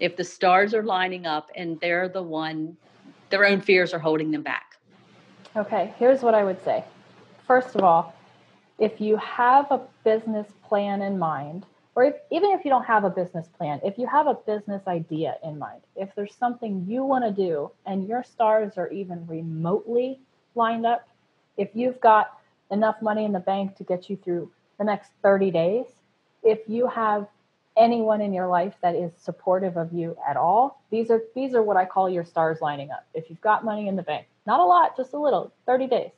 if 0.00 0.16
the 0.16 0.24
stars 0.24 0.74
are 0.74 0.82
lining 0.82 1.26
up 1.26 1.50
and 1.54 1.78
they're 1.80 2.08
the 2.08 2.22
one 2.22 2.76
their 3.30 3.44
own 3.44 3.60
fears 3.60 3.92
are 3.92 3.98
holding 3.98 4.30
them 4.30 4.42
back? 4.42 4.64
Okay, 5.56 5.92
here's 5.98 6.22
what 6.22 6.34
I 6.34 6.44
would 6.44 6.62
say. 6.64 6.84
First 7.46 7.74
of 7.74 7.82
all, 7.82 8.14
if 8.78 9.00
you 9.00 9.16
have 9.16 9.70
a 9.70 9.80
business 10.04 10.46
plan 10.62 11.02
in 11.02 11.18
mind, 11.18 11.66
or 11.98 12.04
if, 12.04 12.14
even 12.30 12.52
if 12.52 12.64
you 12.64 12.70
don't 12.70 12.84
have 12.84 13.02
a 13.02 13.10
business 13.10 13.48
plan, 13.48 13.80
if 13.82 13.98
you 13.98 14.06
have 14.06 14.28
a 14.28 14.34
business 14.34 14.86
idea 14.86 15.34
in 15.42 15.58
mind, 15.58 15.80
if 15.96 16.08
there's 16.14 16.32
something 16.32 16.86
you 16.86 17.02
want 17.02 17.24
to 17.24 17.32
do 17.32 17.72
and 17.86 18.06
your 18.06 18.22
stars 18.22 18.74
are 18.76 18.88
even 18.90 19.26
remotely 19.26 20.20
lined 20.54 20.86
up, 20.86 21.08
if 21.56 21.70
you've 21.74 22.00
got 22.00 22.38
enough 22.70 23.02
money 23.02 23.24
in 23.24 23.32
the 23.32 23.40
bank 23.40 23.74
to 23.78 23.82
get 23.82 24.08
you 24.08 24.16
through 24.16 24.48
the 24.78 24.84
next 24.84 25.10
30 25.24 25.50
days, 25.50 25.86
if 26.44 26.60
you 26.68 26.86
have 26.86 27.26
anyone 27.76 28.20
in 28.20 28.32
your 28.32 28.46
life 28.46 28.74
that 28.80 28.94
is 28.94 29.10
supportive 29.18 29.76
of 29.76 29.92
you 29.92 30.16
at 30.24 30.36
all, 30.36 30.80
these 30.92 31.10
are 31.10 31.22
these 31.34 31.52
are 31.52 31.64
what 31.64 31.76
I 31.76 31.84
call 31.84 32.08
your 32.08 32.24
stars 32.24 32.58
lining 32.60 32.92
up. 32.92 33.08
If 33.12 33.28
you've 33.28 33.40
got 33.40 33.64
money 33.64 33.88
in 33.88 33.96
the 33.96 34.04
bank, 34.04 34.28
not 34.46 34.60
a 34.60 34.64
lot, 34.64 34.96
just 34.96 35.14
a 35.14 35.18
little, 35.18 35.52
30 35.66 35.88
days 35.88 36.12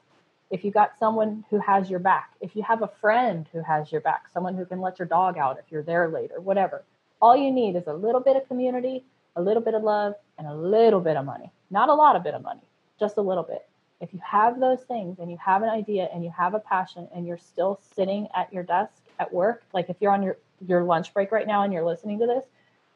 if 0.50 0.64
you 0.64 0.72
got 0.72 0.98
someone 0.98 1.44
who 1.48 1.58
has 1.60 1.88
your 1.88 2.00
back, 2.00 2.32
if 2.40 2.56
you 2.56 2.62
have 2.62 2.82
a 2.82 2.90
friend 3.00 3.46
who 3.52 3.62
has 3.62 3.90
your 3.92 4.00
back, 4.00 4.24
someone 4.32 4.56
who 4.56 4.64
can 4.64 4.80
let 4.80 4.98
your 4.98 5.06
dog 5.06 5.38
out 5.38 5.58
if 5.58 5.70
you're 5.70 5.82
there 5.82 6.08
later, 6.08 6.40
whatever. 6.40 6.84
All 7.22 7.36
you 7.36 7.52
need 7.52 7.76
is 7.76 7.86
a 7.86 7.92
little 7.92 8.20
bit 8.20 8.36
of 8.36 8.46
community, 8.48 9.04
a 9.36 9.42
little 9.42 9.62
bit 9.62 9.74
of 9.74 9.82
love, 9.82 10.14
and 10.38 10.48
a 10.48 10.54
little 10.54 11.00
bit 11.00 11.16
of 11.16 11.24
money. 11.24 11.52
Not 11.70 11.88
a 11.88 11.94
lot 11.94 12.16
of 12.16 12.24
bit 12.24 12.34
of 12.34 12.42
money, 12.42 12.62
just 12.98 13.16
a 13.16 13.20
little 13.20 13.44
bit. 13.44 13.68
If 14.00 14.12
you 14.12 14.20
have 14.24 14.58
those 14.58 14.80
things 14.80 15.18
and 15.18 15.30
you 15.30 15.36
have 15.36 15.62
an 15.62 15.68
idea 15.68 16.08
and 16.12 16.24
you 16.24 16.32
have 16.36 16.54
a 16.54 16.58
passion 16.58 17.06
and 17.14 17.26
you're 17.26 17.38
still 17.38 17.78
sitting 17.94 18.26
at 18.34 18.52
your 18.52 18.64
desk 18.64 19.02
at 19.20 19.32
work, 19.32 19.62
like 19.72 19.88
if 19.88 19.96
you're 20.00 20.12
on 20.12 20.22
your, 20.22 20.38
your 20.66 20.82
lunch 20.82 21.14
break 21.14 21.30
right 21.30 21.46
now 21.46 21.62
and 21.62 21.72
you're 21.72 21.84
listening 21.84 22.18
to 22.18 22.26
this, 22.26 22.44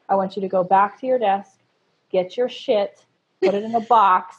I 0.09 0.15
want 0.15 0.35
you 0.35 0.41
to 0.41 0.47
go 0.47 0.63
back 0.63 0.99
to 0.99 1.07
your 1.07 1.19
desk, 1.19 1.51
get 2.11 2.35
your 2.35 2.49
shit, 2.49 3.05
put 3.41 3.53
it 3.53 3.63
in 3.63 3.75
a 3.75 3.79
box, 3.79 4.35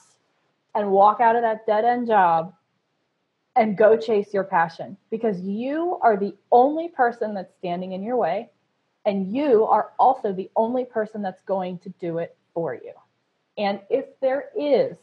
and 0.74 0.90
walk 0.90 1.20
out 1.20 1.36
of 1.36 1.42
that 1.42 1.66
dead 1.66 1.84
end 1.84 2.08
job 2.08 2.52
and 3.56 3.76
go 3.76 3.96
chase 3.96 4.32
your 4.34 4.44
passion 4.44 4.96
because 5.10 5.40
you 5.40 5.98
are 6.02 6.16
the 6.16 6.34
only 6.52 6.88
person 6.88 7.34
that's 7.34 7.54
standing 7.56 7.92
in 7.92 8.02
your 8.02 8.16
way 8.16 8.50
and 9.06 9.34
you 9.34 9.64
are 9.64 9.92
also 9.98 10.32
the 10.32 10.50
only 10.56 10.84
person 10.84 11.22
that's 11.22 11.40
going 11.42 11.78
to 11.78 11.88
do 12.00 12.18
it 12.18 12.36
for 12.52 12.74
you. 12.74 12.92
And 13.56 13.80
if 13.88 14.04
there 14.20 14.50
is 14.54 14.96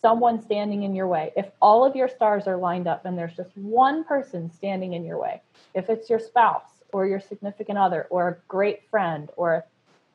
someone 0.00 0.40
standing 0.40 0.84
in 0.84 0.94
your 0.94 1.06
way, 1.06 1.32
if 1.36 1.50
all 1.60 1.84
of 1.84 1.94
your 1.94 2.08
stars 2.08 2.46
are 2.46 2.56
lined 2.56 2.88
up 2.88 3.04
and 3.04 3.18
there's 3.18 3.36
just 3.36 3.54
one 3.56 4.04
person 4.04 4.50
standing 4.50 4.94
in 4.94 5.04
your 5.04 5.20
way, 5.20 5.42
if 5.74 5.90
it's 5.90 6.08
your 6.08 6.20
spouse 6.20 6.70
or 6.92 7.06
your 7.06 7.20
significant 7.20 7.76
other 7.76 8.06
or 8.10 8.28
a 8.28 8.36
great 8.48 8.88
friend 8.90 9.30
or 9.36 9.54
a 9.54 9.64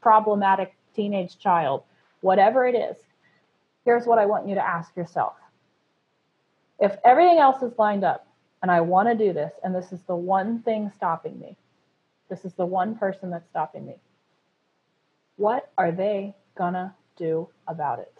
problematic 0.02 0.74
teenage 0.96 1.38
child, 1.38 1.84
whatever 2.22 2.66
it 2.66 2.76
is, 2.76 2.96
here's 3.84 4.08
what 4.08 4.18
I 4.18 4.26
want 4.26 4.48
you 4.48 4.56
to 4.56 4.66
ask 4.66 4.96
yourself 4.96 5.34
if 6.80 6.96
everything 7.04 7.38
else 7.38 7.62
is 7.62 7.78
lined 7.78 8.04
up 8.04 8.28
and 8.62 8.72
I 8.72 8.82
want 8.82 9.10
to 9.10 9.16
do 9.16 9.34
this, 9.34 9.54
and 9.64 9.74
this 9.74 9.92
is 9.92 10.02
the 10.08 10.16
one 10.16 10.62
thing 10.62 10.92
stopping 10.96 11.40
me, 11.40 11.58
this 12.30 12.46
is 12.46 12.54
the 12.54 12.66
one 12.66 12.96
person 12.96 13.30
that's 13.30 13.50
stopping 13.50 13.86
me, 13.86 13.96
what 15.38 15.72
are 15.78 15.92
they 15.92 16.34
gonna 16.58 16.96
do 17.18 17.48
about 17.68 18.00
it? 18.00 18.14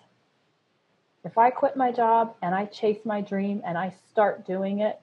If 1.24 1.38
I 1.38 1.50
quit 1.50 1.76
my 1.76 1.92
job 1.92 2.36
and 2.42 2.54
I 2.54 2.66
chase 2.66 3.00
my 3.04 3.22
dream 3.22 3.62
and 3.66 3.78
I 3.78 3.94
start 4.12 4.46
doing 4.46 4.80
it, 4.80 5.00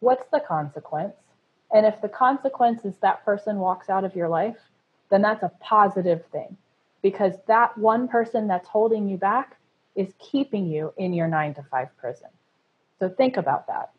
what's 0.00 0.28
the 0.30 0.40
consequence? 0.40 1.14
And 1.72 1.86
if 1.86 2.00
the 2.00 2.08
consequence 2.08 2.84
is 2.84 2.96
that 2.98 3.24
person 3.24 3.58
walks 3.58 3.88
out 3.88 4.04
of 4.04 4.16
your 4.16 4.28
life, 4.28 4.56
then 5.10 5.22
that's 5.22 5.42
a 5.42 5.52
positive 5.60 6.24
thing 6.32 6.56
because 7.02 7.34
that 7.46 7.76
one 7.78 8.08
person 8.08 8.48
that's 8.48 8.66
holding 8.66 9.08
you 9.08 9.16
back 9.16 9.56
is 9.94 10.12
keeping 10.18 10.66
you 10.66 10.92
in 10.96 11.12
your 11.12 11.28
nine 11.28 11.54
to 11.54 11.62
five 11.70 11.88
prison. 11.98 12.30
So 13.04 13.10
think 13.10 13.36
about 13.36 13.66
that. 13.66 13.90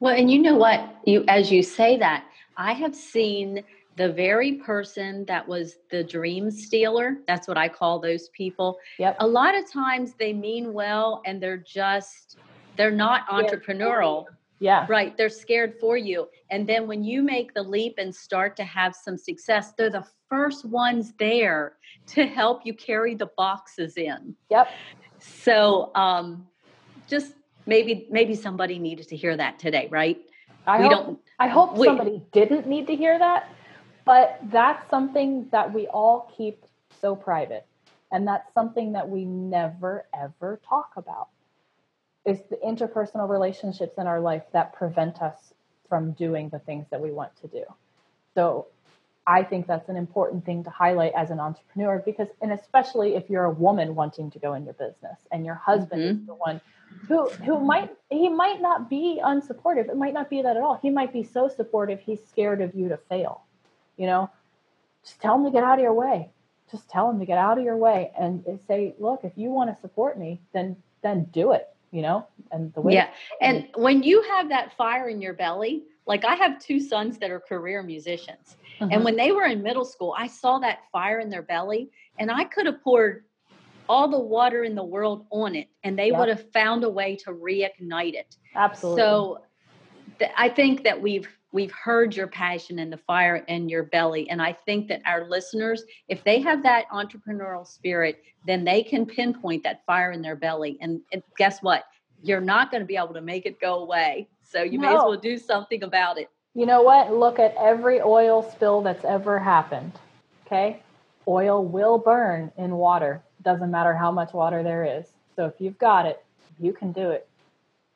Well, 0.00 0.14
and 0.14 0.30
you 0.30 0.38
know 0.38 0.54
what? 0.54 0.96
You 1.04 1.24
as 1.28 1.52
you 1.52 1.62
say 1.62 1.98
that, 1.98 2.24
I 2.56 2.72
have 2.72 2.94
seen 2.94 3.62
the 3.96 4.10
very 4.10 4.54
person 4.54 5.26
that 5.26 5.46
was 5.46 5.76
the 5.90 6.02
dream 6.02 6.50
stealer. 6.50 7.18
That's 7.26 7.46
what 7.46 7.58
I 7.58 7.68
call 7.68 8.00
those 8.00 8.30
people. 8.30 8.78
Yep. 8.98 9.16
A 9.20 9.26
lot 9.26 9.54
of 9.54 9.70
times 9.70 10.14
they 10.18 10.32
mean 10.32 10.72
well 10.72 11.20
and 11.26 11.42
they're 11.42 11.58
just 11.58 12.38
they're 12.78 12.90
not 12.90 13.26
entrepreneurial. 13.28 14.24
Yeah. 14.58 14.86
Right. 14.88 15.14
They're 15.18 15.28
scared 15.28 15.74
for 15.78 15.98
you. 15.98 16.28
And 16.50 16.66
then 16.66 16.86
when 16.86 17.04
you 17.04 17.22
make 17.22 17.52
the 17.52 17.62
leap 17.62 17.96
and 17.98 18.14
start 18.14 18.56
to 18.56 18.64
have 18.64 18.94
some 18.94 19.18
success, 19.18 19.74
they're 19.76 19.90
the 19.90 20.06
first 20.30 20.64
ones 20.64 21.12
there 21.18 21.76
to 22.06 22.26
help 22.26 22.64
you 22.64 22.72
carry 22.72 23.14
the 23.14 23.28
boxes 23.36 23.98
in. 23.98 24.34
Yep. 24.48 24.68
So 25.18 25.94
um 25.94 26.46
just 27.06 27.34
maybe 27.66 28.06
maybe 28.10 28.34
somebody 28.34 28.78
needed 28.78 29.08
to 29.08 29.16
hear 29.16 29.36
that 29.36 29.58
today, 29.58 29.88
right? 29.90 30.18
I 30.66 30.78
we 30.78 30.84
hope, 30.84 30.92
don't. 30.92 31.18
I 31.38 31.48
hope 31.48 31.76
we, 31.76 31.86
somebody 31.86 32.22
didn't 32.32 32.66
need 32.66 32.86
to 32.86 32.96
hear 32.96 33.18
that, 33.18 33.50
but 34.04 34.38
that's 34.50 34.88
something 34.90 35.48
that 35.52 35.72
we 35.72 35.86
all 35.88 36.32
keep 36.36 36.64
so 37.00 37.14
private, 37.14 37.66
and 38.10 38.26
that's 38.26 38.52
something 38.54 38.92
that 38.92 39.08
we 39.08 39.24
never 39.24 40.06
ever 40.18 40.60
talk 40.68 40.92
about. 40.96 41.28
Is 42.24 42.38
the 42.48 42.56
interpersonal 42.56 43.28
relationships 43.28 43.98
in 43.98 44.06
our 44.06 44.20
life 44.20 44.44
that 44.52 44.72
prevent 44.72 45.20
us 45.20 45.54
from 45.88 46.12
doing 46.12 46.48
the 46.48 46.58
things 46.58 46.86
that 46.90 47.00
we 47.00 47.12
want 47.12 47.30
to 47.42 47.46
do. 47.48 47.64
So 48.34 48.66
I 49.26 49.42
think 49.42 49.66
that's 49.66 49.88
an 49.88 49.96
important 49.96 50.44
thing 50.44 50.64
to 50.64 50.70
highlight 50.70 51.12
as 51.16 51.30
an 51.30 51.40
entrepreneur 51.40 52.02
because, 52.04 52.28
and 52.40 52.52
especially 52.52 53.14
if 53.14 53.30
you're 53.30 53.44
a 53.44 53.50
woman 53.50 53.94
wanting 53.94 54.30
to 54.32 54.38
go 54.38 54.54
in 54.54 54.64
your 54.64 54.74
business 54.74 55.18
and 55.30 55.46
your 55.46 55.54
husband 55.54 56.02
mm-hmm. 56.02 56.20
is 56.20 56.26
the 56.26 56.34
one 56.34 56.60
who 57.08 57.28
who 57.28 57.60
might 57.60 57.90
he 58.10 58.28
might 58.28 58.60
not 58.60 58.88
be 58.88 59.20
unsupportive. 59.22 59.88
It 59.88 59.96
might 59.96 60.14
not 60.14 60.30
be 60.30 60.42
that 60.42 60.56
at 60.56 60.62
all. 60.62 60.78
He 60.80 60.90
might 60.90 61.12
be 61.12 61.22
so 61.22 61.48
supportive 61.48 62.00
he's 62.00 62.24
scared 62.26 62.60
of 62.60 62.74
you 62.74 62.88
to 62.88 62.96
fail. 62.96 63.42
You 63.96 64.06
know, 64.06 64.30
just 65.04 65.20
tell 65.20 65.36
him 65.36 65.44
to 65.44 65.50
get 65.50 65.64
out 65.64 65.78
of 65.78 65.82
your 65.82 65.94
way. 65.94 66.30
Just 66.70 66.88
tell 66.88 67.10
him 67.10 67.18
to 67.20 67.26
get 67.26 67.38
out 67.38 67.58
of 67.58 67.64
your 67.64 67.76
way 67.76 68.10
and 68.18 68.42
say, 68.66 68.94
look, 68.98 69.20
if 69.22 69.32
you 69.36 69.50
want 69.50 69.74
to 69.74 69.80
support 69.80 70.18
me, 70.18 70.40
then 70.52 70.76
then 71.02 71.24
do 71.24 71.52
it. 71.52 71.68
You 71.90 72.02
know, 72.02 72.26
and 72.50 72.72
the 72.74 72.80
way. 72.80 72.94
Yeah, 72.94 73.10
and 73.40 73.68
when 73.76 74.02
you 74.02 74.22
have 74.22 74.48
that 74.48 74.76
fire 74.76 75.08
in 75.08 75.20
your 75.20 75.34
belly, 75.34 75.84
like 76.06 76.24
I 76.24 76.34
have 76.34 76.58
two 76.58 76.80
sons 76.80 77.18
that 77.18 77.30
are 77.30 77.38
career 77.38 77.82
musicians, 77.84 78.56
mm-hmm. 78.80 78.90
and 78.90 79.04
when 79.04 79.14
they 79.14 79.30
were 79.30 79.44
in 79.44 79.62
middle 79.62 79.84
school, 79.84 80.14
I 80.18 80.26
saw 80.26 80.58
that 80.58 80.80
fire 80.90 81.20
in 81.20 81.30
their 81.30 81.42
belly, 81.42 81.90
and 82.18 82.32
I 82.32 82.44
could 82.44 82.66
have 82.66 82.82
poured 82.82 83.24
all 83.88 84.08
the 84.08 84.18
water 84.18 84.64
in 84.64 84.74
the 84.74 84.84
world 84.84 85.26
on 85.30 85.54
it 85.54 85.68
and 85.82 85.98
they 85.98 86.08
yep. 86.08 86.18
would 86.18 86.28
have 86.28 86.50
found 86.52 86.84
a 86.84 86.90
way 86.90 87.16
to 87.16 87.30
reignite 87.30 88.14
it. 88.14 88.36
Absolutely. 88.54 89.02
So 89.02 89.38
th- 90.18 90.30
i 90.36 90.48
think 90.48 90.84
that 90.84 91.00
we've 91.00 91.28
we've 91.52 91.72
heard 91.72 92.14
your 92.14 92.26
passion 92.26 92.78
and 92.78 92.92
the 92.92 92.96
fire 92.96 93.36
in 93.48 93.68
your 93.68 93.84
belly 93.84 94.28
and 94.30 94.40
i 94.40 94.52
think 94.52 94.88
that 94.88 95.00
our 95.06 95.28
listeners 95.28 95.82
if 96.08 96.22
they 96.24 96.40
have 96.40 96.62
that 96.62 96.88
entrepreneurial 96.90 97.66
spirit 97.66 98.22
then 98.46 98.64
they 98.64 98.82
can 98.82 99.06
pinpoint 99.06 99.62
that 99.62 99.84
fire 99.86 100.12
in 100.12 100.22
their 100.22 100.36
belly 100.36 100.78
and, 100.80 101.00
and 101.12 101.22
guess 101.38 101.60
what? 101.62 101.84
You're 102.22 102.40
not 102.40 102.70
going 102.70 102.80
to 102.80 102.86
be 102.86 102.96
able 102.96 103.14
to 103.14 103.20
make 103.20 103.46
it 103.46 103.60
go 103.60 103.80
away 103.80 104.28
so 104.42 104.62
you 104.62 104.78
no. 104.78 104.88
may 104.88 104.94
as 104.94 105.02
well 105.02 105.16
do 105.16 105.38
something 105.38 105.82
about 105.82 106.18
it. 106.18 106.28
You 106.54 106.66
know 106.66 106.82
what? 106.82 107.12
Look 107.12 107.38
at 107.38 107.54
every 107.58 108.00
oil 108.00 108.48
spill 108.50 108.82
that's 108.82 109.04
ever 109.04 109.38
happened 109.38 109.92
okay? 110.46 110.82
Oil 111.26 111.64
will 111.64 111.98
burn 111.98 112.52
in 112.56 112.76
water 112.76 113.22
doesn't 113.44 113.70
matter 113.70 113.94
how 113.94 114.10
much 114.10 114.32
water 114.32 114.62
there 114.62 114.84
is. 114.84 115.06
So 115.36 115.46
if 115.46 115.54
you've 115.58 115.78
got 115.78 116.06
it, 116.06 116.24
you 116.58 116.72
can 116.72 116.92
do 116.92 117.10
it. 117.10 117.28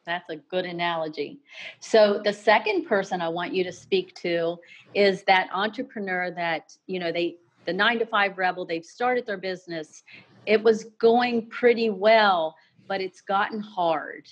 That's 0.04 0.30
a 0.30 0.36
good 0.36 0.64
analogy. 0.64 1.38
So 1.80 2.20
the 2.24 2.32
second 2.32 2.86
person 2.86 3.20
I 3.20 3.28
want 3.28 3.52
you 3.52 3.62
to 3.64 3.72
speak 3.72 4.14
to 4.16 4.58
is 4.94 5.22
that 5.24 5.50
entrepreneur 5.52 6.30
that, 6.30 6.74
you 6.86 6.98
know, 6.98 7.12
they 7.12 7.36
the 7.66 7.74
9 7.74 7.98
to 7.98 8.06
5 8.06 8.38
rebel, 8.38 8.64
they've 8.64 8.84
started 8.84 9.26
their 9.26 9.36
business. 9.36 10.02
It 10.46 10.62
was 10.62 10.84
going 10.98 11.50
pretty 11.50 11.90
well, 11.90 12.56
but 12.88 13.02
it's 13.02 13.20
gotten 13.20 13.60
hard. 13.60 14.26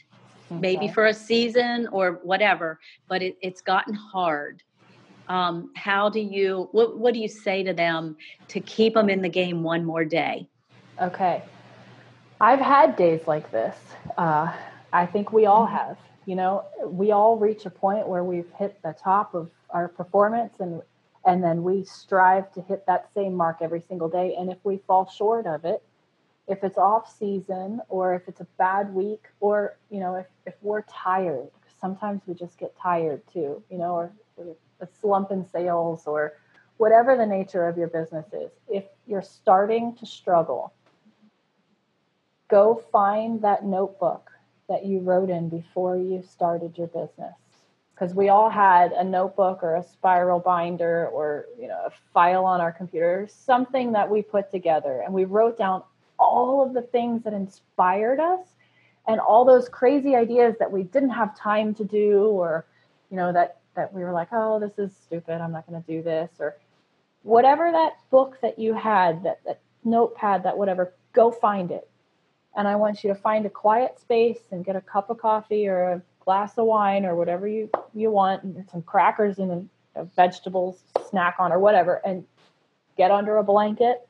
Okay. 0.51 0.59
Maybe 0.59 0.89
for 0.89 1.07
a 1.07 1.13
season 1.13 1.87
or 1.93 2.21
whatever, 2.23 2.81
but 3.09 3.21
it, 3.21 3.37
it's 3.43 3.61
gotten 3.61 3.93
hard. 3.93 4.63
Um, 5.29 5.73
how 5.77 6.09
do 6.09 6.21
you 6.21 6.69
what, 6.73 6.99
what 6.99 7.13
do 7.13 7.21
you 7.21 7.29
say 7.29 7.63
to 7.65 7.75
them 7.75 8.17
to 8.49 8.61
keep 8.61 8.95
them 8.95 9.11
in 9.11 9.21
the 9.21 9.29
game 9.29 9.63
one 9.63 9.85
more 9.85 10.05
day? 10.05 10.49
Okay. 11.01 11.43
I've 12.41 12.61
had 12.61 12.97
days 12.97 13.27
like 13.27 13.51
this. 13.51 13.77
Uh, 14.17 14.53
I 14.93 15.07
think 15.07 15.33
we 15.33 15.47
all 15.47 15.67
have. 15.67 15.99
You 16.25 16.37
know, 16.37 16.65
we 16.87 17.13
all 17.13 17.37
reach 17.37 17.67
a 17.67 17.71
point 17.71 18.09
where 18.09 18.25
we've 18.25 18.51
hit 18.59 18.81
the 18.83 18.95
top 18.99 19.35
of 19.35 19.51
our 19.71 19.89
performance 19.89 20.55
and 20.59 20.83
and 21.27 21.43
then 21.43 21.65
we 21.65 21.85
strive 21.85 22.53
to 22.53 22.63
hit 22.63 22.87
that 22.87 23.09
same 23.13 23.35
mark 23.35 23.59
every 23.61 23.83
single 23.89 24.09
day. 24.09 24.37
And 24.39 24.49
if 24.49 24.59
we 24.63 24.79
fall 24.87 25.11
short 25.11 25.45
of 25.47 25.65
it, 25.65 25.83
if 26.47 26.63
it's 26.63 26.79
off 26.79 27.13
season 27.19 27.81
or 27.89 28.15
if 28.15 28.29
it's 28.29 28.41
a 28.41 28.47
bad 28.59 28.95
week 28.95 29.25
or, 29.41 29.77
you 29.91 29.99
know, 29.99 30.15
if, 30.15 30.27
if 30.47 30.55
we're 30.63 30.83
tired, 30.83 31.51
sometimes 31.81 32.23
we 32.27 32.35
just 32.35 32.57
get 32.59 32.79
tired 32.81 33.23
too, 33.33 33.61
you 33.69 33.77
know, 33.77 33.95
or, 33.95 34.13
or 34.37 34.55
a 34.81 34.87
slump 35.01 35.33
in 35.33 35.45
sales 35.45 36.07
or 36.07 36.35
whatever 36.77 37.17
the 37.17 37.27
nature 37.27 37.67
of 37.67 37.77
your 37.77 37.89
business 37.89 38.27
is. 38.33 38.53
If 38.69 38.85
you're 39.09 39.23
starting 39.23 39.97
to 39.97 40.07
struggle, 40.07 40.73
go 42.49 42.83
find 42.93 43.43
that 43.43 43.65
notebook 43.65 44.31
that 44.69 44.85
you 44.85 45.01
wrote 45.01 45.31
in 45.31 45.49
before 45.49 45.97
you 45.97 46.23
started 46.23 46.77
your 46.77 46.89
business. 46.89 47.35
Because 47.95 48.15
we 48.15 48.29
all 48.29 48.51
had 48.51 48.93
a 48.93 49.03
notebook 49.03 49.63
or 49.63 49.77
a 49.77 49.83
spiral 49.83 50.39
binder 50.39 51.09
or 51.09 51.47
you 51.59 51.67
know 51.67 51.81
a 51.87 51.91
file 52.13 52.45
on 52.45 52.61
our 52.61 52.73
computer 52.73 53.27
something 53.31 53.93
that 53.93 54.11
we 54.11 54.21
put 54.21 54.51
together 54.51 55.03
and 55.03 55.15
we 55.15 55.25
wrote 55.25 55.57
down 55.57 55.83
all 56.19 56.63
of 56.63 56.75
the 56.75 56.83
things 56.83 57.25
that 57.25 57.33
inspired 57.33 58.21
us 58.21 58.41
and 59.09 59.19
all 59.19 59.47
those 59.47 59.71
crazy 59.71 60.15
ideas 60.15 60.57
that 60.59 60.71
we 60.71 60.83
didn't 60.83 61.11
have 61.11 61.39
time 61.39 61.75
to 61.75 61.85
do 61.85 62.25
or 62.27 62.67
you 63.11 63.17
know 63.17 63.33
that 63.33 63.61
that 63.75 63.95
we 63.95 64.03
were 64.03 64.13
like 64.13 64.29
oh 64.33 64.61
this 64.61 64.79
is 64.79 64.95
stupid. 64.95 65.41
I'm 65.41 65.53
not 65.53 65.67
going 65.67 65.83
to 65.83 65.87
do 65.91 66.03
this 66.03 66.29
or 66.39 66.59
whatever 67.23 67.73
that 67.73 67.95
book 68.11 68.39
that 68.43 68.59
you 68.59 68.75
had 68.75 69.23
that, 69.25 69.41
that 69.47 69.61
notepad 69.85 70.43
that 70.43 70.59
whatever 70.59 70.93
go 71.15 71.31
find 71.31 71.71
it 71.71 71.89
and 72.57 72.67
I 72.67 72.75
want 72.75 73.05
you 73.05 73.13
to 73.13 73.15
find 73.15 73.45
a 73.45 73.51
quiet 73.51 74.01
space 74.01 74.41
and 74.51 74.65
get 74.65 74.77
a 74.77 74.81
cup 74.81 75.11
of 75.11 75.19
coffee 75.19 75.69
or 75.69 75.93
a 75.93 76.03
glass 76.25 76.57
of 76.57 76.65
wine 76.67 77.05
or 77.05 77.15
whatever 77.15 77.47
you, 77.47 77.71
you 77.95 78.11
want, 78.11 78.43
and 78.43 78.67
some 78.71 78.83
crackers 78.83 79.39
and 79.39 79.69
a, 79.95 80.01
a 80.01 80.05
vegetables 80.05 80.83
snack 81.11 81.37
on 81.39 81.53
or 81.53 81.59
whatever, 81.59 82.01
and 82.05 82.25
get 82.97 83.11
under 83.11 83.37
a 83.37 83.45
blanket 83.45 84.09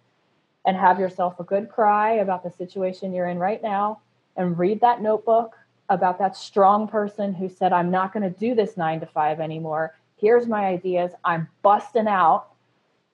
and 0.64 0.76
have 0.76 1.00
yourself 1.00 1.38
a 1.40 1.44
good 1.44 1.68
cry 1.68 2.14
about 2.14 2.44
the 2.44 2.50
situation 2.50 3.12
you're 3.12 3.28
in 3.28 3.38
right 3.38 3.62
now 3.62 4.00
and 4.36 4.58
read 4.58 4.80
that 4.80 5.02
notebook 5.02 5.56
about 5.88 6.18
that 6.18 6.36
strong 6.36 6.88
person 6.88 7.34
who 7.34 7.48
said, 7.48 7.72
I'm 7.72 7.90
not 7.90 8.12
going 8.12 8.22
to 8.22 8.38
do 8.38 8.54
this 8.54 8.76
nine 8.76 9.00
to 9.00 9.06
five 9.06 9.40
anymore. 9.40 9.94
Here's 10.16 10.46
my 10.46 10.66
ideas. 10.66 11.12
I'm 11.24 11.48
busting 11.62 12.08
out. 12.08 12.46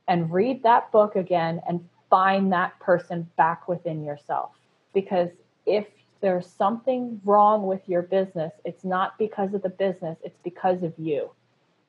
And 0.08 0.32
read 0.32 0.64
that 0.64 0.90
book 0.90 1.14
again 1.14 1.62
and 1.66 1.88
find 2.10 2.52
that 2.52 2.78
person 2.80 3.30
back 3.36 3.68
within 3.68 4.02
yourself 4.02 4.50
because 4.92 5.30
if 5.66 5.86
there's 6.20 6.46
something 6.46 7.20
wrong 7.24 7.66
with 7.66 7.86
your 7.88 8.02
business, 8.02 8.52
it's 8.64 8.84
not 8.84 9.18
because 9.18 9.52
of 9.54 9.62
the 9.62 9.68
business, 9.68 10.16
it's 10.22 10.38
because 10.44 10.82
of 10.82 10.94
you. 10.96 11.30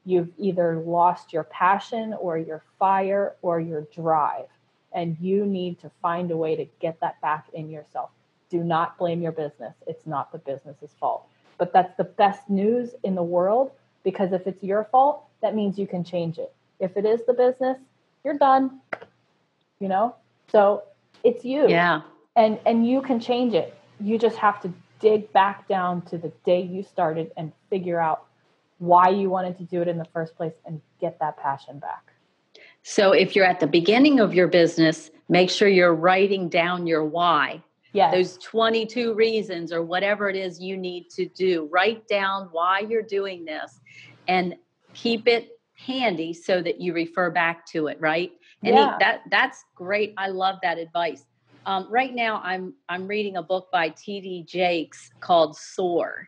You've 0.05 0.29
either 0.37 0.79
lost 0.79 1.31
your 1.31 1.43
passion 1.45 2.13
or 2.19 2.37
your 2.37 2.63
fire 2.79 3.35
or 3.41 3.59
your 3.59 3.87
drive, 3.93 4.47
and 4.91 5.15
you 5.21 5.45
need 5.45 5.79
to 5.81 5.91
find 6.01 6.31
a 6.31 6.37
way 6.37 6.55
to 6.55 6.65
get 6.81 6.99
that 6.99 7.21
back 7.21 7.45
in 7.53 7.69
yourself. 7.69 8.09
Do 8.49 8.63
not 8.63 8.97
blame 8.97 9.21
your 9.21 9.31
business, 9.31 9.75
it's 9.87 10.05
not 10.05 10.31
the 10.31 10.39
business's 10.39 10.91
fault. 10.99 11.27
But 11.57 11.71
that's 11.71 11.95
the 11.95 12.03
best 12.03 12.49
news 12.49 12.95
in 13.03 13.15
the 13.15 13.23
world 13.23 13.71
because 14.03 14.33
if 14.33 14.47
it's 14.47 14.63
your 14.63 14.85
fault, 14.85 15.23
that 15.41 15.55
means 15.55 15.77
you 15.77 15.87
can 15.87 16.03
change 16.03 16.39
it. 16.39 16.53
If 16.79 16.97
it 16.97 17.05
is 17.05 17.21
the 17.25 17.33
business, 17.33 17.77
you're 18.23 18.37
done. 18.37 18.81
You 19.79 19.87
know? 19.87 20.15
So 20.51 20.83
it's 21.23 21.45
you. 21.45 21.69
Yeah 21.69 22.01
and 22.35 22.59
and 22.65 22.87
you 22.87 23.01
can 23.01 23.19
change 23.19 23.53
it. 23.53 23.77
You 23.99 24.17
just 24.17 24.37
have 24.37 24.61
to 24.61 24.73
dig 24.99 25.31
back 25.33 25.67
down 25.67 26.01
to 26.03 26.17
the 26.17 26.29
day 26.45 26.61
you 26.61 26.83
started 26.83 27.31
and 27.37 27.51
figure 27.69 27.99
out 27.99 28.25
why 28.77 29.09
you 29.09 29.29
wanted 29.29 29.57
to 29.57 29.63
do 29.63 29.81
it 29.81 29.87
in 29.87 29.97
the 29.97 30.05
first 30.05 30.35
place 30.35 30.53
and 30.65 30.81
get 30.99 31.19
that 31.19 31.37
passion 31.37 31.79
back. 31.79 32.13
So 32.83 33.11
if 33.11 33.35
you're 33.35 33.45
at 33.45 33.59
the 33.59 33.67
beginning 33.67 34.19
of 34.19 34.33
your 34.33 34.47
business 34.47 35.11
make 35.29 35.49
sure 35.49 35.67
you're 35.67 35.95
writing 35.95 36.49
down 36.49 36.87
your 36.87 37.03
why. 37.03 37.61
Yeah 37.91 38.11
those 38.11 38.37
22 38.39 39.13
reasons 39.13 39.71
or 39.71 39.83
whatever 39.83 40.29
it 40.29 40.35
is 40.35 40.59
you 40.59 40.77
need 40.77 41.09
to 41.11 41.25
do. 41.27 41.69
Write 41.71 42.07
down 42.07 42.49
why 42.51 42.79
you're 42.79 43.03
doing 43.03 43.45
this 43.45 43.79
and 44.27 44.55
keep 44.93 45.27
it 45.27 45.59
handy 45.75 46.33
so 46.33 46.61
that 46.61 46.79
you 46.79 46.93
refer 46.93 47.29
back 47.29 47.65
to 47.67 47.87
it 47.87 47.99
right? 47.99 48.31
And 48.63 48.75
yeah. 48.75 48.95
that 48.99 49.23
that's 49.29 49.65
great. 49.75 50.13
I 50.17 50.29
love 50.29 50.57
that 50.63 50.77
advice 50.77 51.25
um, 51.65 51.87
right 51.89 52.13
now, 52.13 52.41
I'm 52.43 52.73
I'm 52.89 53.07
reading 53.07 53.37
a 53.37 53.43
book 53.43 53.69
by 53.71 53.89
T.D. 53.89 54.45
Jakes 54.47 55.11
called 55.21 55.55
Soar, 55.57 56.27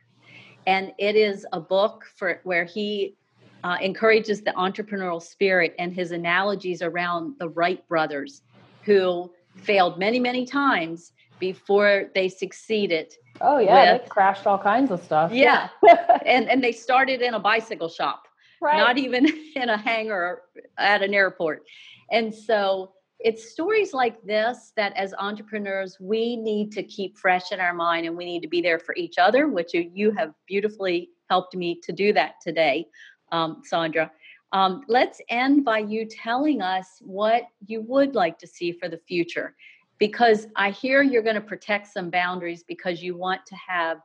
and 0.66 0.94
it 0.98 1.16
is 1.16 1.46
a 1.52 1.60
book 1.60 2.06
for 2.16 2.40
where 2.44 2.64
he 2.64 3.18
uh, 3.64 3.78
encourages 3.82 4.42
the 4.42 4.52
entrepreneurial 4.52 5.22
spirit 5.22 5.76
and 5.78 5.94
his 5.94 6.12
analogies 6.12 6.82
around 6.82 7.36
the 7.40 7.50
Wright 7.50 7.86
brothers, 7.88 8.44
who 8.84 9.32
failed 9.56 10.00
many 10.00 10.20
many 10.20 10.46
times 10.46 11.12
before 11.40 12.12
they 12.16 12.30
succeeded. 12.30 13.14
Oh 13.42 13.58
yeah, 13.58 13.94
with, 13.94 14.04
they 14.04 14.10
crashed 14.10 14.48
all 14.48 14.60
kinds 14.60 14.92
of 14.92 15.04
stuff. 15.04 15.34
Yeah, 15.34 15.68
and 16.26 16.50
and 16.50 16.64
they 16.64 16.72
started 16.72 17.22
in 17.22 17.34
a 17.34 17.40
bicycle 17.40 17.90
shop, 17.90 18.24
right. 18.62 18.78
not 18.78 18.98
even 18.98 19.26
in 19.56 19.70
a 19.70 19.78
hangar 19.78 20.44
at 20.78 21.02
an 21.02 21.14
airport, 21.14 21.64
and 22.10 22.34
so 22.34 22.94
it's 23.20 23.52
stories 23.52 23.94
like 23.94 24.22
this 24.24 24.74
that 24.76 24.96
as 24.96 25.14
entrepreneurs 25.20 25.98
we 26.00 26.36
need 26.36 26.72
to 26.72 26.84
keep 26.84 27.18
fresh 27.18 27.52
in 27.52 27.60
our 27.60 27.74
mind 27.74 28.06
and 28.06 28.16
we 28.16 28.26
need 28.26 28.42
to 28.42 28.48
be 28.48 28.62
there 28.62 28.80
for 28.80 28.96
each 28.96 29.18
other 29.18 29.48
which 29.48 29.74
you 29.74 30.12
have 30.12 30.34
beautifully 30.48 31.10
helped 31.30 31.56
me 31.56 31.80
to 31.82 31.92
do 31.92 32.14
that 32.14 32.36
today 32.42 32.88
um, 33.32 33.62
sandra. 33.64 34.12
Um, 34.52 34.84
let's 34.88 35.20
end 35.30 35.66
by 35.66 35.80
you 35.80 36.06
telling 36.06 36.62
us 36.62 36.88
what 37.02 37.44
you 37.66 37.82
would 37.82 38.16
like 38.16 38.38
to 38.40 38.48
see 38.48 38.72
for 38.72 38.88
the 38.88 39.00
future 39.08 39.56
because 39.98 40.48
i 40.56 40.70
hear 40.72 41.02
you're 41.02 41.24
going 41.24 41.36
to 41.36 41.42
protect 41.42 41.88
some 41.88 42.10
boundaries 42.10 42.64
because 42.68 43.02
you 43.02 43.18
want 43.18 43.46
to 43.46 43.56
have 43.56 44.00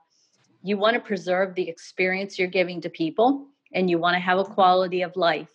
you 0.63 0.77
want 0.77 0.95
to 0.95 1.01
preserve 1.01 1.55
the 1.55 1.69
experience 1.69 2.39
you're 2.39 2.49
giving 2.49 2.81
to 2.81 2.91
people 2.91 3.47
and 3.73 3.89
you 3.89 3.99
want 3.99 4.15
to 4.15 4.21
have 4.21 4.39
a 4.39 4.45
quality 4.45 5.03
of 5.03 5.17
life. 5.17 5.51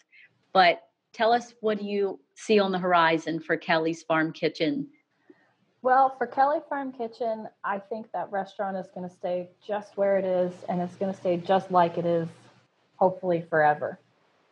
But 0.54 0.82
tell 1.14 1.32
us 1.32 1.54
what 1.62 1.80
do 1.80 1.86
you 1.86 2.20
see 2.36 2.60
on 2.60 2.72
the 2.72 2.80
horizon 2.80 3.40
for 3.40 3.58
Kelly's 3.58 4.04
Farm 4.04 4.32
Kitchen? 4.32 4.88
Well, 5.82 6.16
for 6.18 6.28
Kelly 6.28 6.60
Farm 6.68 6.92
Kitchen, 6.92 7.48
I 7.64 7.80
think 7.80 8.12
that 8.12 8.32
restaurant 8.32 8.76
is 8.78 8.88
going 8.94 9.08
to 9.08 9.16
stay 9.16 9.50
just 9.66 9.98
where 9.98 10.18
it 10.18 10.26
is 10.26 10.52
and 10.68 10.82
it's 10.82 10.96
going 10.96 11.14
to 11.14 11.18
stay 11.18 11.38
just 11.38 11.72
like 11.72 11.98
it 11.98 12.06
is, 12.06 12.28
hopefully 12.96 13.46
forever. 13.50 14.00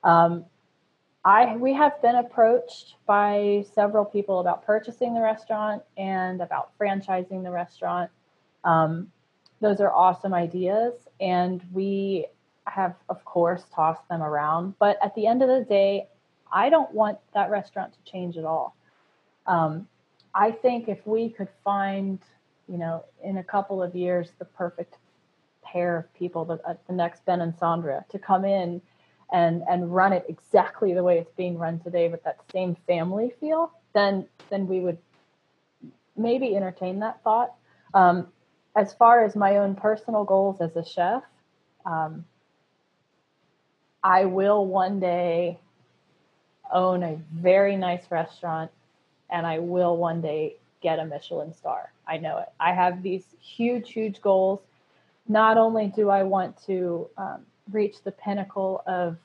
Um, 0.04 0.46
I 1.26 1.56
we 1.56 1.74
have 1.74 2.02
been 2.02 2.16
approached 2.16 2.96
by 3.06 3.66
several 3.74 4.04
people 4.04 4.42
about 4.42 4.66
purchasing 4.66 5.14
the 5.14 5.22
restaurant 5.22 5.82
and 5.98 6.42
about 6.42 6.78
franchising 6.78 7.44
the 7.44 7.52
restaurant. 7.52 8.12
Um, 8.64 9.12
those 9.62 9.80
are 9.80 9.92
awesome 9.92 10.34
ideas, 10.34 10.94
and 11.22 11.64
we 11.72 12.28
have, 12.68 12.96
of 13.10 13.24
course, 13.26 13.64
tossed 13.74 14.08
them 14.10 14.22
around. 14.22 14.76
But 14.80 14.98
at 15.04 15.16
the 15.16 15.26
end 15.26 15.42
of 15.42 15.48
the 15.48 15.66
day, 15.68 16.10
I 16.54 16.70
don't 16.70 16.94
want 16.94 17.18
that 17.34 17.50
restaurant 17.50 17.94
to 17.94 18.12
change 18.12 18.38
at 18.38 18.46
all. 18.46 18.76
Um, 19.48 19.88
I 20.36 20.52
think 20.52 20.88
if 20.88 21.06
we 21.06 21.30
could 21.30 21.50
find, 21.64 22.20
you 22.68 22.78
know, 22.78 23.04
in 23.24 23.38
a 23.38 23.44
couple 23.44 23.82
of 23.82 23.96
years, 23.96 24.30
the 24.40 24.46
perfect 24.46 24.96
pair 25.64 25.98
of 25.98 26.14
people, 26.14 26.46
the, 26.46 26.62
uh, 26.66 26.76
the 26.88 26.94
next 26.94 27.26
Ben 27.26 27.42
and 27.42 27.56
Sandra, 27.58 28.06
to 28.12 28.20
come 28.20 28.46
in 28.46 28.82
and 29.32 29.64
and 29.68 29.94
run 29.94 30.14
it 30.14 30.26
exactly 30.30 30.94
the 30.94 31.04
way 31.04 31.18
it's 31.18 31.32
being 31.32 31.58
run 31.58 31.80
today 31.80 32.08
with 32.08 32.24
that 32.24 32.38
same 32.52 32.78
family 32.88 33.34
feel, 33.40 33.72
then 33.94 34.28
then 34.50 34.68
we 34.68 34.80
would 34.80 35.00
maybe 36.16 36.56
entertain 36.56 37.00
that 37.00 37.22
thought. 37.24 37.54
Um, 37.94 38.28
as 38.76 38.94
far 38.94 39.24
as 39.26 39.36
my 39.36 39.58
own 39.58 39.76
personal 39.76 40.24
goals 40.24 40.62
as 40.62 40.76
a 40.76 40.86
chef, 40.86 41.24
um, 41.86 42.26
I 44.04 44.26
will 44.26 44.66
one 44.66 45.00
day 45.00 45.60
own 46.74 47.04
a 47.04 47.18
very 47.34 47.76
nice 47.78 48.10
restaurant 48.10 48.72
and 49.30 49.48
I 49.48 49.60
will 49.60 49.98
one 49.98 50.22
day 50.22 50.58
get 50.82 51.00
a 51.00 51.06
Michelin 51.06 51.54
star. 51.54 51.92
I 52.08 52.18
know 52.18 52.38
it. 52.40 52.50
I 52.60 52.74
have 52.74 53.02
these 53.02 53.24
huge, 53.40 53.92
huge 53.92 54.22
goals. 54.22 54.60
Not 55.28 55.58
only 55.58 55.88
do 55.88 56.10
I 56.10 56.24
want 56.24 56.62
to 56.66 57.10
um, 57.18 57.46
reach 57.72 58.04
the 58.04 58.12
pinnacle 58.12 58.84
of 58.86 59.18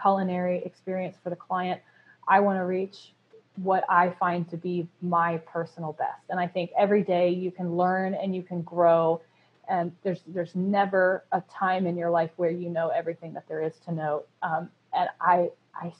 culinary 0.00 0.62
experience 0.64 1.16
for 1.22 1.30
the 1.30 1.36
client, 1.36 1.80
I 2.26 2.40
want 2.40 2.58
to 2.58 2.64
reach 2.64 3.12
what 3.56 3.84
I 3.88 4.10
find 4.10 4.48
to 4.50 4.56
be 4.56 4.88
my 5.00 5.38
personal 5.38 5.92
best. 5.92 6.22
And 6.28 6.40
I 6.40 6.46
think 6.46 6.70
every 6.78 7.02
day 7.02 7.30
you 7.30 7.50
can 7.50 7.76
learn 7.76 8.14
and 8.14 8.34
you 8.34 8.42
can 8.42 8.62
grow. 8.62 9.20
And 9.68 9.92
there's 10.02 10.22
there's 10.26 10.56
never 10.56 11.24
a 11.30 11.42
time 11.42 11.86
in 11.86 11.96
your 11.96 12.10
life 12.10 12.30
where 12.36 12.50
you 12.50 12.68
know 12.68 12.88
everything 12.88 13.32
that 13.34 13.46
there 13.48 13.62
is 13.62 13.74
to 13.84 13.92
know. 13.92 14.24
Um, 14.42 14.70
and 14.92 15.08
I 15.20 15.50
I 15.74 15.92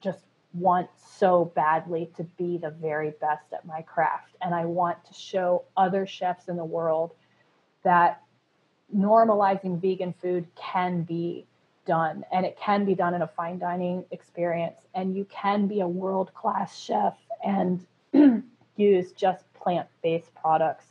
just 0.00 0.20
want 0.54 0.88
so 1.18 1.46
badly 1.54 2.10
to 2.16 2.24
be 2.24 2.58
the 2.58 2.70
very 2.70 3.10
best 3.20 3.52
at 3.52 3.66
my 3.66 3.82
craft. 3.82 4.36
And 4.40 4.54
I 4.54 4.64
want 4.64 5.04
to 5.04 5.14
show 5.14 5.64
other 5.76 6.06
chefs 6.06 6.48
in 6.48 6.56
the 6.56 6.64
world 6.64 7.14
that 7.82 8.22
normalizing 8.94 9.80
vegan 9.80 10.14
food 10.14 10.46
can 10.56 11.02
be 11.02 11.46
done. 11.86 12.24
And 12.32 12.46
it 12.46 12.58
can 12.58 12.84
be 12.84 12.94
done 12.94 13.14
in 13.14 13.22
a 13.22 13.28
fine 13.28 13.58
dining 13.58 14.04
experience. 14.10 14.80
And 14.94 15.16
you 15.16 15.26
can 15.26 15.66
be 15.66 15.80
a 15.80 15.88
world 15.88 16.32
class 16.34 16.78
chef 16.78 17.16
and 17.44 17.86
use 18.76 19.12
just 19.12 19.52
plant 19.54 19.88
based 20.02 20.34
products. 20.34 20.86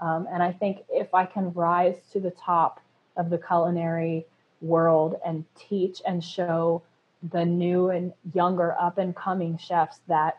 Um, 0.00 0.26
and 0.30 0.42
i 0.42 0.52
think 0.52 0.84
if 0.90 1.14
i 1.14 1.24
can 1.24 1.52
rise 1.52 1.96
to 2.12 2.20
the 2.20 2.30
top 2.32 2.80
of 3.16 3.30
the 3.30 3.38
culinary 3.38 4.26
world 4.60 5.16
and 5.24 5.44
teach 5.54 6.02
and 6.06 6.22
show 6.22 6.82
the 7.30 7.44
new 7.44 7.90
and 7.90 8.12
younger 8.34 8.76
up 8.80 8.98
and 8.98 9.14
coming 9.14 9.58
chefs 9.58 10.00
that 10.08 10.38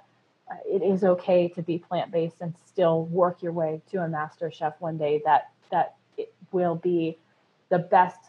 uh, 0.50 0.56
it 0.66 0.82
is 0.82 1.04
okay 1.04 1.48
to 1.50 1.62
be 1.62 1.78
plant 1.78 2.12
based 2.12 2.38
and 2.42 2.54
still 2.66 3.06
work 3.06 3.42
your 3.42 3.52
way 3.52 3.82
to 3.92 3.98
a 3.98 4.08
master 4.08 4.52
chef 4.52 4.74
one 4.80 4.98
day 4.98 5.22
that 5.26 5.50
that 5.72 5.96
it 6.18 6.34
will 6.52 6.76
be 6.76 7.18
the 7.70 7.80
best 7.80 8.20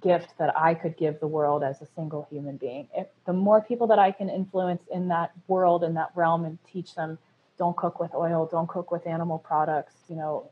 gift 0.00 0.36
that 0.38 0.56
I 0.56 0.74
could 0.74 0.96
give 0.96 1.18
the 1.20 1.26
world 1.26 1.62
as 1.62 1.80
a 1.80 1.86
single 1.86 2.26
human 2.30 2.56
being. 2.56 2.88
If 2.96 3.06
the 3.26 3.32
more 3.32 3.60
people 3.60 3.86
that 3.88 3.98
I 3.98 4.12
can 4.12 4.28
influence 4.28 4.82
in 4.92 5.08
that 5.08 5.32
world 5.46 5.84
in 5.84 5.94
that 5.94 6.10
realm 6.14 6.44
and 6.44 6.58
teach 6.70 6.94
them 6.94 7.18
don't 7.58 7.76
cook 7.76 7.98
with 7.98 8.14
oil, 8.14 8.46
don't 8.46 8.68
cook 8.68 8.92
with 8.92 9.06
animal 9.06 9.38
products, 9.38 9.94
you 10.08 10.14
know, 10.14 10.48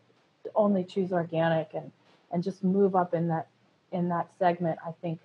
only 0.54 0.84
choose 0.84 1.12
organic 1.12 1.70
and 1.74 1.90
and 2.32 2.42
just 2.42 2.64
move 2.64 2.96
up 2.96 3.14
in 3.14 3.28
that 3.28 3.48
in 3.92 4.08
that 4.08 4.28
segment, 4.38 4.78
I 4.84 4.92
think 5.00 5.20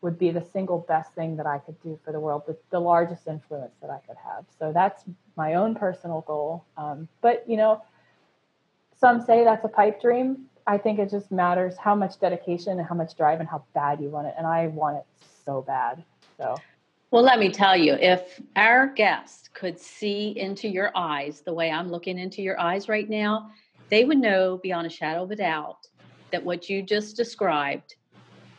would 0.00 0.18
be 0.18 0.30
the 0.30 0.44
single 0.52 0.78
best 0.78 1.12
thing 1.14 1.36
that 1.36 1.46
I 1.46 1.58
could 1.58 1.80
do 1.82 1.98
for 2.04 2.12
the 2.12 2.20
world, 2.20 2.42
the, 2.46 2.56
the 2.70 2.78
largest 2.78 3.26
influence 3.26 3.74
that 3.80 3.90
I 3.90 3.98
could 4.06 4.16
have. 4.24 4.44
So 4.58 4.72
that's 4.72 5.04
my 5.36 5.54
own 5.54 5.74
personal 5.74 6.22
goal. 6.22 6.64
Um, 6.76 7.08
but 7.20 7.44
you 7.48 7.56
know, 7.56 7.82
some 9.00 9.20
say 9.20 9.44
that's 9.44 9.64
a 9.64 9.68
pipe 9.68 10.00
dream. 10.00 10.46
I 10.66 10.78
think 10.78 10.98
it 10.98 11.10
just 11.10 11.32
matters 11.32 11.76
how 11.76 11.94
much 11.94 12.20
dedication 12.20 12.78
and 12.78 12.86
how 12.86 12.94
much 12.94 13.16
drive 13.16 13.40
and 13.40 13.48
how 13.48 13.64
bad 13.74 14.00
you 14.00 14.08
want 14.08 14.26
it. 14.26 14.34
And 14.36 14.46
I 14.46 14.66
want 14.68 14.98
it 14.98 15.04
so 15.44 15.62
bad. 15.62 16.04
So. 16.36 16.56
Well, 17.10 17.22
let 17.22 17.38
me 17.38 17.50
tell 17.50 17.74
you, 17.76 17.94
if 17.94 18.40
our 18.54 18.86
guests 18.86 19.48
could 19.54 19.80
see 19.80 20.38
into 20.38 20.68
your 20.68 20.92
eyes 20.94 21.40
the 21.40 21.54
way 21.54 21.70
I'm 21.70 21.90
looking 21.90 22.18
into 22.18 22.42
your 22.42 22.60
eyes 22.60 22.86
right 22.86 23.08
now, 23.08 23.50
they 23.88 24.04
would 24.04 24.18
know 24.18 24.58
beyond 24.62 24.86
a 24.86 24.90
shadow 24.90 25.22
of 25.22 25.30
a 25.30 25.36
doubt 25.36 25.88
that 26.32 26.44
what 26.44 26.68
you 26.68 26.82
just 26.82 27.16
described 27.16 27.96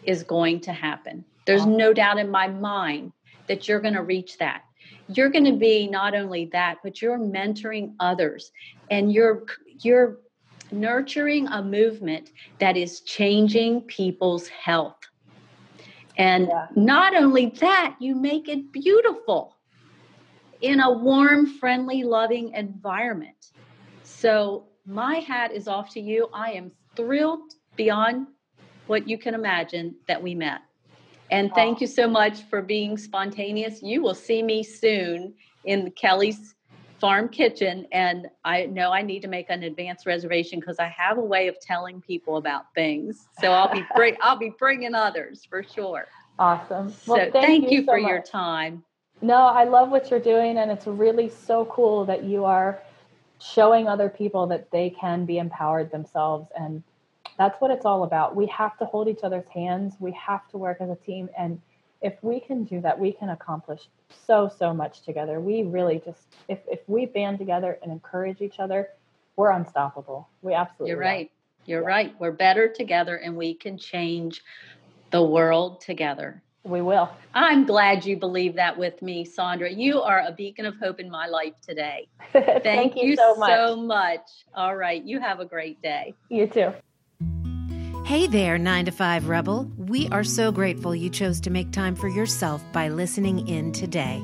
is 0.09 0.23
going 0.23 0.59
to 0.59 0.73
happen. 0.73 1.23
There's 1.45 1.67
no 1.67 1.93
doubt 1.93 2.17
in 2.17 2.31
my 2.31 2.47
mind 2.47 3.11
that 3.47 3.67
you're 3.67 3.79
going 3.79 3.93
to 3.93 4.01
reach 4.01 4.39
that. 4.39 4.63
You're 5.07 5.29
going 5.29 5.45
to 5.45 5.55
be 5.55 5.87
not 5.87 6.15
only 6.15 6.49
that, 6.51 6.77
but 6.83 6.99
you're 6.99 7.19
mentoring 7.19 7.93
others 7.99 8.51
and 8.89 9.13
you're 9.13 9.43
you're 9.81 10.17
nurturing 10.71 11.47
a 11.47 11.61
movement 11.61 12.31
that 12.59 12.75
is 12.75 13.01
changing 13.01 13.81
people's 13.81 14.47
health. 14.47 14.97
And 16.17 16.47
yeah. 16.47 16.67
not 16.75 17.15
only 17.15 17.51
that, 17.61 17.95
you 17.99 18.15
make 18.15 18.49
it 18.49 18.71
beautiful 18.71 19.57
in 20.61 20.79
a 20.79 20.91
warm, 20.91 21.45
friendly, 21.45 22.03
loving 22.03 22.51
environment. 22.53 23.51
So, 24.03 24.65
my 24.85 25.15
hat 25.15 25.51
is 25.51 25.67
off 25.67 25.93
to 25.93 26.01
you. 26.01 26.29
I 26.33 26.51
am 26.53 26.71
thrilled 26.95 27.53
beyond 27.75 28.27
what 28.89 29.07
you 29.07 29.17
can 29.17 29.33
imagine 29.33 29.95
that 30.07 30.21
we 30.21 30.33
met. 30.35 30.61
And 31.31 31.51
thank 31.53 31.79
you 31.79 31.85
so 31.85 32.07
much 32.07 32.41
for 32.49 32.61
being 32.61 32.97
spontaneous. 32.97 33.83
You 33.83 34.01
will 34.01 34.15
see 34.15 34.41
me 34.41 34.63
soon 34.63 35.35
in 35.63 35.91
Kelly's 35.91 36.55
farm 36.99 37.29
kitchen 37.29 37.87
and 37.93 38.27
i 38.43 38.65
know 38.65 38.91
i 38.91 39.01
need 39.01 39.21
to 39.21 39.29
make 39.29 39.49
an 39.49 39.63
advance 39.63 40.05
reservation 40.05 40.59
because 40.59 40.79
i 40.79 40.87
have 40.89 41.17
a 41.17 41.23
way 41.23 41.47
of 41.47 41.57
telling 41.61 42.01
people 42.01 42.35
about 42.35 42.65
things 42.75 43.25
so 43.39 43.53
i'll 43.53 43.71
be 43.71 43.81
bring, 43.95 44.17
i'll 44.21 44.37
be 44.37 44.51
bringing 44.59 44.93
others 44.93 45.45
for 45.49 45.63
sure 45.63 46.07
awesome 46.39 46.93
well, 47.07 47.17
so 47.17 47.31
thank, 47.31 47.33
thank 47.33 47.63
you, 47.71 47.77
you 47.77 47.85
so 47.85 47.93
for 47.93 48.01
much. 48.01 48.09
your 48.09 48.21
time 48.21 48.83
no 49.21 49.35
i 49.35 49.63
love 49.63 49.89
what 49.89 50.11
you're 50.11 50.19
doing 50.19 50.57
and 50.57 50.69
it's 50.69 50.87
really 50.87 51.29
so 51.29 51.63
cool 51.65 52.03
that 52.03 52.25
you 52.25 52.43
are 52.43 52.81
showing 53.39 53.87
other 53.87 54.09
people 54.09 54.45
that 54.45 54.69
they 54.69 54.89
can 54.89 55.25
be 55.25 55.37
empowered 55.37 55.89
themselves 55.91 56.49
and 56.59 56.83
that's 57.39 57.59
what 57.59 57.71
it's 57.71 57.85
all 57.85 58.03
about 58.03 58.35
we 58.35 58.45
have 58.45 58.77
to 58.77 58.85
hold 58.85 59.07
each 59.07 59.23
other's 59.23 59.47
hands 59.51 59.95
we 59.99 60.11
have 60.11 60.47
to 60.49 60.57
work 60.59 60.77
as 60.79 60.89
a 60.91 60.95
team 60.97 61.27
and 61.35 61.59
if 62.01 62.13
we 62.21 62.39
can 62.39 62.63
do 62.63 62.81
that, 62.81 62.97
we 62.97 63.11
can 63.11 63.29
accomplish 63.29 63.89
so, 64.25 64.49
so 64.57 64.73
much 64.73 65.01
together. 65.01 65.39
We 65.39 65.63
really 65.63 66.01
just, 66.03 66.21
if, 66.47 66.59
if 66.67 66.79
we 66.87 67.05
band 67.05 67.39
together 67.39 67.77
and 67.81 67.91
encourage 67.91 68.41
each 68.41 68.59
other, 68.59 68.89
we're 69.35 69.51
unstoppable. 69.51 70.29
We 70.41 70.53
absolutely 70.53 70.91
You're 70.91 70.99
right. 70.99 71.27
Are. 71.27 71.65
You're 71.65 71.81
yeah. 71.81 71.87
right. 71.87 72.15
We're 72.19 72.31
better 72.31 72.69
together 72.69 73.15
and 73.15 73.35
we 73.35 73.53
can 73.53 73.77
change 73.77 74.41
the 75.11 75.23
world 75.23 75.81
together. 75.81 76.41
We 76.63 76.81
will. 76.81 77.09
I'm 77.33 77.65
glad 77.65 78.05
you 78.05 78.17
believe 78.17 78.55
that 78.55 78.77
with 78.77 79.01
me, 79.01 79.25
Sandra. 79.25 79.71
You 79.71 80.01
are 80.01 80.23
a 80.25 80.31
beacon 80.31 80.65
of 80.65 80.75
hope 80.77 80.99
in 80.99 81.09
my 81.09 81.27
life 81.27 81.53
today. 81.61 82.07
Thank, 82.33 82.63
Thank 82.63 82.95
you, 82.95 83.09
you, 83.09 83.15
so 83.15 83.35
much. 83.35 83.49
so 83.49 83.75
much. 83.75 84.29
All 84.53 84.75
right. 84.75 85.03
You 85.03 85.19
have 85.19 85.39
a 85.39 85.45
great 85.45 85.81
day. 85.81 86.13
You 86.29 86.47
too. 86.47 86.73
Hey 88.09 88.25
there, 88.25 88.57
9 88.57 88.85
to 88.85 88.91
5 88.91 89.29
Rebel. 89.29 89.71
We 89.77 90.07
are 90.07 90.23
so 90.23 90.51
grateful 90.51 90.95
you 90.95 91.11
chose 91.11 91.39
to 91.41 91.51
make 91.51 91.69
time 91.69 91.95
for 91.95 92.07
yourself 92.07 92.63
by 92.73 92.89
listening 92.89 93.47
in 93.47 93.71
today. 93.71 94.19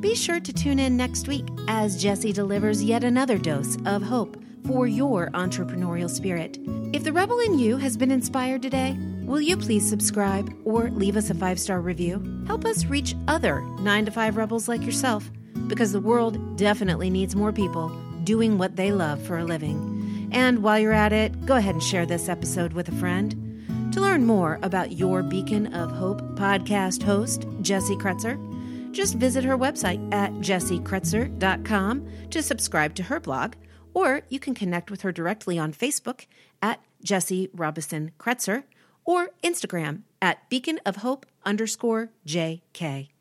Be 0.00 0.14
sure 0.14 0.38
to 0.38 0.52
tune 0.52 0.78
in 0.78 0.98
next 0.98 1.28
week 1.28 1.46
as 1.66 1.96
Jessie 1.96 2.34
delivers 2.34 2.84
yet 2.84 3.04
another 3.04 3.38
dose 3.38 3.78
of 3.86 4.02
hope 4.02 4.36
for 4.66 4.86
your 4.86 5.30
entrepreneurial 5.30 6.10
spirit. 6.10 6.58
If 6.92 7.04
the 7.04 7.12
rebel 7.14 7.38
in 7.38 7.58
you 7.58 7.78
has 7.78 7.96
been 7.96 8.10
inspired 8.10 8.60
today, 8.60 8.98
will 9.22 9.40
you 9.40 9.56
please 9.56 9.88
subscribe 9.88 10.54
or 10.66 10.90
leave 10.90 11.16
us 11.16 11.30
a 11.30 11.34
five 11.34 11.58
star 11.58 11.80
review? 11.80 12.44
Help 12.46 12.66
us 12.66 12.84
reach 12.84 13.14
other 13.28 13.62
9 13.62 14.04
to 14.04 14.10
5 14.10 14.36
rebels 14.36 14.68
like 14.68 14.84
yourself 14.84 15.30
because 15.68 15.92
the 15.92 16.00
world 16.00 16.58
definitely 16.58 17.08
needs 17.08 17.34
more 17.34 17.50
people 17.50 17.88
doing 18.24 18.58
what 18.58 18.76
they 18.76 18.92
love 18.92 19.22
for 19.22 19.38
a 19.38 19.44
living. 19.44 20.01
And 20.32 20.62
while 20.62 20.78
you're 20.78 20.92
at 20.92 21.12
it, 21.12 21.46
go 21.46 21.56
ahead 21.56 21.74
and 21.74 21.82
share 21.82 22.06
this 22.06 22.28
episode 22.28 22.72
with 22.72 22.88
a 22.88 22.92
friend. 22.96 23.92
To 23.92 24.00
learn 24.00 24.24
more 24.24 24.58
about 24.62 24.92
your 24.92 25.22
Beacon 25.22 25.72
of 25.74 25.92
Hope 25.92 26.22
podcast 26.36 27.02
host, 27.02 27.46
Jessie 27.60 27.96
Kretzer, 27.96 28.38
just 28.92 29.14
visit 29.14 29.44
her 29.44 29.56
website 29.56 30.12
at 30.12 30.32
jessiekretzer.com 30.34 32.08
to 32.30 32.42
subscribe 32.42 32.94
to 32.94 33.02
her 33.04 33.20
blog, 33.20 33.54
or 33.94 34.22
you 34.28 34.40
can 34.40 34.54
connect 34.54 34.90
with 34.90 35.02
her 35.02 35.12
directly 35.12 35.58
on 35.58 35.72
Facebook 35.72 36.26
at 36.62 36.80
Jessie 37.04 37.50
Robison 37.54 38.12
Kretzer 38.18 38.64
or 39.04 39.30
Instagram 39.42 40.02
at 40.20 40.48
Beacon 40.48 40.80
of 40.86 40.96
Hope 40.96 41.26
underscore 41.44 42.10
JK. 42.26 43.11